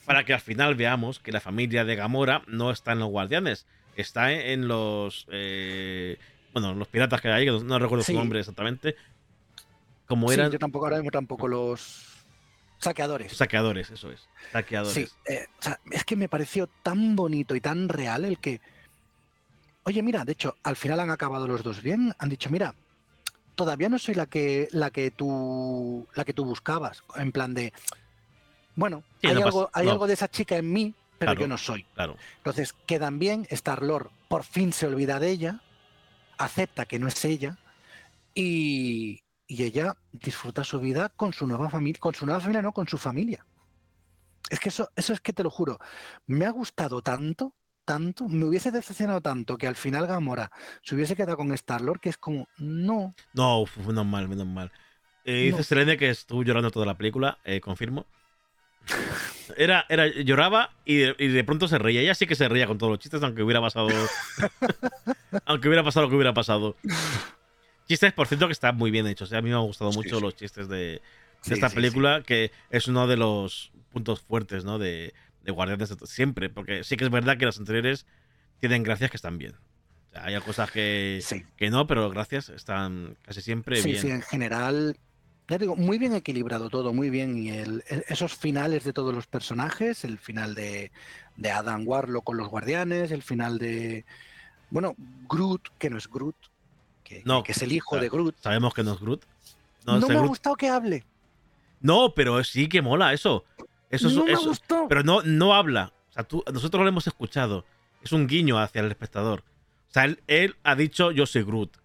[0.04, 3.66] para que al final veamos que la familia de Gamora no está en los guardianes,
[3.96, 6.18] está en, los eh,
[6.52, 8.12] bueno, los piratas que hay, que no, recuerdo Sí.
[8.12, 8.94] su nombre exactamente,
[10.06, 12.24] como Sí, eran yo tampoco ahora mismo tampoco los
[12.78, 13.32] saqueadores.
[13.36, 14.92] saqueadores, eso es, saqueadores.
[14.94, 18.60] Sí, eh, o sea, es que me pareció tan bonito y tan real el que.
[19.86, 22.12] Oye, mira, de hecho, al final han acabado los dos bien.
[22.18, 22.74] Han dicho, mira,
[23.54, 27.04] todavía no soy la que, la que tú, la que tú buscabas.
[27.14, 27.72] En plan de.
[28.74, 29.92] Bueno, Sí, hay, no algo, pasa- hay no.
[29.92, 31.40] algo de esa chica en mí pero Claro.
[31.40, 31.84] yo no soy.
[31.94, 32.16] Claro.
[32.38, 35.62] Entonces quedan bien, Star-Lord por fin se olvida de ella,
[36.36, 37.56] acepta que no es ella
[38.34, 42.72] y, y ella disfruta su vida con su nueva familia, con su nueva familia, no,
[42.72, 43.46] con su familia.
[44.50, 45.78] Es que eso, eso es que te lo juro,
[46.26, 47.54] me ha gustado tanto,
[47.86, 50.50] tanto, me hubiese decepcionado tanto que al final Gamora
[50.82, 54.70] se hubiese quedado con Star-Lord que es como, no, No, menos mal, menos mal.
[55.24, 55.56] Eh, No.
[55.56, 58.04] dice Selene que estuvo llorando toda la película, eh, confirmo.
[59.56, 62.00] Era, era, lloraba y de, y de pronto se reía.
[62.00, 63.88] Ella sí que se reía con todos los chistes, aunque hubiera pasado.
[65.46, 66.76] aunque hubiera pasado lo que hubiera pasado.
[67.88, 69.32] Chistes, por cierto, que están muy bien hechos.
[69.32, 69.36] eh.
[69.36, 70.22] A mí me han gustado Sí, mucho sí.
[70.22, 71.02] los chistes de, de
[71.42, 74.78] Sí, esta película, que es uno de los puntos fuertes, ¿no?
[74.78, 75.14] De,
[75.46, 76.50] de Guardianes siempre.
[76.50, 78.04] Porque sí que es verdad que las anteriores
[78.60, 79.54] tienen gracias que están bien.
[79.54, 81.44] O sea, hay cosas que, Sí.
[81.56, 84.02] que no, pero gracias están casi siempre Sí, bien.
[84.02, 84.96] sí, en general,
[85.48, 87.36] ya digo, muy bien equilibrado todo, muy bien.
[87.38, 90.90] Y el, esos finales de todos los personajes, el final de,
[91.36, 94.04] de Adam Warlock con los guardianes, el final de,
[94.70, 94.94] bueno,
[95.28, 96.36] Groot, que no es Groot,
[97.04, 98.02] que, No, que es el hijo claro.
[98.02, 98.36] de Groot.
[98.40, 99.24] Sabemos que no es Groot.
[99.86, 101.04] No, No, es me ha gustado que hable.
[101.80, 103.44] No, pero sí que mola eso.
[103.90, 104.88] Eso, es- no me eso- gustado.
[104.88, 105.92] pero no, no habla.
[106.10, 107.64] O sea, tú, nosotros lo hemos escuchado.
[108.02, 109.40] Es un guiño hacia el espectador.
[109.90, 111.76] O sea, él, él ha dicho yo soy Groot.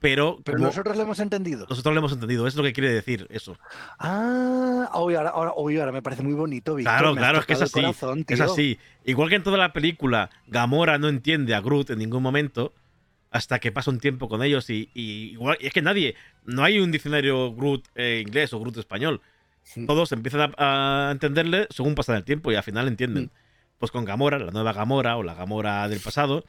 [0.00, 1.64] Pero, Pero como nosotros lo hemos entendido.
[1.70, 2.46] nosotros lo hemos entendido.
[2.48, 3.56] Es lo que quiere decir eso.
[4.00, 6.74] Ah, ahora, ahora, hoy ahora me parece muy bonito.
[6.76, 7.72] Claro, claro, es que es así.
[7.80, 8.78] corazón, Es así.
[9.04, 12.72] Igual que en toda la película, Gamora no entiende a Groot en ningún momento.
[13.30, 14.68] Hasta que pasa un tiempo con ellos.
[14.70, 16.16] Y, y igual, y es que nadie.
[16.44, 19.20] No hay un diccionario Groot eh, inglés o Groot español.
[19.62, 19.86] Sí.
[19.86, 23.24] todos empiezan a, a entenderle según pasa el tiempo y al final entienden.
[23.24, 23.30] Mm.
[23.78, 26.44] Pues con Gamora, la nueva Gamora o la Gamora del pasado,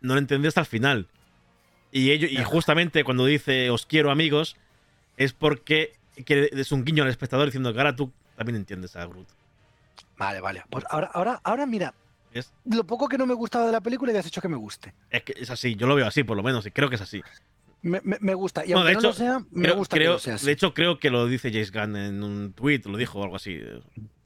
[0.00, 1.08] no lo entendí hasta el final.
[1.92, 4.56] Y, ello, y justamente cuando dice os quiero amigos,
[5.16, 9.06] es porque que es un guiño al espectador diciendo que ahora tú también entiendes a
[9.06, 9.28] Groot.
[10.18, 10.64] Vale, vale.
[10.70, 11.94] Pues ahora, ahora, ahora mira,
[12.32, 14.56] Es, lo poco que no me gustaba de la película ya has hecho que me
[14.56, 14.94] guste.
[15.10, 17.02] es que es así, yo lo veo así por lo menos, y creo que es
[17.02, 17.22] así.
[17.86, 18.64] Me, gusta.
[18.66, 20.34] Y No, aunque de no hecho, lo sea, me Creo- gusta creo- que lo sea
[20.34, 20.46] así.
[20.46, 23.36] de hecho, creo que lo dice James Gunn en un tweet, lo dijo o algo
[23.36, 23.60] así.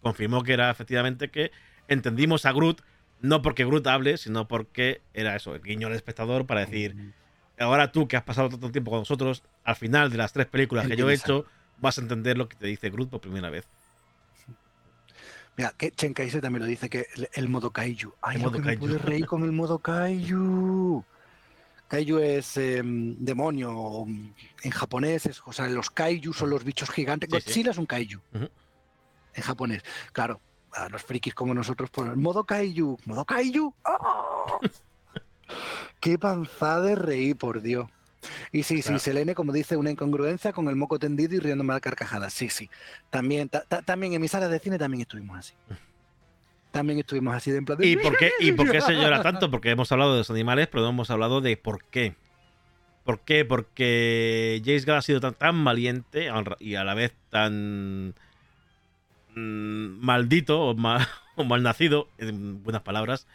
[0.03, 1.51] Confirmó que era efectivamente que
[1.89, 2.81] entendimos a Groot,
[3.21, 7.13] no porque Groot hable, sino porque era eso, el guiño al espectador para decir,
[7.59, 10.87] ahora tú que has pasado tanto tiempo con nosotros, al final de las tres películas
[10.87, 11.45] que yo he hecho,
[11.79, 13.67] vas a entender lo que te dice Groot por primera vez.
[15.57, 18.15] Mira, que Chen Kaise también lo dice, que el, el modo Kaiju.
[18.23, 18.81] Ay, El modo que me kaiju.
[18.81, 21.05] pude reír con el modo Kaiju.
[21.91, 26.89] Kaiju es em, demonio mm, en japonés, es, o sea, los Kaiju son los bichos
[26.89, 27.29] gigantes.
[27.29, 27.45] Sí, sí.
[27.49, 29.83] Godzilla es un Kaiju en japonés.
[30.13, 30.41] Claro,
[30.73, 32.97] a los frikis como nosotros por el modo Kaiju.
[33.07, 33.75] ¿Modo Kaiju?
[33.85, 34.59] ¡Ah!
[36.01, 37.89] ¡Qué panzada de reír, por Dios!
[38.53, 38.99] Y sí, sí.
[39.01, 42.33] Selene, como dice, una incongruencia con el moco tendido y riéndome a carcajadas.
[42.33, 42.71] Sí, sí.
[43.11, 45.55] También, ta- ta- también en mi sala de cine también estuvimos así.
[46.71, 49.23] También estuvimos así de en plan de- ¿Y por qué, y por qué se llora
[49.23, 49.51] tanto?
[49.51, 52.15] Porque hemos hablado de los animales, pero no hemos hablado de por qué.
[53.05, 53.45] ¿Por qué?
[53.45, 58.15] Porque James Gunn ha sido tan, tan valiente al- y a la vez tan
[59.35, 61.07] mm, maldito o, mal,
[61.37, 63.27] o malnacido, en buenas palabras,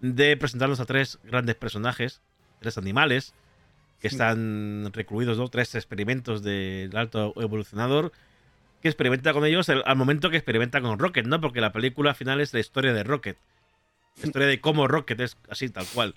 [0.00, 2.20] de presentarnos a tres grandes personajes,
[2.60, 3.34] tres animales,
[4.00, 4.14] que Sí.
[4.14, 5.48] están recluidos, ¿no?
[5.48, 8.12] Tres experimentos del alto evolucionador,
[8.82, 11.40] que experimenta con ellos el- al momento que experimenta con Rocket, ¿no?
[11.40, 13.36] Porque la película final es la historia de Rocket.
[14.20, 16.14] La historia de cómo Rocket es así, tal cual.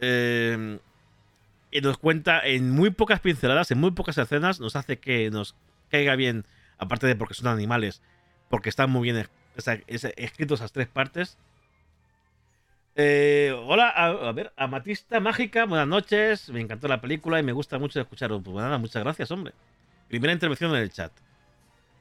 [0.00, 0.78] Eh,
[1.70, 5.54] y nos cuenta en muy pocas pinceladas, en muy pocas escenas, nos hace que nos
[5.90, 6.44] caiga bien,
[6.78, 8.02] aparte de porque son animales,
[8.48, 11.36] porque están muy bien es- es- es- escritos esas tres partes.
[12.96, 16.50] Eh, hola, a, a ver, Amatista Mágica, buenas noches.
[16.50, 18.42] Me encantó la película y me gusta mucho escucharos.
[18.44, 19.54] Pues nada, muchas gracias, hombre.
[20.08, 21.12] Primera intervención en el chat.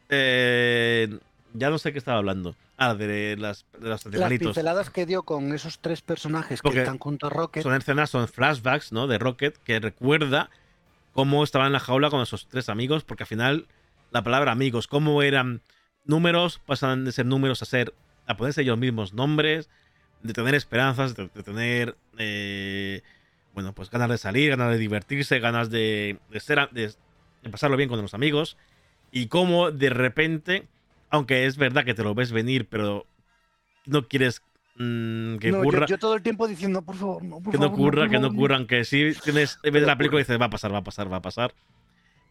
[0.10, 1.19] Eh,
[1.53, 2.56] ya no sé qué estaba hablando.
[2.77, 6.84] Ah, de, las, de los Las pinceladas que dio con esos tres personajes Porque que
[6.84, 7.61] están junto a Rocket.
[7.64, 9.07] Son escenas, son flashbacks, ¿no?
[9.07, 10.49] De Rocket, que recuerda
[11.14, 13.68] cómo estaba en la jaula con esos tres amigos, porque al final
[14.11, 15.61] la palabra amigos, cómo eran
[16.06, 17.94] números, pasan de ser números a ser,
[18.26, 19.69] a ponerse ellos mismos nombres,
[20.23, 23.02] de tener esperanzas, de, de tener, eh,
[23.53, 26.94] bueno, pues ganas de salir, ganas de divertirse, ganas de, de ser, a- de,
[27.44, 28.56] de pasarlo bien con los amigos,
[29.11, 30.68] y cómo de repente,
[31.10, 33.06] aunque es verdad que te lo ves venir, pero
[33.86, 34.41] no quieres
[34.76, 37.69] mm, que No, ocurra yo, todo el tiempo diciendo, por favor, no, por que no
[37.69, 40.73] favor, ocurra, que no ocurra, aunque sí tienes, de la película dices, va a pasar,
[40.73, 41.53] va a pasar, va a pasar.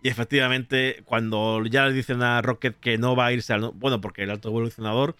[0.02, 3.72] Y efectivamente, cuando ya le dicen a Rocket que no va a irse al.
[3.74, 5.16] Bueno, porque el alto evolucionador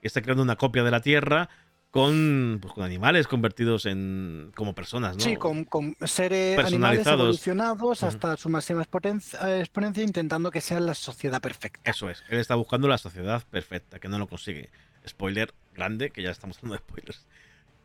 [0.00, 1.50] está creando una copia de la Tierra
[1.92, 5.22] con, pues, con animales convertidos en como personas, ¿no?
[5.22, 11.42] Sí, con, con seres animales evolucionados hasta su máxima exponencia, intentando que sea la sociedad
[11.42, 11.88] perfecta.
[11.88, 12.24] Eso es.
[12.30, 14.70] Él está buscando la sociedad perfecta, que no lo consigue.
[15.06, 17.26] Spoiler grande, que ya estamos hablando de spoilers.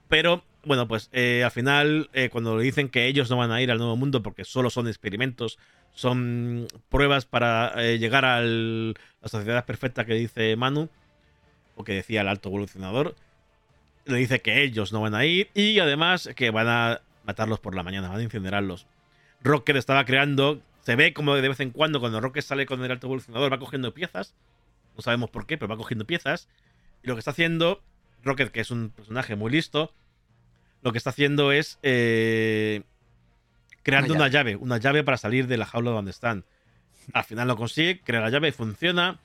[0.07, 3.61] Pero, bueno, pues eh, al final, eh, cuando le dicen que ellos no van a
[3.61, 5.59] ir al nuevo mundo porque solo son experimentos,
[5.91, 8.93] son pruebas para eh, llegar a la
[9.25, 10.87] sociedad perfecta que dice Manu,
[11.75, 13.15] o que decía el alto evolucionador,
[14.07, 17.75] le dice que ellos no van a ir y además que van a matarlos por
[17.75, 18.87] la mañana, van a incinerarlos.
[19.43, 22.91] Rocket estaba creando, se ve como de vez en cuando cuando Rocket sale con el
[22.91, 24.33] alto evolucionador va cogiendo piezas,
[24.95, 26.47] no sabemos por qué, pero va cogiendo piezas,
[27.03, 27.81] y lo que está haciendo
[28.23, 29.93] Rocket, que es un personaje muy listo,
[30.81, 32.83] lo que está haciendo es eh,
[33.83, 34.55] creando Una una llave.
[34.55, 36.45] una llave para salir de la jaula donde están.
[37.13, 39.19] Al final lo consigue, crea la llave, funciona.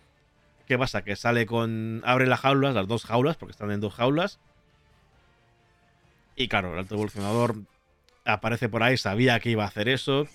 [0.67, 1.03] ¿Qué pasa?
[1.03, 2.01] Que sale con.
[2.05, 4.39] abre las jaulas, las dos jaulas, porque están en dos jaulas.
[6.37, 7.57] Y claro, el alto evolucionador
[8.25, 10.27] aparece por ahí, sabía que iba a hacer eso.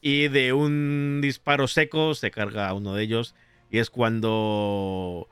[0.00, 3.34] Y de un disparo seco se carga a uno de ellos.
[3.70, 5.28] Y es cuando.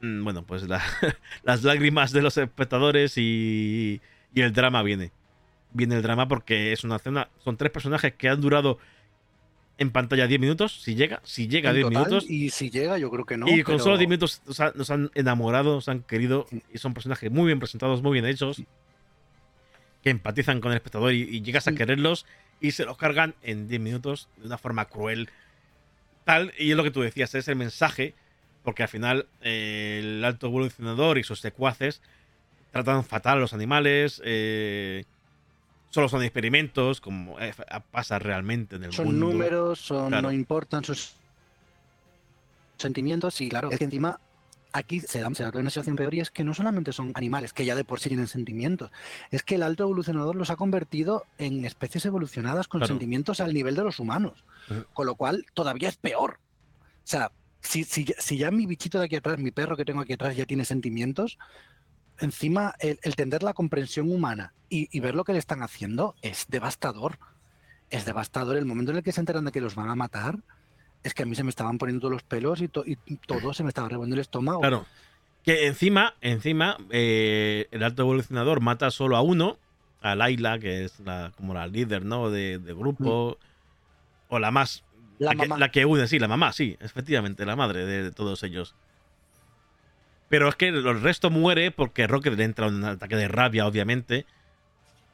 [0.00, 0.82] mm, Bueno, pues la-
[1.44, 4.00] las lágrimas de los espectadores y,
[4.34, 5.12] y el drama viene.
[5.72, 7.28] Viene el drama porque es una escena.
[7.42, 8.78] Son tres personajes que han durado
[9.78, 10.80] en pantalla 10 minutos.
[10.82, 12.30] Si llega, si llega a En 10 total, minutos.
[12.30, 13.48] Y si llega, yo creo que no.
[13.48, 16.46] y con pero- solo 10 minutos nos han, nos han enamorado, nos han querido.
[16.72, 18.62] Y son personajes muy bien presentados, muy bien hechos.
[20.06, 22.26] Que empatizan con el espectador y, y llegas a quererlos.
[22.60, 25.28] Y se los cargan en 10 minutos de una forma cruel.
[26.24, 26.52] Tal.
[26.60, 28.14] Y es lo que tú decías, es el mensaje.
[28.62, 32.00] Porque al final eh, el alto evolucionador y sus secuaces
[32.70, 34.22] tratan fatal a los animales.
[34.24, 35.06] eh,
[35.90, 37.52] solo son experimentos, como eh,
[37.90, 39.26] pasa realmente en el Son mundo.
[39.26, 40.22] números, son, Claro.
[40.28, 41.14] no importan sus
[42.76, 44.20] sentimientos y claro, es que encima
[44.76, 47.52] aquí se da, se da una situación peor y es que no solamente son animales
[47.52, 48.90] que ya de por sí tienen sentimientos,
[49.30, 52.88] es que el alto evolucionador los ha convertido en especies evolucionadas con Claro.
[52.94, 54.44] sentimientos al nivel de los humanos,
[54.92, 56.38] con lo cual todavía es peor.
[56.38, 57.30] O sea,
[57.60, 60.12] si, si, ya- si ya mi bichito de aquí atrás, mi perro que tengo aquí
[60.12, 61.38] atrás ya tiene sentimientos,
[62.18, 66.14] encima el, el tender la comprensión humana y, y ver lo que le están haciendo
[66.22, 67.18] es devastador.
[67.90, 68.56] Es devastador.
[68.56, 70.38] El momento en el que se enteran de que los van a matar,
[71.06, 72.96] es que a mí se me estaban poniendo todos los pelos y, to- y
[73.26, 74.60] todo se me estaba revolviendo el estómago.
[74.60, 74.86] Claro.
[75.44, 79.58] Que encima, encima, eh, el alto evolucionador mata solo a uno,
[80.00, 82.30] a Laila, que es la, como la líder, ¿no?
[82.30, 83.38] De, de grupo.
[84.28, 84.82] O la más.
[85.18, 85.22] Mm.
[85.24, 88.42] La que, la que une, sí, la mamá, sí, efectivamente, la madre de, de todos
[88.42, 88.74] ellos.
[90.28, 94.26] Pero es que el resto muere porque Rocket le entra un ataque de rabia, obviamente.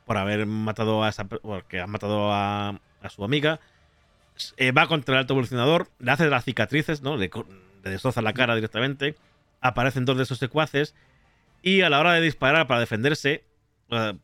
[0.07, 1.25] Por haber matado a esa.
[1.25, 2.71] Porque ha matado a,
[3.03, 3.61] a su amiga.
[4.57, 5.89] Eh, va contra el alto evolucionador.
[5.99, 7.17] Le hace las cicatrices, ¿no?
[7.17, 7.31] Le,
[7.85, 9.15] le destroza la cara directamente.
[9.61, 10.95] Aparecen dos de esos secuaces.
[11.63, 13.45] Y a la hora de disparar para defenderse.
[13.91, 14.15] eh,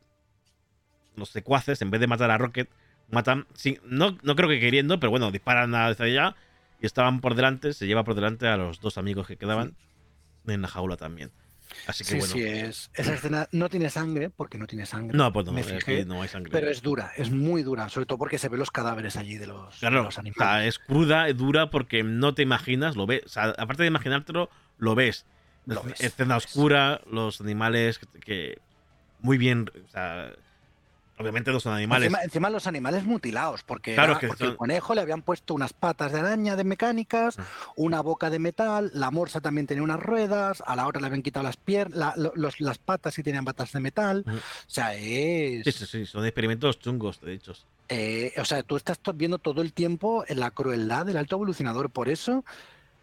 [1.16, 2.68] los secuaces, en vez de matar a Rocket,
[3.10, 3.46] matan.
[3.54, 6.36] sin- no, no creo que queriendo, pero bueno, disparan hacia allá.
[6.80, 7.72] Y estaban por delante.
[7.72, 9.74] Se lleva por delante a los dos amigos que quedaban
[10.46, 11.30] en la jaula también.
[11.86, 12.32] Así que Sí, bueno.
[12.34, 12.90] sí, es.
[12.94, 15.16] Esa escena no tiene sangre, porque no tiene sangre.
[15.16, 16.50] No, pues no, me fijé, no hay sangre.
[16.52, 19.46] Pero es dura, es muy dura, sobre todo porque se ven los cadáveres allí de
[19.46, 20.36] los, de Claro, los o animales.
[20.48, 23.22] sea, es cruda, es dura porque no te imaginas, lo ves.
[23.26, 25.26] O sea, aparte de imaginártelo, lo ves.
[25.66, 26.46] Lo Es- ves, Escena lo ves.
[26.46, 28.58] oscura, los animales que, que
[29.20, 29.70] muy bien.
[29.86, 30.32] O sea,
[31.18, 32.06] obviamente son animales.
[32.06, 35.22] Encima, encima los animales mutilados, porque, Claro, era- que porque son- el conejo le habían
[35.22, 37.44] puesto unas patas de araña de mecánicas, Ah.
[37.76, 41.22] una boca de metal, la morsa también tenía unas ruedas, a la otra le habían
[41.22, 42.14] quitado las piernas,
[42.58, 44.24] las patas sí tenían patas de metal.
[44.26, 44.36] Ujú.
[44.36, 45.64] O sea, es.
[45.64, 47.52] Sí, sí, sí, son experimentos chungos, de hecho.
[47.90, 51.88] eh, o sea, tú estás viendo todo el tiempo la crueldad del alto evolucionador.
[51.90, 52.44] Por eso,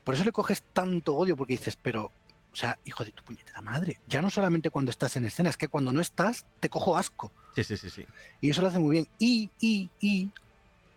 [0.03, 2.11] por eso le coges tanto odio, porque dices, pero.
[2.56, 3.99] O sea, hijo de tu puñetera madre.
[4.07, 7.34] Ya no solamente cuando estás en escena, es que cuando no estás, te cojo asco.
[7.53, 8.06] Sí, sí, sí, sí.
[8.40, 9.07] Y eso lo hace muy bien.
[9.19, 10.30] Y, y, y,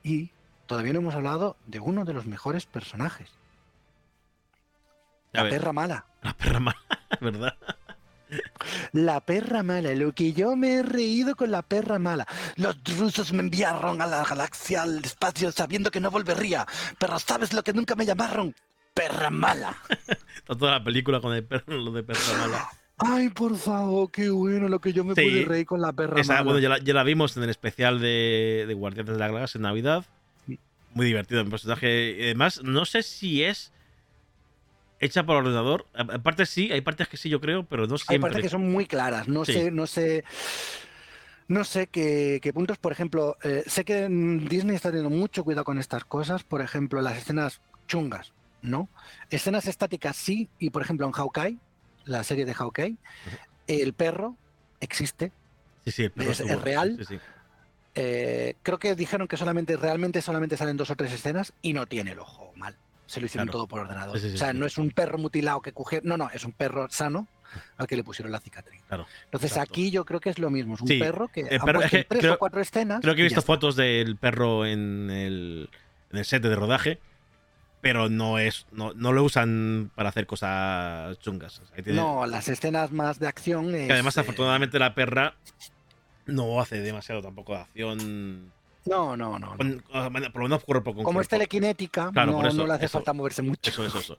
[0.04, 0.30] y
[0.66, 3.28] todavía no hemos hablado de uno de los mejores personajes.
[5.32, 6.06] A La ver, perra mala.
[6.22, 6.78] la perra mala,
[7.20, 7.54] ¿verdad?
[8.92, 12.24] La perra mala, lo que yo me he reído con la perra mala.
[12.54, 16.64] Los rusos me enviaron a la galaxia, al espacio, sabiendo que no volvería.
[17.00, 18.54] Pero ¿sabes lo que nunca me llamaron?
[18.98, 19.76] Perra mala.
[19.88, 22.68] Está toda la película con el perro, lo de perra mala.
[22.98, 25.22] Ay, por favor, qué bueno lo que yo me Sí.
[25.22, 26.44] pude reír con la perra Esa, mala.
[26.44, 29.58] bueno, ya la, ya la vimos en el especial de, de Guardianes de la Galaxia
[29.58, 30.04] en Navidad.
[30.94, 32.16] Muy divertido el personaje.
[32.18, 33.72] Y Además, no sé si es
[35.00, 35.86] hecha por ordenador.
[35.94, 38.30] Aparte sí, hay partes que sí, yo creo, pero no Hay siempre.
[38.30, 39.28] partes que son muy claras.
[39.28, 39.52] No Sí.
[39.52, 40.24] sé, no sé.
[41.46, 45.64] No sé qué, qué puntos, por ejemplo, eh, sé que Disney está teniendo mucho cuidado
[45.64, 48.88] con estas cosas, por ejemplo, las escenas chungas, ¿no?
[49.30, 51.56] Escenas estáticas sí, y por ejemplo en Hawkeye,
[52.04, 52.96] la serie de Hawkeye,
[53.66, 54.36] el perro
[54.80, 55.32] existe.
[55.84, 56.98] Sí, sí, el perro es- es real.
[57.06, 57.18] Sí,
[57.94, 61.86] eh, creo que dijeron que solamente, realmente solamente salen dos o tres escenas y no
[61.86, 62.76] tiene el ojo mal.
[63.06, 63.58] Se lo hicieron Claro.
[63.60, 64.16] todo por ordenador.
[64.16, 66.00] O sea, no es un perro mutilado que coge.
[66.04, 67.26] No, no, es un perro sano
[67.78, 68.82] al que le pusieron la cicatriz.
[68.86, 69.72] Claro, Entonces exacto.
[69.72, 70.74] aquí yo creo que es lo mismo.
[70.74, 73.00] Es un Sí, perro que el perro- tres creo- o cuatro escenas.
[73.00, 75.70] Creo que he visto fotos del perro en el,
[76.12, 77.00] en el set de rodaje,
[77.88, 81.62] pero no es no, no lo usan para hacer cosas chungas.
[81.74, 83.70] Ahí tiene- No, las escenas más de acción.
[83.70, 85.34] que es, además, eh, afortunadamente, la perra
[86.26, 88.52] no hace demasiado tampoco de acción.
[88.84, 89.56] No, no, no.
[89.56, 92.84] con- por lo menos cuerpo con Como es telequinética, Claro, no, eso, no le hace
[92.86, 92.98] eso.
[92.98, 93.70] falta moverse mucho.
[93.70, 94.18] Eso, eso, eso.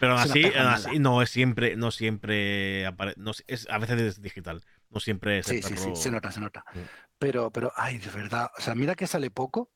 [0.00, 4.00] Pero aún Es así, así, no es siempre, no siempre apare- no, es, a veces
[4.00, 4.60] es digital.
[4.90, 6.64] No siempre es Sí, sí, sí, se nota, se nota.
[6.74, 6.78] Mm.
[7.20, 9.70] Pero, pero, ay, de verdad, o sea, mira que sale poco.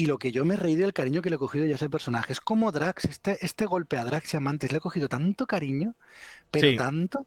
[0.00, 1.90] Y lo que yo me reí del cariño que le he cogido ya a ese
[1.90, 5.08] personaje es como Drax, este, este golpe a Drax y a Mantis le he cogido
[5.08, 5.94] tanto cariño,
[6.50, 6.76] pero Sí.
[6.76, 7.26] tanto.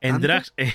[0.00, 0.26] En ¿Tanto?
[0.28, 0.72] Drax, eh,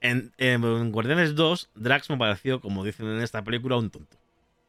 [0.00, 4.16] en, en Guardianes 2, Drax me pareció, como dicen en esta película, un tonto.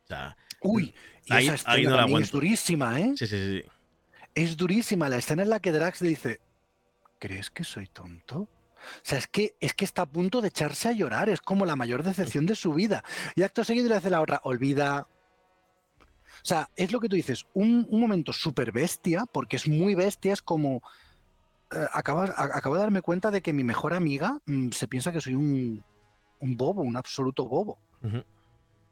[0.04, 0.94] O sea, Uy,
[1.26, 3.14] y Ahí- esa ahí escena no la es durísima, ¿eh?
[3.18, 3.62] sí, sí, sí.
[3.62, 3.70] sí.
[4.34, 6.40] Es durísima la escena en la que Drax le dice,
[7.20, 8.38] ¿crees que soy tonto?
[8.40, 8.50] O
[9.04, 11.76] sea, es que, es que está a punto de echarse a llorar, es como la
[11.76, 13.04] mayor decepción de su vida.
[13.36, 15.08] Y acto seguido le hace la otra, olvida.
[16.44, 19.96] O sea, es lo que tú dices, un, un momento súper bestia, porque es muy
[19.96, 20.82] bestia, es como...
[21.72, 25.22] eh, a- acabo de darme cuenta de que mi mejor amiga mm, se piensa que
[25.22, 25.84] soy un,
[26.40, 27.80] un bobo, un absoluto bobo.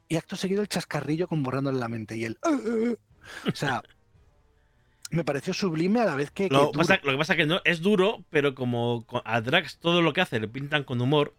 [0.08, 2.38] Y acto seguido el chascarrillo con borrándole la mente y el...
[2.44, 3.82] O sea,
[5.10, 6.48] me pareció sublime a la vez que...
[6.48, 6.78] que Lo, duro.
[6.78, 10.12] pasa, lo que pasa que no es duro, pero como co- a Drax todo lo
[10.12, 11.34] que hace le pintan con humor,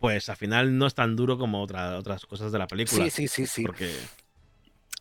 [0.00, 3.04] pues al final no es tan duro como otra- otras cosas de la película.
[3.04, 3.62] Sí, sí, sí, sí.
[3.64, 3.90] Porque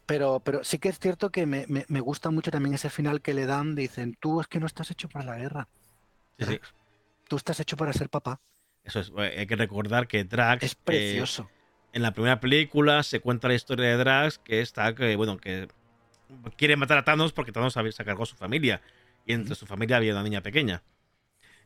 [0.05, 3.21] Pero, pero sí que es cierto que me, me- me gusta mucho también ese final
[3.21, 3.75] que le dan.
[3.75, 5.67] Dicen, tú es que no estás hecho para la guerra.
[6.39, 6.59] sí, sí,
[7.27, 8.39] Tú estás hecho para ser papá.
[8.83, 9.11] eso es.
[9.17, 11.49] eh, Hay que recordar que Drax Es eh, precioso.
[11.93, 15.67] en la primera película se cuenta la historia de Drax que está que bueno que
[16.57, 18.81] quiere matar a Thanos porque Thanos había- se cargó a su familia
[19.25, 20.83] y entre su familia había una niña pequeña.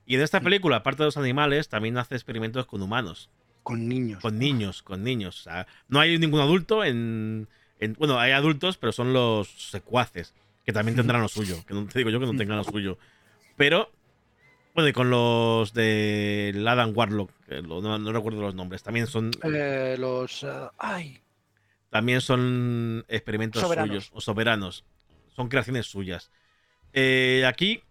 [0.05, 3.29] Y en esta película, aparte de los animales, también hace experimentos con humanos,
[3.63, 4.21] Con niños.
[4.21, 5.39] con niños, con niños.
[5.39, 10.33] O sea, no hay ningún adulto en, en- bueno, hay adultos, pero son los secuaces
[10.65, 11.63] que también tendrán lo suyo.
[11.67, 12.97] Que no te digo yo que no tengan lo suyo,
[13.55, 13.91] pero
[14.73, 19.07] bueno y con los de Adam Warlock, que lo- no, no recuerdo los nombres, también
[19.07, 20.43] son Eh, los.
[20.43, 20.47] eh,
[20.77, 21.21] ay,
[21.89, 23.87] también son experimentos Soberanos.
[23.89, 24.85] suyos o soberanos.
[25.35, 26.31] Son creaciones suyas.
[26.93, 27.81] Eh, aquí,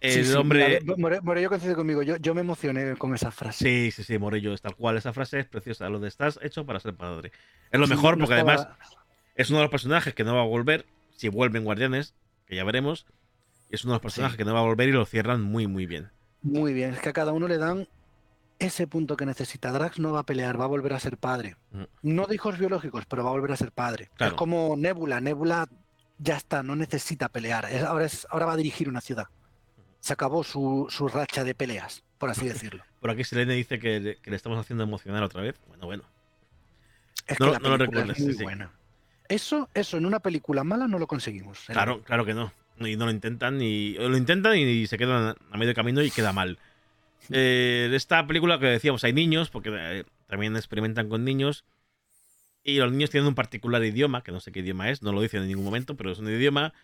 [0.00, 0.80] el sí, sí, hombre.
[0.82, 2.02] mira, More- Morello coincide conmigo.
[2.02, 3.64] Yo, yo me emocioné con esa frase.
[3.64, 4.96] Sí, sí, sí, Morello es tal cual.
[4.96, 5.88] Esa frase es preciosa.
[5.88, 7.32] Lo de estás hecho para ser padre.
[7.70, 8.76] Es lo mejor no porque estaba- además
[9.36, 10.86] es uno de los personajes que no va a volver.
[11.16, 12.14] Si vuelven Guardianes,
[12.46, 13.06] que ya veremos.
[13.70, 14.38] Es uno de los personajes Sí.
[14.38, 16.10] que no va a volver y lo cierran muy, muy bien.
[16.42, 16.94] Muy bien.
[16.94, 17.88] Es que a cada uno le dan
[18.58, 19.72] ese punto que necesita.
[19.72, 21.56] Drax no va a pelear, va a volver a ser padre.
[21.72, 21.82] Mm.
[22.02, 24.10] No de hijos biológicos, pero va a volver a ser padre.
[24.16, 24.32] Claro.
[24.32, 25.20] Es como Nebula.
[25.20, 25.68] Nebula
[26.18, 27.64] ya está, no necesita pelear.
[27.70, 29.26] Es- ahora, es, ahora va a dirigir una ciudad.
[30.00, 32.84] Se acabó su, su racha de peleas, por así decirlo.
[33.00, 35.56] Por aquí Selene dice que, le- que le estamos haciendo emocionar otra vez.
[35.66, 36.04] Bueno, bueno.
[37.26, 38.44] Es No que la no lo recuerdes, es muy sí, sí.
[39.28, 41.68] Eso, eso en una película mala no lo conseguimos.
[41.68, 41.72] ¿eh?
[41.72, 42.52] Claro, claro que no.
[42.78, 46.32] Y no lo intentan y lo intentan y se quedan a medio camino y queda
[46.32, 46.58] mal.
[47.30, 51.64] Eh, esta película que decíamos, hay niños, porque eh, también experimentan con niños.
[52.62, 55.22] Y los niños tienen un particular idioma, que no sé qué idioma es, no lo
[55.22, 56.74] dicen en ningún momento, pero es un idioma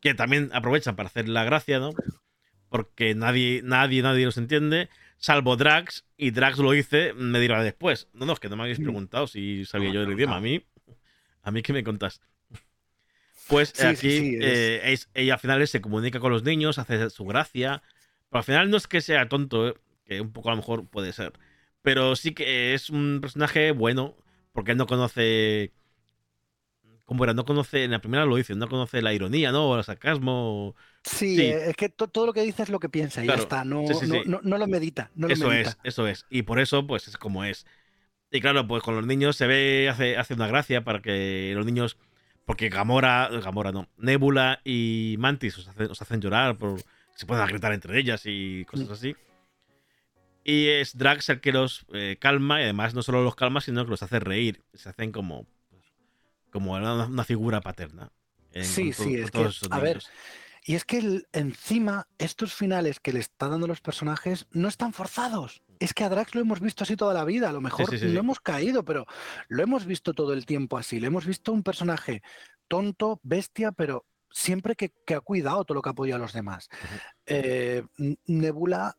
[0.00, 1.92] que también aprovechan para hacer la gracia, ¿no?
[2.68, 8.08] Porque nadie, nadie, nadie los entiende, salvo Drax, y Drax lo dice, me dirá después.
[8.12, 8.84] No, no, es que no me habéis Mm.
[8.84, 10.36] preguntado si sabía No, yo el no, idioma.
[10.36, 10.62] A mí,
[11.42, 12.20] a mí, ¿qué me contás?
[13.46, 17.08] Pues Sí, aquí sí, eh, es- ella al final se comunica con los niños, hace
[17.10, 17.82] su gracia.
[18.28, 19.74] Pero al final no es que sea tonto, eh,
[20.04, 21.32] que un poco a lo mejor puede ser.
[21.82, 24.16] Pero sí que es un personaje bueno,
[24.52, 25.72] porque él no conoce.
[27.06, 27.32] ¿Cómo era?
[27.32, 29.70] No conoce, en la primera lo dice, no conoce la ironía, ¿no?
[29.70, 30.76] O el sarcasmo.
[31.04, 31.46] Sí, Sí.
[31.46, 33.64] es que to- todo lo que dice es lo que piensa y Claro, ya está.
[33.64, 33.80] No,
[34.58, 35.10] lo medita.
[35.14, 35.70] No lo eso medita.
[35.70, 36.26] es, eso es.
[36.28, 37.64] Y por eso, pues es como es.
[38.30, 41.64] Y claro, pues con los niños se ve, hace, hace una gracia para que los
[41.64, 41.96] niños.
[42.44, 46.80] Porque Gamora, Gamora no, Nebula y Mantis os hacen, os hacen llorar, por,
[47.14, 49.14] se pueden gritar entre ellas y cosas así.
[50.44, 53.84] Y es Drax el que los eh, calma y además no solo los calma, sino
[53.84, 54.62] que los hace reír.
[54.72, 55.46] Se hacen como,
[56.50, 58.10] como una, una figura paterna.
[58.52, 60.02] en- Sí, con sí, es todos que, esos a ver.
[60.64, 64.94] Y es que el- encima estos finales que le están dando los personajes no están
[64.94, 65.62] forzados.
[65.78, 67.48] Es que a Drax lo hemos visto así toda la vida.
[67.48, 68.16] A lo mejor sí, sí.
[68.16, 69.06] hemos caído, pero
[69.48, 71.00] lo hemos visto todo el tiempo así.
[71.00, 72.22] Le hemos visto un personaje
[72.68, 76.32] tonto, bestia, pero siempre que, que ha cuidado todo lo que ha podido a los
[76.32, 76.68] demás.
[77.26, 77.84] Eh,
[78.26, 78.96] Nebula,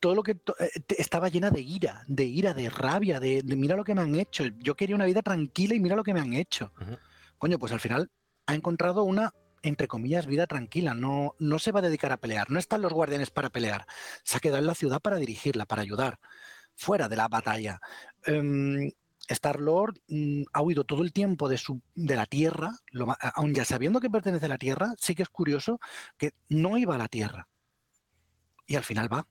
[0.00, 3.76] todo lo que eh, estaba llena de ira, de ira, de rabia, de, de mira
[3.76, 4.44] lo que me han hecho.
[4.58, 6.72] Yo quería una vida tranquila y mira lo que me han hecho.
[7.38, 8.10] Coño, pues al final
[8.46, 9.32] ha encontrado una
[9.64, 10.94] entre comillas, vida tranquila.
[10.94, 12.50] No, no se va a dedicar a pelear.
[12.50, 13.86] No están los guardianes para pelear.
[14.22, 16.20] Se ha quedado en la ciudad para dirigirla, para ayudar,
[16.74, 17.80] fuera de la batalla.
[18.24, 18.90] Em,
[19.28, 20.00] Star Lord
[20.52, 24.10] ha huido todo el tiempo de, su, de la Tierra, lo aun ya sabiendo que
[24.10, 25.80] pertenece a la Tierra, sí que es curioso
[26.18, 27.48] que no iba a la Tierra.
[28.66, 29.26] Y al final va.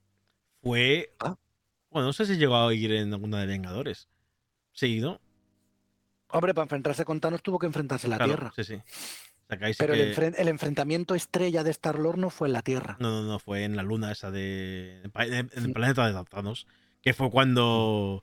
[0.62, 1.14] Fue.
[1.90, 4.08] Bueno, no sé si llegó a ir en alguna de Vengadores.
[4.72, 5.20] Sí, ¿no?
[6.28, 8.52] Hombre, para enfrentarse con Thanos tuvo que enfrentarse a la Claro, Tierra.
[8.56, 8.82] Sí, sí.
[9.58, 12.62] Sí Pero que- el, enfren- el enfrentamiento estrella de Star Lord no fue en la
[12.62, 12.96] Tierra.
[13.00, 15.02] No, no, no, fue en la luna esa de.
[15.14, 15.72] En el Sí.
[15.72, 16.66] planeta de Thanos.
[17.02, 18.22] Que fue cuando.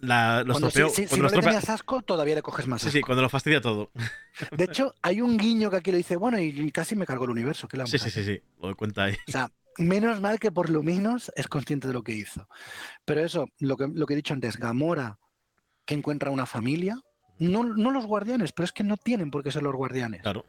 [0.00, 2.68] La, los Cuando, si- tropeó- si, si cuando no le tenías asco, todavía le coges
[2.68, 3.06] más Sí, sí, asco.
[3.06, 3.90] cuando lo fastidia todo.
[4.52, 7.30] De hecho, hay un guiño que aquí lo dice, bueno, y casi me cargo el
[7.30, 7.66] universo.
[7.66, 8.40] ¿qué le Sí, sí, sí, sí.
[8.62, 9.16] Lo cuenta ahí.
[9.26, 12.48] O sea, menos mal que por lo menos es consciente de lo que hizo.
[13.04, 15.18] Pero eso, lo que, lo que he dicho antes, Gamora,
[15.84, 17.00] que encuentra una familia,
[17.38, 20.22] no, no los guardianes, pero es que no tienen por qué ser los guardianes.
[20.22, 20.44] Claro.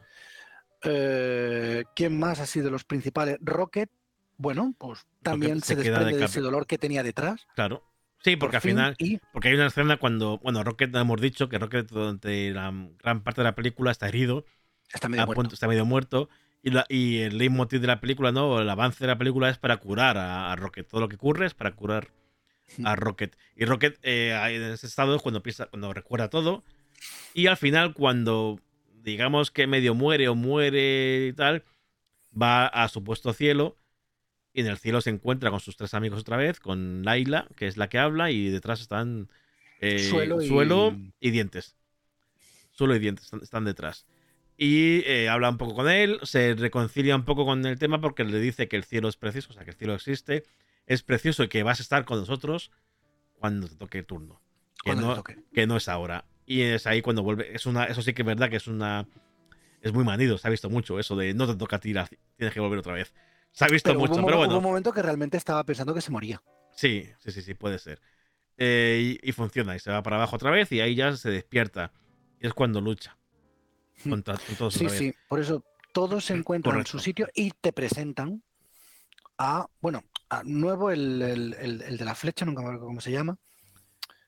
[0.82, 3.38] Eh, ¿Quién más ha sido los principales?
[3.40, 3.90] Rocket,
[4.36, 7.46] bueno, pues también se de desprende de, ese dolor que tenía detrás.
[7.54, 7.84] Claro.
[8.22, 8.94] Sí, porque por al fin, final.
[8.98, 10.38] Y Porque hay una escena cuando.
[10.38, 12.70] Bueno, Rocket, hemos dicho que Rocket durante la
[13.02, 14.44] gran parte de la película está herido.
[14.92, 15.40] está medio muerto.
[15.42, 16.28] punto- está medio muerto.
[16.62, 18.60] Y, la- y el leitmotiv de la película, ¿no?
[18.60, 20.86] El avance de la película es para curar a, a Rocket.
[20.86, 22.08] Todo lo que ocurre es para curar
[22.84, 23.36] a Rocket.
[23.56, 26.62] Y Rocket eh, en ese estado es cuando piensa, cuando recuerda todo.
[27.34, 28.60] Y al final, cuando
[29.02, 31.64] digamos que medio muere o muere y tal,
[32.40, 33.76] va a su puesto cielo.
[34.52, 37.66] Y en el cielo se encuentra con sus tres amigos otra vez, con Laila, que
[37.68, 39.28] es la que habla, y detrás están
[39.80, 41.76] eh, Suelo y- suelo y dientes.
[42.72, 44.06] Suelo y dientes están, están detrás.
[44.56, 48.24] Y eh, habla un poco con él, se reconcilia un poco con el tema porque
[48.24, 50.42] le dice que el cielo es precioso, o sea, que el cielo existe,
[50.86, 52.70] es precioso y que vas a estar con nosotros
[53.34, 54.40] cuando te toque el turno.
[54.84, 55.38] Que no, toque.
[55.54, 56.24] que no es ahora.
[56.50, 57.54] Y es ahí cuando vuelve.
[57.54, 59.06] Es una, eso sí que es verdad que es una.
[59.80, 62.08] Es muy manido, se ha visto mucho eso de no te toca a ti, la-
[62.36, 63.14] tienes que volver otra vez.
[63.52, 64.52] Se ha visto Pero mucho, hubo, pero bueno.
[64.54, 66.42] hubo un momento que realmente estaba pensando que se moría.
[66.74, 68.00] Sí, sí, sí, sí, puede ser.
[68.58, 71.30] Eh, y, y funciona, y se va para abajo otra vez y ahí ya se
[71.30, 71.92] despierta.
[72.40, 73.16] Y es cuando lucha
[74.08, 75.62] contra con todos Sí, sí, por eso
[75.92, 78.42] todos se encuentran en su sitio y te presentan
[79.38, 83.00] a, bueno, a nuevo el, el- el- el de la flecha, nunca me acuerdo cómo
[83.00, 83.36] se llama.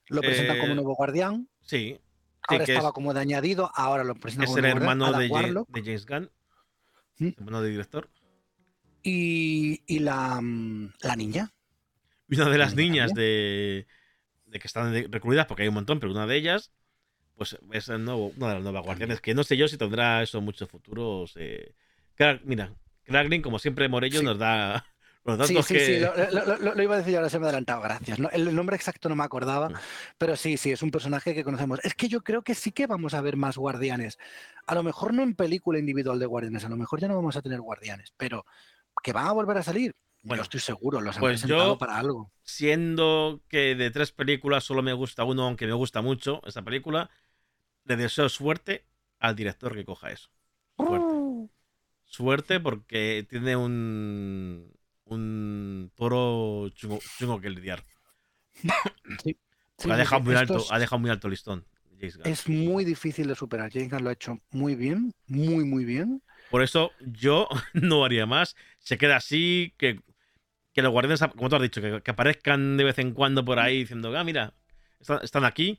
[0.09, 1.49] Lo presentan como Eh, nuevo guardián.
[1.63, 1.99] Sí,
[2.49, 5.29] Ahora que estaba es, como de añadido, ahora lo presentan es el hermano Adam de,
[5.29, 5.69] Ja- Warlock.
[5.71, 6.31] de James Gunn,
[7.19, 7.29] ¿Mm?
[7.39, 8.11] hermano de director.
[9.03, 11.53] Y, y la, mm, la niña.
[12.29, 13.87] Y una de las Niña niñas de,
[14.47, 16.73] de que están recluidas, porque hay un montón, pero una de ellas,
[17.37, 20.23] pues es el nuevo, una de las nuevas guardianes, que no sé yo si tendrá
[20.23, 21.35] eso muchos futuros.
[21.37, 21.75] Eh.
[22.17, 22.73] Cra- mira,
[23.05, 24.25] Kraglin, como siempre, Morello Sí.
[24.25, 24.87] nos da
[25.25, 25.87] los Sí, sí, que.
[25.87, 28.19] sí, lo, lo- lo- lo iba a decir ahora se me ha adelantado, gracias.
[28.19, 28.29] ¿no?
[28.31, 29.75] El nombre exacto no me acordaba, Mm.
[30.19, 31.79] pero sí, sí, es un personaje que conocemos.
[31.85, 34.19] Es que yo creo que sí que vamos a ver más guardianes.
[34.67, 37.37] A lo mejor no en película individual de guardianes, a lo mejor ya no vamos
[37.37, 38.45] a tener guardianes, pero
[39.03, 39.95] que van a volver a salir.
[40.25, 42.31] Bueno, yo estoy seguro, los han pues presentado yo- para algo.
[42.45, 47.11] Siendo que de tres películas solo me gusta uno, aunque me gusta mucho esa película,
[47.85, 48.85] le deseo suerte
[49.19, 50.31] al director que coja eso.
[50.77, 51.51] Suerte.
[52.05, 54.73] Suerte porque tiene un.
[55.05, 57.83] Un toro chungo, chungo que lidiar.
[58.53, 58.69] Sí,
[59.23, 59.37] Porque
[59.79, 61.67] sí, ha, dejado muy alto, ha dejado muy alto el listón.
[61.99, 62.27] James Gunn.
[62.27, 63.71] Es muy difícil de superar.
[63.73, 66.23] James Gunn lo ha hecho muy bien, muy, muy bien.
[66.51, 68.57] Por eso yo no haría más.
[68.79, 70.01] Se queda así, que,
[70.73, 73.59] que los guardianes, como tú has dicho, que, que aparezcan de vez en cuando por
[73.59, 74.55] ahí diciendo, ah, mira,
[75.01, 75.79] están, están aquí,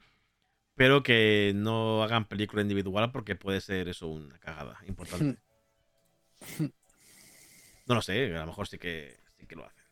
[0.75, 5.39] pero que no hagan película individual porque puede ser eso una cagada importante.
[7.85, 9.83] No lo sé, a lo mejor sí que, sí que lo hacen.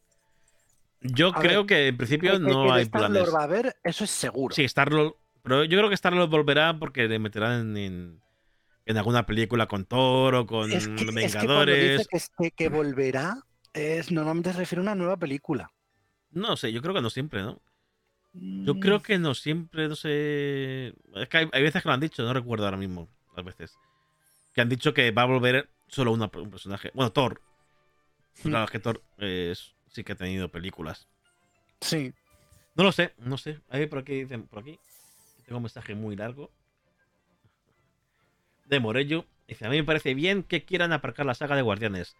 [1.01, 3.35] Yo A creo ver, que en principio no hay Star-Lord planes.
[3.35, 4.53] va a haber, eso es seguro.
[4.55, 5.15] Sí, Star-Lord.
[5.43, 8.21] Pero yo creo que Star-Lord volverá porque le meterán en,
[8.85, 11.97] en alguna película con Thor o con es que, es que cuando Vengadores.
[11.97, 12.05] dice
[12.37, 13.37] que, que- que volverá,
[13.73, 15.71] es, normalmente se refiere a una nueva película.
[16.29, 17.59] No sé, yo creo que no siempre, ¿no?
[18.33, 20.93] Yo creo que no siempre, no sé.
[21.15, 23.73] Es que hay, hay veces que lo han dicho, no recuerdo ahora mismo, las veces.
[24.53, 26.91] Que han dicho que va a volver solo una- un personaje.
[26.93, 27.41] Bueno, Thor.
[28.43, 28.49] Mm.
[28.49, 29.53] Claro, es que Thor eh,
[29.89, 31.07] sí que ha tenido películas.
[31.81, 32.13] Sí.
[32.75, 33.59] No lo sé, no sé.
[33.69, 34.79] Ahí por aquí dicen, por aquí.
[35.45, 36.51] Tengo un mensaje muy largo.
[38.65, 39.25] De Morello.
[39.47, 42.15] Dice, a mí me parece bien que quieran aparcar la saga de Guardianes.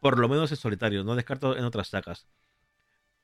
[0.00, 2.26] Por lo menos en solitario, no descarto en otras sagas.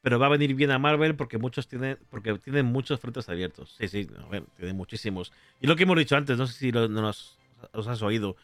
[0.02, 3.74] Pero va a venir bien a Marvel porque muchos tienen, porque tienen muchos frentes abiertos.
[3.78, 5.32] Sí, sí, a ver, tienen muchísimos.
[5.60, 8.36] Y lo que hemos dicho antes, no sé si lo, no los has oído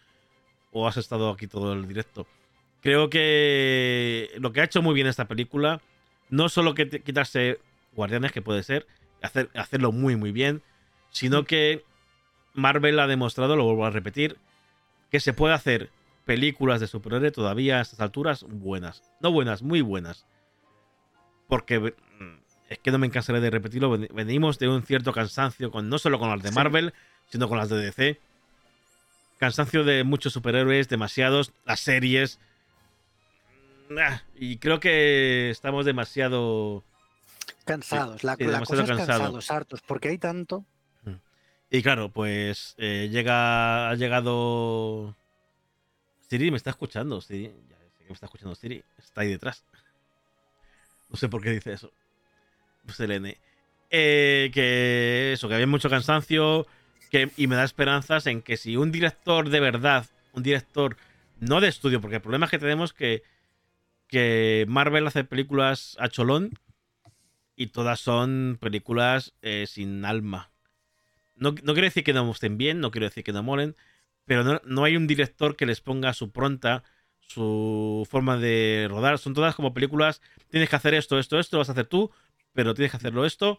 [0.73, 2.27] o has estado aquí todo el directo.
[2.85, 5.81] Creo que lo que ha hecho muy bien esta película,
[6.31, 7.59] no solo que quitarse
[7.94, 8.86] Guardianes, que puede ser,
[9.23, 10.62] hacer, hacerlo muy, muy bien,
[11.11, 11.82] sino que
[12.52, 14.36] Marvel ha demostrado, lo vuelvo a repetir,
[15.11, 15.90] que se puede hacer
[16.27, 19.02] películas de superhéroe todavía a estas alturas buenas.
[19.20, 20.27] No buenas, muy buenas.
[21.48, 21.93] Porque mm,
[22.69, 23.90] es que no me cansaré de repetirlo.
[23.90, 26.55] ven- Venimos de un cierto cansancio, con, no solo con las de Sí.
[26.55, 26.93] Marvel,
[27.31, 28.20] sino con las de DC.
[29.39, 32.39] Cansancio de muchos superhéroes, demasiados, las series.
[33.94, 36.84] Mm, ah, Y creo que estamos demasiado.
[37.64, 39.06] Cansados, la, sí, la cosa es cansado.
[39.06, 40.64] cansados, hartos, porque hay tanto.
[41.70, 45.16] Y claro, pues eh, llega, ha llegado.
[46.28, 47.20] Siri me está escuchando.
[47.20, 48.84] Siri, ya sé que me está escuchando Siri.
[48.98, 49.64] Está ahí detrás.
[51.08, 51.90] No sé por qué dice eso.
[52.88, 53.38] Selene.
[53.90, 56.66] Eh, que eso, que había mucho cansancio.
[57.10, 60.96] Que, y me da esperanzas en que si un director de verdad, un director
[61.40, 63.22] no de estudio, porque el problema es que tenemos que,
[64.14, 66.52] que Marvel hace películas a cholón
[67.56, 70.50] y todas son películas eh, sin alma.
[71.36, 73.76] No, no quiero decir que no estén bien, no quiero decir que no molen,
[74.26, 76.84] pero no, no hay un director que les ponga su pronta,
[77.20, 79.18] su forma de rodar.
[79.18, 82.10] Son todas como películas, tienes que hacer esto, esto, esto, lo vas a hacer tú,
[82.54, 83.58] pero tienes que hacerlo esto.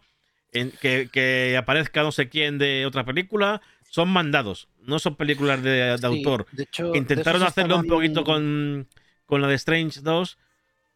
[0.52, 3.60] En- que, que aparezca no sé quién de otra película,
[3.90, 6.46] son mandados, no son películas de, de Sí, autor.
[6.52, 8.88] de hecho, Intentaron hacerlo un poquito con,
[9.26, 10.38] con la de Strange 2,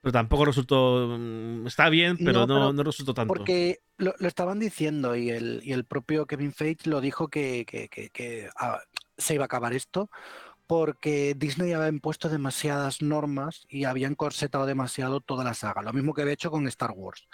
[0.01, 1.17] pero tampoco resultó.
[1.19, 3.35] mm, Está bien, pero no, No, pero no resultó tanto.
[3.35, 7.65] Porque lo, lo estaban diciendo y el, y el propio Kevin Feige lo dijo que,
[7.67, 8.81] que- que- que, ah,
[9.19, 10.09] se iba a acabar esto
[10.67, 16.15] porque Disney había impuesto demasiadas normas y habían corsetado demasiado toda la saga, lo mismo
[16.15, 17.27] que había hecho con Star Wars.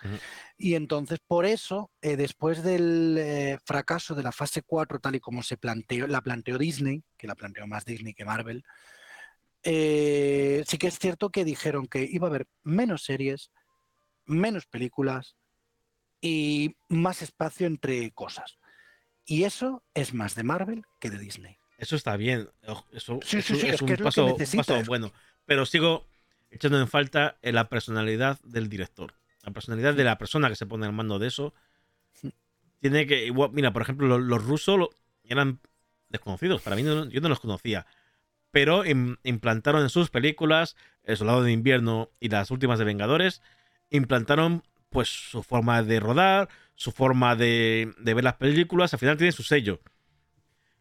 [0.57, 5.21] Y entonces, por eso, eh, después del eh, fracaso de la fase 4, tal y
[5.21, 8.65] como se planteó, la planteó Disney, que la planteó más Disney que Marvel,
[9.69, 13.51] eh, sí que es cierto que dijeron que iba a haber menos series,
[14.25, 15.37] menos películas
[16.21, 18.59] y más espacio entre cosas.
[19.25, 21.59] Y eso es más de Marvel que de Disney.
[21.79, 22.49] Eso está bien.
[22.93, 25.13] Eso, Sí, sí, eso sí, es, es un que es lo que paso, paso bueno.
[25.45, 26.07] Pero sigo
[26.51, 29.15] echando en falta en la personalidad del director.
[29.43, 31.53] La personalidad de la persona que se pone al mando de eso.
[32.81, 33.33] Tiene que.
[33.53, 34.91] mira, por ejemplo, los, los rusos lo-
[35.25, 35.61] eran
[36.09, 36.63] desconocidos.
[36.63, 37.87] Para mí no- yo no los conocía.
[38.57, 43.43] Pero im- implantaron en sus películas, El Soldado de Invierno y las últimas de Vengadores,
[43.91, 48.95] implantaron pues su forma de rodar, su forma de, ver las películas.
[48.95, 49.83] Al final tiene su sello.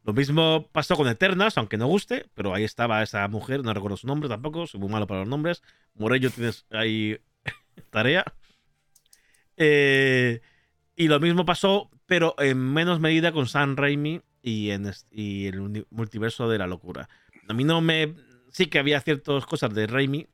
[0.05, 3.97] Lo mismo pasó con Eternas, aunque no guste, pero ahí estaba esa mujer, no recuerdo
[3.97, 5.61] su nombre tampoco, soy muy malo para los nombres.
[5.95, 7.19] Morello tienes ahí
[7.89, 8.23] tarea.
[9.57, 10.39] Eh,
[10.95, 15.85] y lo mismo pasó, pero en menos medida con Sam Raimi y, en, y el
[15.89, 17.09] multiverso de la locura.
[17.47, 18.15] A mí no me...
[18.51, 20.27] Sí que había ciertas cosas de Raimi,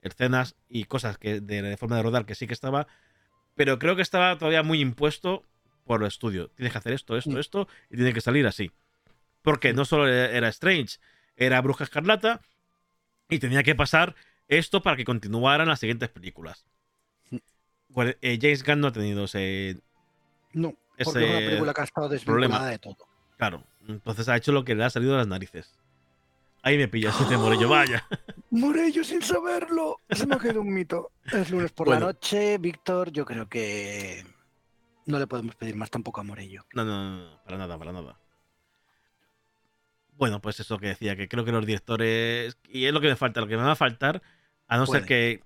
[0.00, 2.86] escenas y cosas que de, de forma de rodar que sí que estaba,
[3.54, 5.44] pero creo que estaba todavía muy impuesto
[5.84, 6.48] por el estudio.
[6.56, 7.38] Tienes que hacer esto, esto, Mm.
[7.38, 8.70] esto, y tiene que salir así.
[9.42, 10.98] Porque no solo era era Strange,
[11.36, 12.40] era Bruja Escarlata,
[13.28, 14.14] y tenía que pasar
[14.48, 16.64] esto para que continuaran las siguientes películas.
[17.30, 17.36] Mm.
[17.88, 19.76] Bueno, eh, James Gunn no ha tenido ese.
[20.54, 22.70] No, porque Ese es una película que ha estado desvinculada problema.
[22.70, 22.96] de todo.
[23.36, 25.74] Claro, entonces ha hecho lo que le ha salido de las narices.
[26.62, 28.06] Ahí me pillas, ese Morello, vaya.
[28.50, 30.00] Morello sin saberlo.
[30.10, 31.12] Se me ha quedado un mito.
[31.32, 32.00] Es lunes por Bueno.
[32.00, 33.10] la noche, Víctor.
[33.12, 34.24] Yo creo que
[35.06, 36.64] no le podemos pedir más tampoco a Morello.
[36.74, 38.18] No, no, no, no, para nada, para nada.
[40.16, 42.58] Bueno, pues eso que decía, que creo que los directores.
[42.68, 44.20] Y es lo que me falta, lo que me va a faltar,
[44.66, 45.42] a no ser que,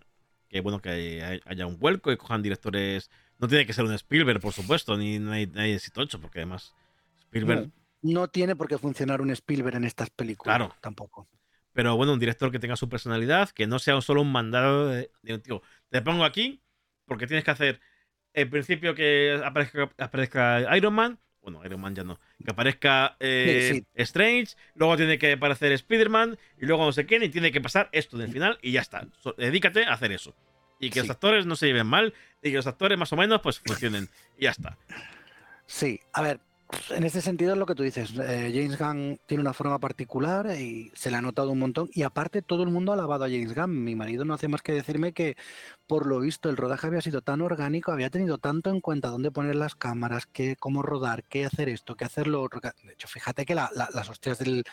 [0.49, 0.89] que, bueno, que
[1.23, 3.11] hay- haya un vuelco y cojan directores.
[3.39, 6.73] No tiene que ser un Spielberg, por supuesto, ni nadie, nadie de 8, porque además
[7.25, 7.67] Spielberg.
[7.67, 7.73] No,
[8.03, 10.57] no tiene por qué funcionar un Spielberg en estas películas.
[10.57, 10.75] Claro.
[10.81, 11.29] Tampoco.
[11.73, 15.11] Pero bueno, un director que tenga su personalidad, que no sea solo un mandado de,
[15.23, 15.63] de un tío.
[15.89, 16.61] Te pongo aquí
[17.07, 17.81] porque tienes que hacer
[18.35, 21.19] en principio que aparezca, aparezca Iron Man.
[21.41, 22.21] Bueno, Iron Man ya no.
[22.45, 27.23] Que aparezca eh, Sí, Strange, luego tiene que aparecer Spider-Man y luego no sé quién
[27.25, 29.07] y tiene que pasar esto del final y ya está.
[29.21, 30.35] So- dedícate a hacer eso.
[30.79, 31.07] Y que Sí.
[31.07, 34.09] los actores no se lleven mal y que los actores más o menos pues funcionen.
[34.39, 34.77] Y ya está.
[35.67, 36.41] Sí, a ver,
[36.91, 38.11] en este sentido es lo que tú dices.
[38.19, 41.89] eh, James Gunn tiene una forma particular y se le ha notado un montón.
[41.93, 43.83] Y aparte, todo el mundo ha alabado a James Gunn.
[43.85, 45.37] Mi marido no hace más que decirme que,
[45.87, 49.31] por lo visto, el rodaje había sido tan orgánico, había tenido tanto en cuenta dónde
[49.31, 52.61] poner las cámaras, qué, cómo rodar, qué hacer esto, qué hacer lo otro.
[52.61, 54.65] De hecho, fíjate que la- la- las hostias del.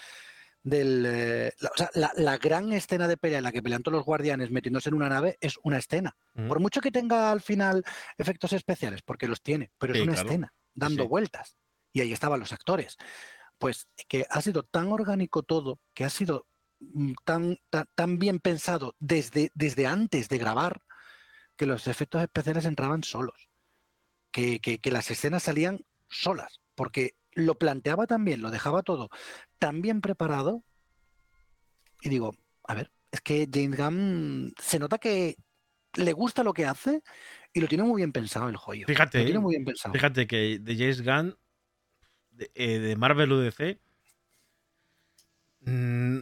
[0.61, 3.95] del eh, la, o sea, la- gran escena de pelea en la que pelean todos
[3.97, 6.15] los guardianes metiéndose en una nave es una escena.
[6.47, 7.83] Por mucho que tenga al final
[8.17, 10.29] efectos especiales, porque los tiene, pero Sí, es una claro.
[10.29, 11.09] escena dando sí.
[11.09, 11.55] vueltas.
[11.93, 12.97] Y ahí estaban los actores.
[13.57, 16.47] Pues que ha sido tan orgánico todo, que ha sido
[16.79, 20.81] mm, tan, tan, tan bien pensado desde, desde antes de grabar,
[21.57, 23.49] que los efectos especiales entraban solos.
[24.31, 29.09] Que, que- que las escenas salían solas, porque lo planteaba también, lo dejaba todo
[29.57, 30.63] tan bien preparado
[32.01, 35.35] y digo, a ver, es que James Gunn se nota que
[35.95, 37.01] le gusta lo que hace
[37.53, 38.85] y lo tiene muy bien pensado el joyo.
[38.87, 39.93] Fíjate, Lo tiene muy bien pensado.
[39.93, 41.37] Fíjate que de James Gunn,
[42.39, 43.77] de, eh, de Marvel UDC,
[45.61, 46.17] mm,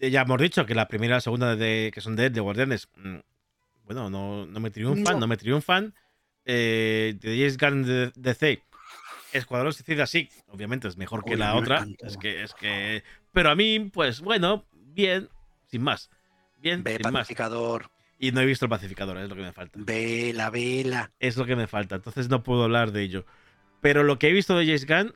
[0.00, 2.88] ya hemos dicho que la primera y la segunda de, que son de, de Guardianes,
[2.96, 3.16] mm,
[3.84, 5.26] bueno, no, no me triunfan, no, No.
[5.26, 5.94] me triunfan.
[6.44, 8.62] Eh, de James Gunn de DC,
[9.32, 11.78] Escuadrón Suicida sí, obviamente es mejor que la otra.
[11.78, 12.06] encantó.
[12.06, 13.04] Es que, es que.
[13.32, 15.28] Pero a mí, pues bueno, bien,
[15.66, 16.10] sin más.
[16.58, 17.12] Bien, Ve, sin más.
[17.22, 19.78] pacificador, Y no he visto el pacificador, es lo que me falta.
[19.82, 21.10] vela, vela.
[21.20, 23.24] Es lo que me falta, entonces no puedo hablar de ello.
[23.80, 25.14] Pero lo que he visto de James Gunn,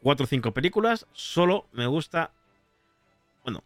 [0.00, 2.32] cuatro o cinco películas, solo me gusta.
[3.44, 3.62] Bueno,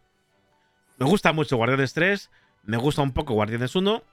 [0.97, 2.29] me gusta mucho Guardianes 3,
[2.63, 4.03] me gusta un poco Guardianes 1,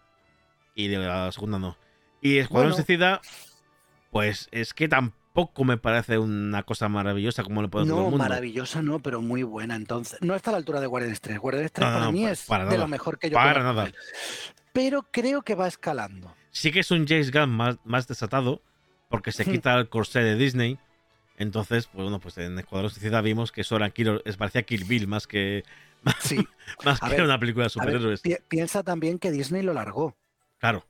[0.74, 1.76] y de la segunda no.
[2.20, 2.84] Y Escuadrón Bueno.
[2.84, 3.20] Suicida,
[4.10, 8.16] pues es que tampoco me parece una cosa maravillosa como le puede todo el No,
[8.16, 9.76] maravillosa no, pero muy buena.
[9.76, 11.38] Entonces, no está a la altura de Guardianes 3.
[11.38, 12.80] Guardianes 3 No, no, para no, mí es para de nada.
[12.82, 13.92] lo mejor que yo Para conozco nada.
[14.72, 16.34] Pero creo que va escalando.
[16.50, 18.62] Sí que es un James Gunn más, más desatado,
[19.08, 19.50] porque se Hmm.
[19.52, 20.78] quita el corsé de Disney.
[21.38, 24.84] Entonces, pues bueno, pues en Escuadrón Suicida vimos que eso era Kill, es parecía Kill
[24.84, 25.64] Bill más que,
[26.18, 26.48] Sí.
[26.84, 28.22] más A que ver, una película de superhéroes.
[28.22, 30.16] pi- piensa también que Disney lo largó
[30.58, 30.84] Claro.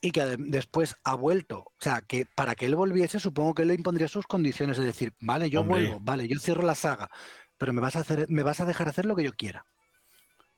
[0.00, 1.58] y que después ha vuelto.
[1.60, 4.78] O sea, que para que él volviese, supongo que él le impondría sus condiciones.
[4.78, 5.80] Es decir, vale, yo Hombre.
[5.82, 7.10] vuelvo, vale, yo cierro la saga,
[7.58, 9.66] pero me vas a hacer, me vas a dejar hacer lo que yo quiera.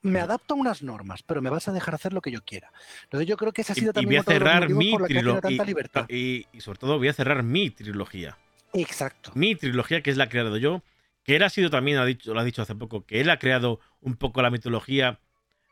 [0.02, 2.73] Me adapto a unas normas, pero me vas a dejar hacer lo que yo quiera.
[3.05, 4.98] Entonces yo creo que ese ha Y, sido y también voy a de cerrar mi
[4.98, 5.70] trilogía.
[6.09, 8.39] Y, y sobre todo voy a cerrar mi trilogía.
[8.74, 9.32] Exacto.
[9.35, 10.82] Mi trilogía, que es la que he creado yo.
[11.24, 13.39] Que él ha sido también, ha dicho, lo ha dicho hace poco, que él ha
[13.39, 15.20] creado un poco la mitología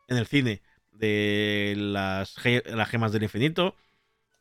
[0.07, 0.63] en el cine
[0.93, 3.75] de las, ge- las gemas del infinito.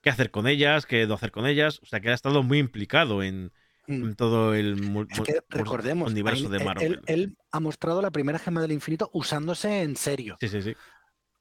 [0.02, 1.80] Qué hacer con ellas, qué no hacer con ellas.
[1.82, 3.52] O sea, que ha estado muy implicado en,
[3.88, 4.04] Mm.
[4.04, 6.94] en todo el Es que recordemos, universo de Marvel.
[6.94, 10.38] Él, él ha mostrado la primera gema del infinito usándose en serio.
[10.40, 10.76] Sí, sí, sí.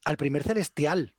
[0.07, 1.13] Al primer celestial.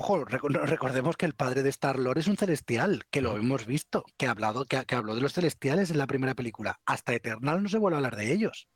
[0.00, 4.04] Ojo, recordemos que el padre de Star Lord es un celestial, que lo hemos visto,
[4.16, 6.78] que, ha hablado, que, ha- que habló de los celestiales en la primera película.
[6.86, 8.68] Hasta Eternal no se vuelve a hablar de ellos.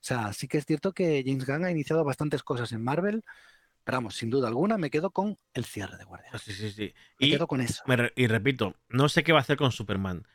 [0.00, 3.22] O sea, sí que es cierto que James Gunn ha iniciado bastantes cosas en Marvel,
[3.84, 6.32] pero vamos, sin duda alguna me quedo con el cierre de Guardián.
[6.34, 6.94] Ah, Sí, sí, sí.
[7.18, 7.82] Me Y, quedo con eso.
[7.86, 10.26] re- y repito, no sé qué va a hacer con Superman.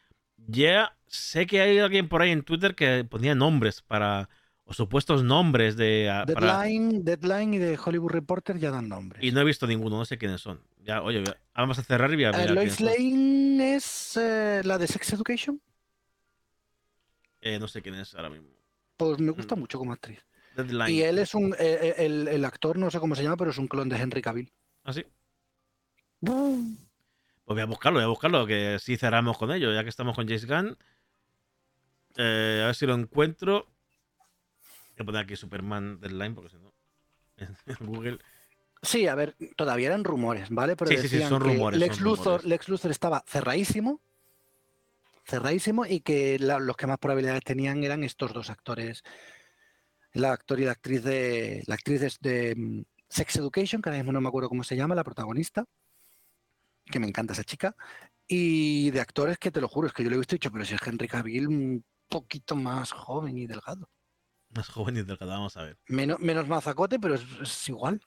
[0.47, 4.29] Ya sé que hay alguien por ahí en Twitter que ponía nombres para.
[4.69, 6.09] O supuestos nombres de.
[6.09, 9.23] a- para- Deadline, Deadline y de Hollywood Reporter ya dan nombres.
[9.23, 10.61] y no he visto ninguno, no sé quiénes son.
[10.83, 11.23] Ya, oye,
[11.55, 12.79] vamos a cerrar y voy a Eh, mirar Lois.
[12.81, 15.59] Lane es eh, la de Sex Education.
[17.41, 18.49] Eh, no sé quién es ahora mismo.
[18.97, 19.59] Pues me gusta Mm.
[19.59, 20.19] mucho como actriz.
[20.55, 20.89] Deadline.
[20.89, 21.53] Y él es un.
[21.53, 23.95] eh, eh, el, el actor, no sé cómo se llama, pero es un clon de
[23.97, 24.51] Henry Cavill.
[24.83, 25.05] ¿Ah, sí?
[26.19, 26.35] Pues
[27.45, 30.25] voy a buscarlo, voy a buscarlo, que sí cerramos con ello, ya que estamos con
[30.27, 30.77] James Gunn.
[32.17, 33.67] Eh, a ver si lo encuentro.
[34.97, 36.73] Voy a poner aquí Superman Deadline, porque si no.
[37.81, 38.19] Google.
[38.81, 40.75] Sí, a ver, todavía eran rumores, ¿vale?
[40.75, 42.45] Pero Sí, sí, sí, decían son que rumores, Lex, son Luthor, rumores.
[42.45, 44.01] Lex Luthor estaba cerradísimo.
[45.25, 49.03] Cerradísimo y que la- los que más probabilidades tenían eran estos dos actores.
[50.13, 51.63] La actor y la actriz de.
[51.67, 54.75] La actriz de, de, mm, Sex Education, que ahora mismo no me acuerdo cómo se
[54.75, 55.65] llama, la protagonista.
[56.85, 57.75] Que me encanta esa chica.
[58.27, 60.39] Y de actores que te lo juro, es que yo lo he visto y he
[60.39, 63.89] dicho, pero si es Henry Cavill un poquito más joven y delgado.
[64.55, 65.77] Más joven y delgado, vamos a ver.
[65.87, 68.01] Menos, menos mazacote, pero es, es igual.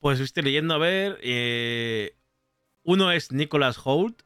[0.00, 1.18] Pues estoy leyendo a ver.
[1.22, 2.14] eh,
[2.82, 4.22] uno es Nicholas Holt.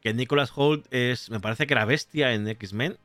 [0.00, 1.30] Que Nicholas Holt es.
[1.30, 2.98] Me parece que era bestia en X-Men.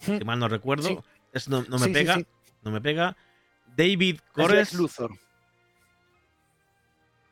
[0.00, 0.88] Si mal no recuerdo.
[0.88, 0.98] Sí.
[1.32, 2.18] Es- no, no me Sí, pega.
[2.62, 3.16] No me pega.
[3.76, 4.74] David Corres.
[4.74, 5.12] Luthor.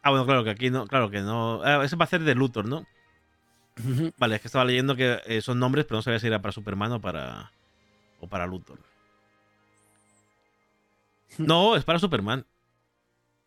[0.02, 0.86] Ah, bueno, claro que aquí no.
[0.86, 1.62] Claro que no.
[1.64, 2.86] ah, ese va a ser de Luthor, ¿no?
[4.18, 6.52] Vale, es que estaba leyendo que eh, son nombres, pero no sabía si era para
[6.52, 7.52] Superman o para.
[8.20, 8.80] O para Luthor.
[11.38, 12.46] No, es para Superman.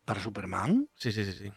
[0.04, 0.88] ¿Para Superman?
[0.94, 1.52] Sí, sí, sí, sí.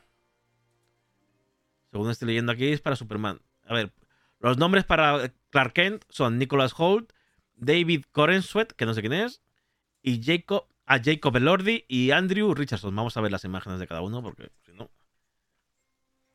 [1.91, 3.41] Según estoy leyendo aquí, es para Superman.
[3.65, 3.93] A ver,
[4.39, 7.13] los nombres para Clark Kent son Nicholas Holt,
[7.55, 9.41] David Corenswet, que no sé quién es,
[10.01, 12.95] y Jacob, a Jacob Elordi y Andrew Richardson.
[12.95, 14.91] Vamos a ver las imágenes de cada uno, porque si no.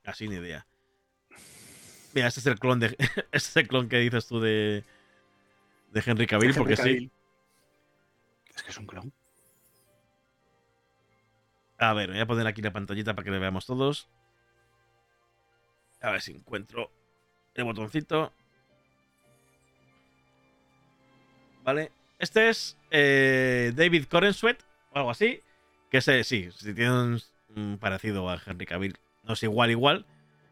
[0.04, 0.66] Así ni idea.
[2.14, 2.86] Mira, este es el clon de.
[3.32, 4.82] este es el clon que dices tú de.
[5.90, 7.10] De Henry Cavill, Henry porque sí.
[8.54, 9.12] Es que es un clon.
[11.78, 14.08] A ver, voy a poner aquí la pantallita para que le veamos todos.
[16.02, 16.90] A ver si encuentro
[17.54, 18.32] el botoncito.
[21.62, 21.90] Vale.
[22.18, 24.62] Este es eh, David Corenswet
[24.92, 25.42] o algo así.
[25.90, 27.22] Que ese, sí, sí tiene un,
[27.56, 28.98] un parecido a Henry Cavill.
[29.24, 30.06] No es igual, igual.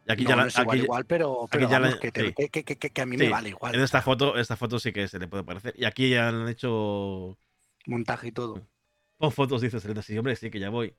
[0.08, 2.00] Y aquí no, ya la- no es igual, aquí- igual, pero, pero ya la- vamos,
[2.00, 2.34] que, te- sí.
[2.34, 3.74] que- que- que- que a mí sí, me vale igual.
[3.74, 5.74] En esta foto, esta foto sí que se le puede parecer.
[5.76, 7.38] Y aquí ya han hecho.
[7.86, 8.66] Montaje y todo.
[9.18, 10.02] Pon fotos, dice Selena.
[10.02, 10.94] Sí, hombre, sí, que ya voy.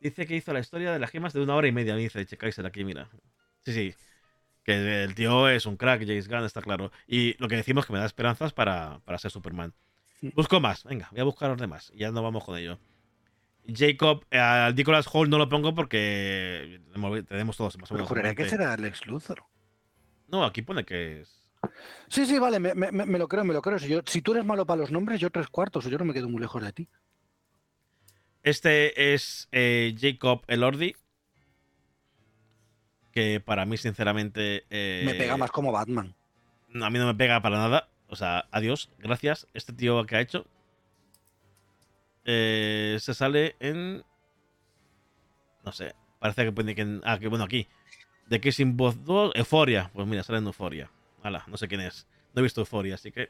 [0.00, 1.94] Dice que hizo la historia de las gemas de una hora y media.
[1.94, 3.08] Me dice Chekaiser aquí, mira.
[3.64, 3.94] Sí, sí.
[4.64, 6.90] Que el tío es un crack, James Gunn, está claro.
[7.06, 9.72] Y lo que decimos que me da esperanzas para, para ser Superman.
[10.34, 11.92] Busco más, venga, voy a buscar los demás.
[11.94, 12.78] Ya no vamos con ello.
[13.66, 16.80] Jacob, eh, al Nicholas Hall no lo pongo porque
[17.28, 18.06] tenemos- todos más o menos.
[18.06, 19.44] en juraría que será Lex Luthor.
[20.28, 21.40] No, aquí pone que es.
[22.08, 23.78] Sí, sí, vale, me, me- me- me lo creo, me lo creo.
[23.78, 26.04] Si, yo, si tú eres malo para los nombres, yo tres cuartos, o yo no
[26.04, 26.88] me quedo muy lejos de ti.
[28.42, 30.94] Este es eh, Jacob Elordi.
[33.12, 34.64] Que para mí, sinceramente.
[34.70, 36.14] eh, Me pega más como Batman.
[36.68, 37.88] no, A mí no me pega para nada.
[38.08, 39.46] O sea, adiós, gracias.
[39.54, 40.46] Este tío que ha hecho.
[42.24, 44.04] Eh, se sale en.
[45.64, 45.94] No sé.
[46.18, 46.82] Parece que pone que.
[46.82, 47.68] en- ah, que bueno, aquí.
[48.26, 49.32] De Kissing Both 2.
[49.34, 49.90] Euforia.
[49.92, 50.90] Pues mira, sale en Euforia.
[51.22, 52.06] Hala, no sé quién es.
[52.34, 53.28] No he visto Euforia, así que.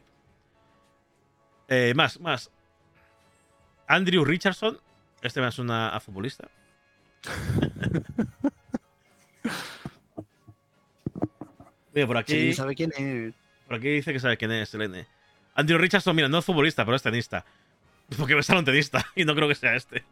[1.69, 2.51] Eh, más, más.
[3.87, 4.79] Andrew Richardson.
[5.23, 6.49] Este me suena a futbolista.
[11.95, 12.33] Mira, por aquí.
[12.33, 13.35] Sí, ¿sabe quién es?
[13.66, 15.07] Por aquí dice que sabe quién es Selene.
[15.55, 17.45] Andrew Richardson, mira, no es futbolista, pero es tenista.
[18.18, 20.05] Porque me sale un tenista y no creo que sea este.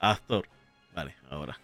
[0.00, 0.46] Actor.
[0.94, 1.58] Vale, ahora.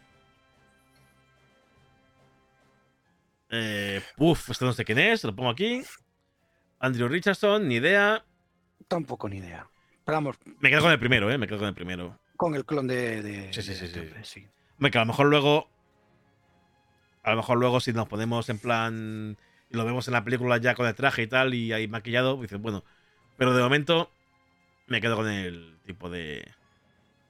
[3.51, 5.83] Eh, uf, este no sé quién es, lo pongo aquí.
[6.81, 8.25] Andrew Richardson, ni idea.
[8.89, 9.69] Tampoco ni idea.
[10.05, 12.19] Pero vamos, Me quedo con el primero, eh, me quedo con el primero.
[12.37, 13.23] con el clon de.
[13.23, 13.99] de- Sí, sí, sí, sí.
[14.01, 14.47] hombre, sí.
[14.79, 15.69] Hombre, que a lo mejor luego.
[17.23, 19.37] A lo mejor luego si nos ponemos en plan.
[19.71, 22.41] Y lo vemos en la película ya con el traje y tal, y ahí maquillado,
[22.41, 22.85] dices, bueno.
[23.37, 24.11] Pero de momento.
[24.87, 26.47] Me quedo con el tipo de.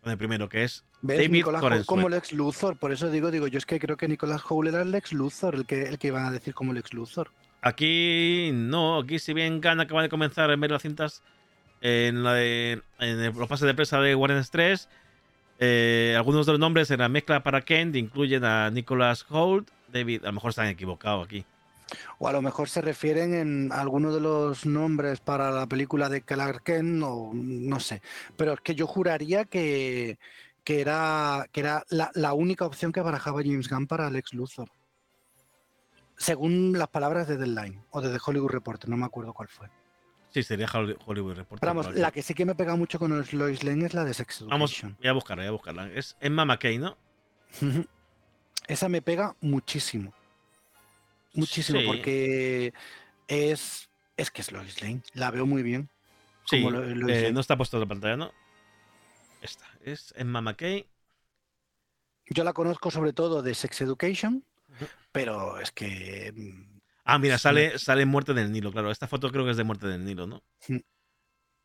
[0.03, 0.85] Con el primero, que es.
[1.03, 1.19] ¿Ves?
[1.19, 2.77] David Nicolás como Lex Luthor.
[2.77, 5.55] Por eso digo, digo, yo es que creo que Nicolás Hoult era el Lex Luthor,
[5.55, 7.31] el que, el que iban a decir como Lex Luthor.
[7.63, 11.23] Aquí no, aquí si bien Gunn acaba de comenzar en ver las cintas
[11.81, 14.89] en, la de, en los pases de prensa de Warren 3,
[15.59, 20.23] eh, algunos de los nombres en la mezcla para Kent incluyen a Nicholas Holt, David,
[20.25, 21.45] a lo mejor están equivocados aquí.
[22.19, 26.23] O a lo mejor se refieren en alguno de los nombres para la película de
[26.23, 28.03] Clark Kent, o no sé.
[28.37, 30.19] Pero es que yo juraría que,
[30.65, 34.69] que era, que era la, la única opción que barajaba James Gunn para Lex Luthor.
[36.17, 39.69] Según las palabras de Deadline o de The Hollywood Reporter, no me acuerdo cuál fue.
[40.31, 41.61] Sí, sería Holly- Hollywood Reporter.
[41.61, 44.05] Pero vamos, la que sí que me pega mucho con los Lois Lane es la
[44.05, 44.97] de Sex Vamos, Education.
[44.99, 45.91] voy a buscarla, voy a buscarla.
[45.93, 46.97] Es Emma McKay, ¿no?
[48.67, 50.13] Esa me pega muchísimo.
[51.37, 51.87] Muchísimo, Sí.
[51.87, 52.73] porque
[53.29, 55.03] es, es que es Lois Lane.
[55.15, 55.89] La veo muy bien.
[56.45, 57.33] Sí, como Lo- Lois eh, Lane.
[57.33, 58.33] no está puesto en la pantalla, ¿no?
[59.43, 60.87] Esta, es Emma McKay.
[62.29, 64.45] Yo la conozco sobre todo de Sex Education,
[65.13, 66.77] pero es que mm,
[67.09, 67.43] Ah, mira, Sí.
[67.43, 68.91] sale, sale Muerte del Nilo, claro.
[68.91, 70.43] Esta foto creo que es de Muerte del Nilo, ¿no?
[70.59, 70.85] Sí.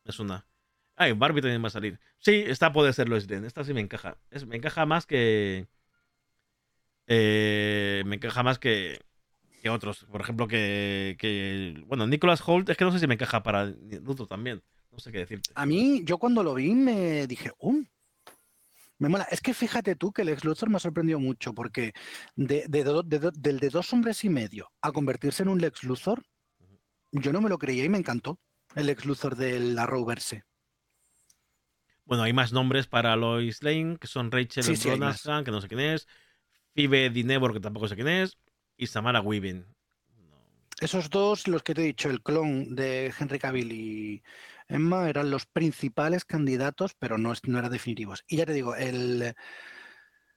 [0.04, 0.46] Es una.
[0.94, 1.98] Ah, y Barbie también va a salir.
[2.20, 3.48] Sí, esta puede ser Lois Lane.
[3.48, 4.16] Esta sí me encaja.
[4.30, 5.66] Es- me encaja más que.
[7.06, 9.00] eh, me encaja más que,
[9.62, 10.04] que otros.
[10.10, 11.82] Por ejemplo, que, que.
[11.86, 14.62] Bueno, Nicholas Holt es que no sé si me encaja para Luthor también.
[14.90, 15.50] No sé qué decirte.
[15.54, 17.86] a mí, yo cuando lo vi me dije, ¡um!
[18.98, 19.26] Me mola.
[19.30, 21.92] Es que fíjate tú que el ex Luthor me ha sorprendido mucho, porque
[22.36, 26.22] de, de de del de dos hombres y medio a convertirse en un Lex Luthor,
[27.12, 28.38] yo no me lo creía y me encantó
[28.74, 30.42] el ex Luthor del Arrowverse.
[32.04, 34.90] Bueno, hay más nombres para Lois Lane, que son Rachel Sí.
[34.90, 36.06] Brosnahan, que no sé quién es.
[36.74, 38.38] Phoebe Dinevor, que tampoco sé quién es.
[38.82, 39.64] Y Samara Weaving.
[40.80, 44.22] Esos dos, los que te he dicho, el clon de Henry Cavill y
[44.66, 48.24] Emma, eran los principales candidatos, pero no, no eran definitivos.
[48.26, 49.36] Y ya te digo, el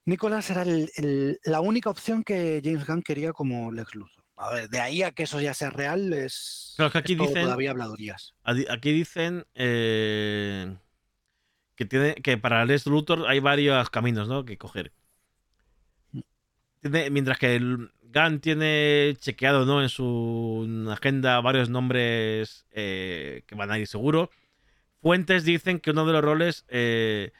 [0.05, 4.23] Nicolás era el- el- la única opción que James Gunn quería como Lex Luthor.
[4.37, 7.13] A ver, de ahí a que eso ya sea real es, Claro, es que aquí
[7.13, 8.35] es todo dicen- todavía habladurías.
[8.43, 10.77] Aquí dicen eh,
[11.75, 14.45] que tiene que para Les Luthor hay varios caminos, ¿no?
[14.45, 14.91] Que coger.
[16.81, 19.81] Tiene- mientras que el Gunn tiene chequeado, ¿no?
[19.83, 24.29] En su agenda varios nombres eh, que van a ir seguro.
[25.01, 27.31] Fuentes dicen que uno de los roles eh,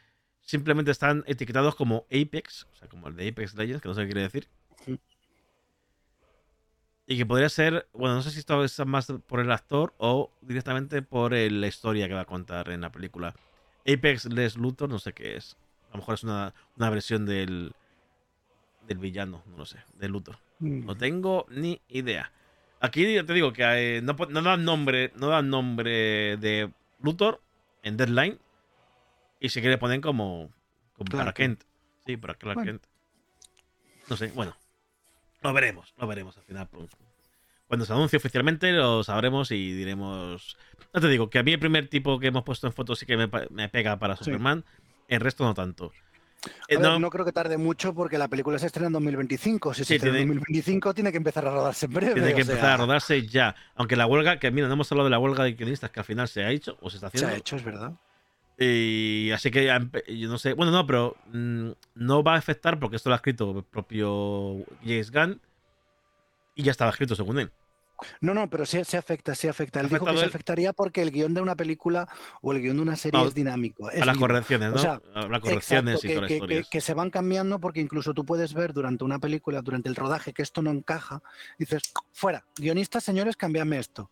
[0.41, 4.01] simplemente están etiquetados como Apex, o sea, como el de Apex Legends, que no sé
[4.01, 4.49] qué quiere decir.
[7.07, 10.31] Y que podría ser, bueno, no sé si esto es más por el actor o
[10.41, 13.33] directamente por el- la historia que va a contar en la película.
[13.87, 15.55] Apex Les Luthor, no sé qué es.
[15.89, 17.73] A lo mejor es una, una versión del,
[18.87, 20.37] del villano, no lo sé, de Luthor.
[20.59, 20.85] Mm.
[20.85, 22.31] No tengo ni idea.
[22.79, 23.63] Aquí te digo que
[23.97, 26.71] eh, no, no dan nombre, no dan nombre de
[27.01, 27.41] Luthor
[27.83, 28.39] en Deadline.
[29.39, 30.51] Y si quiere ponen como,
[30.95, 31.63] como para Clark Kent.
[32.05, 32.71] Sí, para Clark Bueno.
[32.71, 32.83] Kent.
[34.09, 34.55] No sé, bueno.
[35.41, 36.67] Lo veremos, lo veremos al final.
[37.67, 40.57] Cuando se anuncie oficialmente lo sabremos y diremos...
[40.93, 43.05] No te digo, que a mí el primer tipo que hemos puesto en fotos sí
[43.05, 44.25] que me, pega para Sí.
[44.25, 44.63] Superman,
[45.07, 45.91] el resto no tanto.
[46.67, 49.73] Eh, ver, no, no, creo que tarde mucho porque la película se estrena en 2025.
[49.73, 52.13] Si se estrena en tiene- 2025 tiene que empezar a rodarse en breve.
[52.13, 53.55] tiene que o empezar sea, a rodarse ya.
[53.75, 56.05] Aunque la huelga, que mira, no hemos hablado de la huelga de guionistas que al
[56.05, 57.35] final se ha hecho o se está Se haciendo.
[57.35, 57.93] ha hecho, es verdad.
[58.57, 59.65] Y así que
[60.07, 60.53] yo no sé.
[60.53, 64.63] Bueno, no, pero mm, no va a afectar porque esto lo ha escrito el propio
[64.83, 65.41] James Gunn.
[66.55, 67.51] Y ya estaba escrito según él.
[68.21, 69.79] No, no, pero sí, sí afecta, sí afecta.
[69.79, 72.07] Él ¿Ha dijo que se afectaría porque el guion de una película
[72.41, 73.89] o el guion de una serie No, es dinámico.
[73.89, 74.75] es a las correcciones, ¿no?
[74.75, 76.63] O sea, a las correcciones Exacto, y que, las que- historias.
[76.65, 79.95] que- que se van cambiando porque incluso tú puedes ver durante una película, durante el
[79.95, 81.21] rodaje, que esto no encaja.
[81.57, 84.11] Dices, fuera, guionistas, señores, cámbiame esto.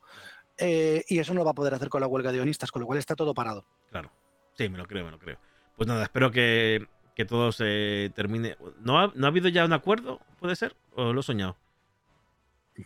[0.57, 2.85] Eh, y eso no va a poder hacer con la huelga de guionistas, con lo
[2.85, 3.65] cual está todo parado.
[3.89, 4.11] Claro.
[4.55, 5.37] Sí, me lo creo, me lo creo.
[5.75, 8.55] Pues nada, espero que, que todo se termine.
[8.81, 10.19] ¿No ha, ¿No ha habido ya un acuerdo?
[10.39, 10.75] ¿Puede ser?
[10.95, 11.57] ¿O lo he soñado?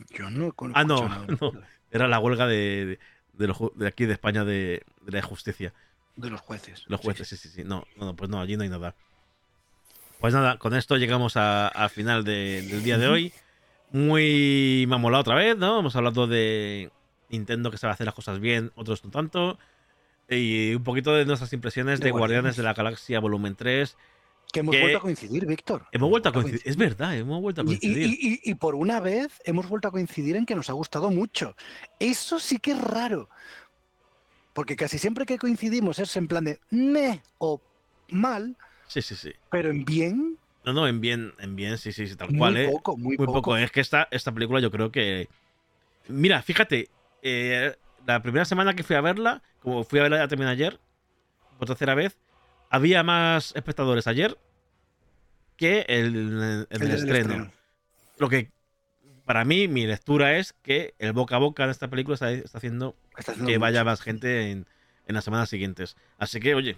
[0.09, 1.51] Yo no Ah, no.
[1.91, 2.99] Era la huelga de, de,
[3.34, 5.73] de los ju- de aquí de España de, de la justicia.
[6.15, 6.84] de los jueces.
[6.88, 7.38] Los jueces, sí.
[7.38, 7.64] sí, sí.
[7.64, 8.95] No, no, pues no, allí no hay nada.
[10.19, 13.34] Pues nada, con esto llegamos al final de- del día de hoy.
[13.91, 15.80] Muy mamolado otra vez, ¿no?
[15.80, 16.91] Hemos hablado de
[17.30, 19.57] Nintendo que sabe hacer las cosas bien, otros no tanto.
[20.30, 22.57] Y un poquito de nuestras impresiones de, Guardianes.
[22.57, 23.95] de la Galaxia Volumen 3.
[24.52, 25.86] Que hemos que- vuelto a coincidir, Víctor.
[25.91, 26.61] Hemos vuelto a coincidir.
[26.64, 27.98] Es verdad, hemos vuelto a y- coincidir.
[28.07, 31.11] Y, y- y por una vez hemos vuelto a coincidir en que nos ha gustado
[31.11, 31.56] mucho.
[31.99, 33.30] Eso sí que es raro.
[34.53, 37.61] Porque casi siempre que coincidimos es en plan de me o
[38.10, 38.56] mal,
[38.88, 39.32] Sí, sí, sí.
[39.52, 42.57] pero en bien, No, no, en bien, en bien, sí, sí, sí, tal muy cual,
[42.57, 42.69] ¿eh?
[42.72, 43.34] poco, muy, Muy poco.
[43.41, 43.57] poco.
[43.57, 45.30] Es que esta, esta película yo creo que.
[46.10, 46.90] Mira, fíjate,
[47.22, 47.76] eh,
[48.06, 50.80] la primera semana que fui a verla, como fui a verla también ayer,
[51.60, 52.18] por tercera vez,
[52.69, 54.38] había más espectadores ayer
[55.56, 57.52] que el, el estreno.
[58.18, 58.52] Lo que
[59.26, 62.57] para mí, mi lectura es que el boca a boca de esta película está, está
[62.60, 64.65] haciendo Está haciendo que vaya más gente en,
[65.06, 65.98] en las semanas siguientes.
[66.18, 66.77] Así que, oye,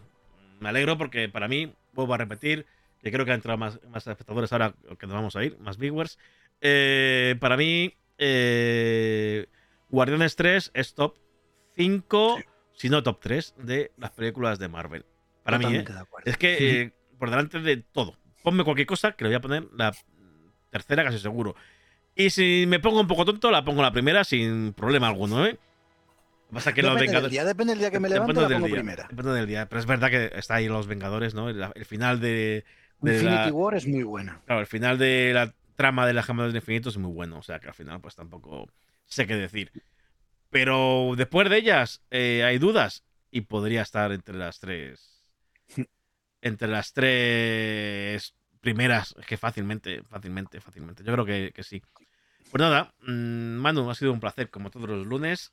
[0.60, 2.66] me alegro porque para mí, vuelvo a repetir,
[3.03, 5.78] que creo que han entrado más, más espectadores ahora que nos vamos a ir, más
[5.78, 6.18] viewers.
[6.61, 9.48] Eh, para mí, eh,
[9.90, 11.16] Guardianes 3 es top
[11.76, 12.44] 5, Sí.
[12.74, 15.06] si no top 3, de las películas de Marvel.
[15.58, 15.84] Para mí, ¿eh?
[15.84, 16.32] Totalmente de.
[16.32, 18.16] Es que eh, por delante de todo.
[18.44, 19.94] Ponme cualquier cosa que le voy a poner la
[20.70, 21.56] tercera casi seguro.
[22.16, 25.58] Y si me pongo un poco tonto, la pongo la primera sin problema alguno, ¿eh?
[26.50, 27.32] Que pasa que los depende, del Vengadores...
[27.32, 29.08] día, depende del día que me Depende levanto, la del pongo día, primera.
[29.10, 29.70] Depende del día.
[29.70, 31.50] Pero es verdad que está ahí los Vengadores, ¿no?
[31.50, 32.66] El, el final de,
[33.02, 34.42] de Infinity la, War es muy buena.
[34.46, 37.38] claro, el final de la trama de la Gema del Infinito es muy bueno.
[37.38, 38.68] O sea que al final, pues tampoco
[39.06, 39.72] sé qué decir.
[40.50, 43.04] Pero después de ellas, eh, hay dudas.
[43.32, 45.19] Y podría estar entre las tres.
[46.41, 49.16] Entre las tres primeras.
[49.20, 51.03] Es que fácilmente, fácilmente, fácilmente.
[51.03, 51.82] Yo creo que, que sí.
[52.52, 55.52] Pues nada, mm, Manu, ha sido un placer como todos los lunes.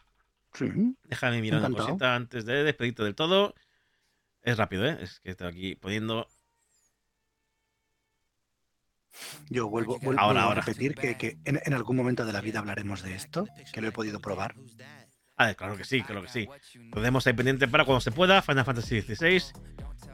[0.54, 0.70] Sí.
[1.04, 3.54] Déjame mirar una cosita antes de despedirte del todo.
[4.42, 4.96] Es rápido, ¿eh?
[5.00, 6.28] Es que estoy aquí poniendo.
[9.48, 10.60] Yo vuelvo, vuelvo Ahora, a ahora.
[10.60, 13.88] repetir que, que en, en algún momento de la vida hablaremos de esto, que lo
[13.88, 14.54] he podido probar.
[15.36, 16.48] Ah, claro que sí, claro que sí.
[16.90, 18.40] Podemos ahí pendiente para cuando se pueda.
[18.42, 19.42] Final Fantasy XVI.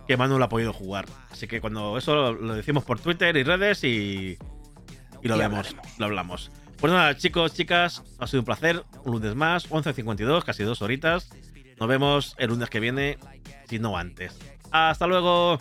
[0.07, 1.07] Que Manu lo ha podido jugar.
[1.31, 4.37] Así que cuando eso lo, lo decimos por Twitter y redes y.
[5.23, 5.99] Y lo Y vemos, hablaremos.
[5.99, 6.51] lo hablamos.
[6.79, 8.83] Pues nada, chicos, chicas, ha sido un placer.
[9.05, 11.31] Un lunes más, 11.52, casi dos horitas.
[11.79, 13.19] Nos vemos el lunes que viene,
[13.69, 14.37] si no antes.
[14.73, 15.61] Hasta luego.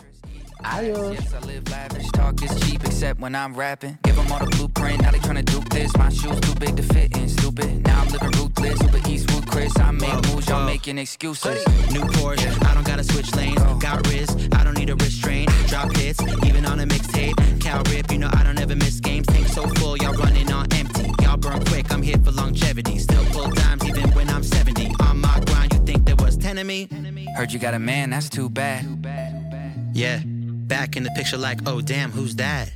[0.64, 2.10] Yes, I live lavish.
[2.12, 3.98] Talk is cheap, except when I'm rapping.
[4.04, 5.94] Give them all the blueprint, now they tryna dupe this.
[5.96, 7.84] My shoes too big to fit in, stupid.
[7.84, 8.78] Now I'm living ruthless.
[8.78, 11.66] Super Eastwood Chris, I make moves, y'all making excuses.
[11.90, 13.60] New Porsche, I don't gotta switch lanes.
[13.80, 15.50] Got wrist, I don't need a restraint.
[15.66, 17.60] Drop hits, even on a mixtape.
[17.60, 19.26] Cal rip, you know I don't ever miss games.
[19.26, 21.10] Tank so full, y'all running on empty.
[21.22, 22.98] Y'all burn quick, I'm here for longevity.
[22.98, 24.94] Still pull dimes even when I'm 70.
[25.00, 26.88] On my grind, you think there was 10 of me?
[27.36, 28.86] Heard you got a man, that's too bad.
[29.94, 30.22] Yeah,
[30.72, 32.70] back in the picture like, oh damn, who's that?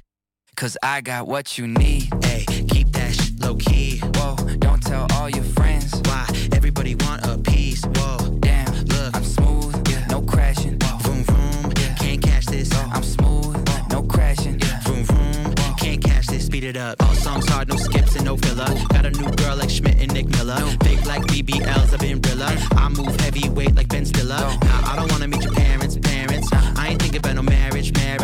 [0.55, 2.13] Cause I got what you need.
[2.23, 4.01] Hey, keep that shit low key.
[4.17, 5.95] Whoa, don't tell all your friends.
[6.05, 7.83] Why everybody want a piece?
[7.87, 10.77] Whoa, Damn, look, I'm smooth, no crashing.
[10.79, 12.71] vroom vroom, can't catch this.
[12.75, 13.57] I'm smooth,
[13.91, 14.59] no crashing.
[14.85, 17.03] Vroom vroom, can't catch this, speed it up.
[17.03, 18.69] All songs hard, no skips and no filler.
[18.91, 20.61] Got a new girl like Schmidt and Nick Miller.
[20.85, 22.51] Big like BBLs, I've been Rilla.
[22.73, 24.37] I move heavyweight like Ben Stiller.
[24.37, 26.49] Nah, I don't wanna meet your parents, parents.
[26.53, 27.76] I ain't thinking about no marriage,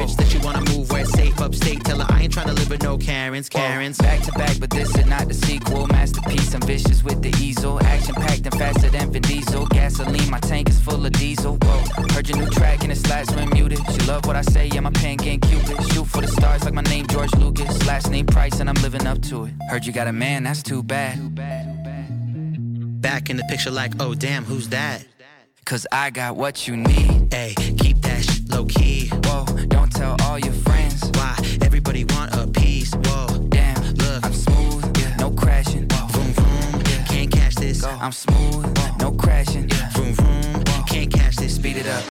[0.02, 0.16] marriage.
[0.16, 1.84] That you wanna move where it's safe upstate.
[1.84, 3.98] Tell her I ain't trying to live with no Karens, Karens.
[3.98, 5.86] Back to back, but this is not the sequel.
[5.88, 7.82] Masterpiece, I'm vicious with the easel.
[7.84, 9.66] Action packed and faster than Vin Diesel.
[9.66, 11.58] Gasoline, my tank is full of diesel.
[11.62, 13.78] Whoa, heard your new track and it's last when muted.
[13.92, 15.76] She love what I say, yeah, my pen getting cupid.
[15.92, 17.86] Shoot for the stars like my name George Lucas.
[17.86, 19.54] Last name Price and I'm living up to it.
[19.68, 21.34] Heard you got a man, that's too bad.
[23.00, 25.04] Back in the picture like, oh damn, who's that?
[25.64, 27.32] Cause I got what you need.
[27.32, 29.08] Hey, keep that shit low key.
[29.24, 29.44] Whoa,
[30.02, 31.00] tell all your friends.
[31.14, 31.34] Why?
[31.60, 32.92] Everybody want a piece.
[33.04, 33.26] Whoa,
[33.56, 33.80] damn.
[34.02, 34.84] Look, I'm smooth.
[34.98, 35.16] Yeah.
[35.22, 35.86] No crashing.
[35.90, 36.06] Whoa.
[36.12, 36.82] Vroom vroom.
[36.88, 37.04] Yeah.
[37.12, 37.82] Can't catch this.
[37.82, 37.90] Go.
[38.06, 38.66] I'm smooth.
[38.78, 38.96] Whoa.
[39.04, 39.68] No crashing.
[39.68, 39.90] Yeah.
[39.94, 40.54] Vroom vroom.
[40.66, 40.82] Whoa.
[40.92, 41.54] Can't catch this.
[41.54, 42.00] Speed it up.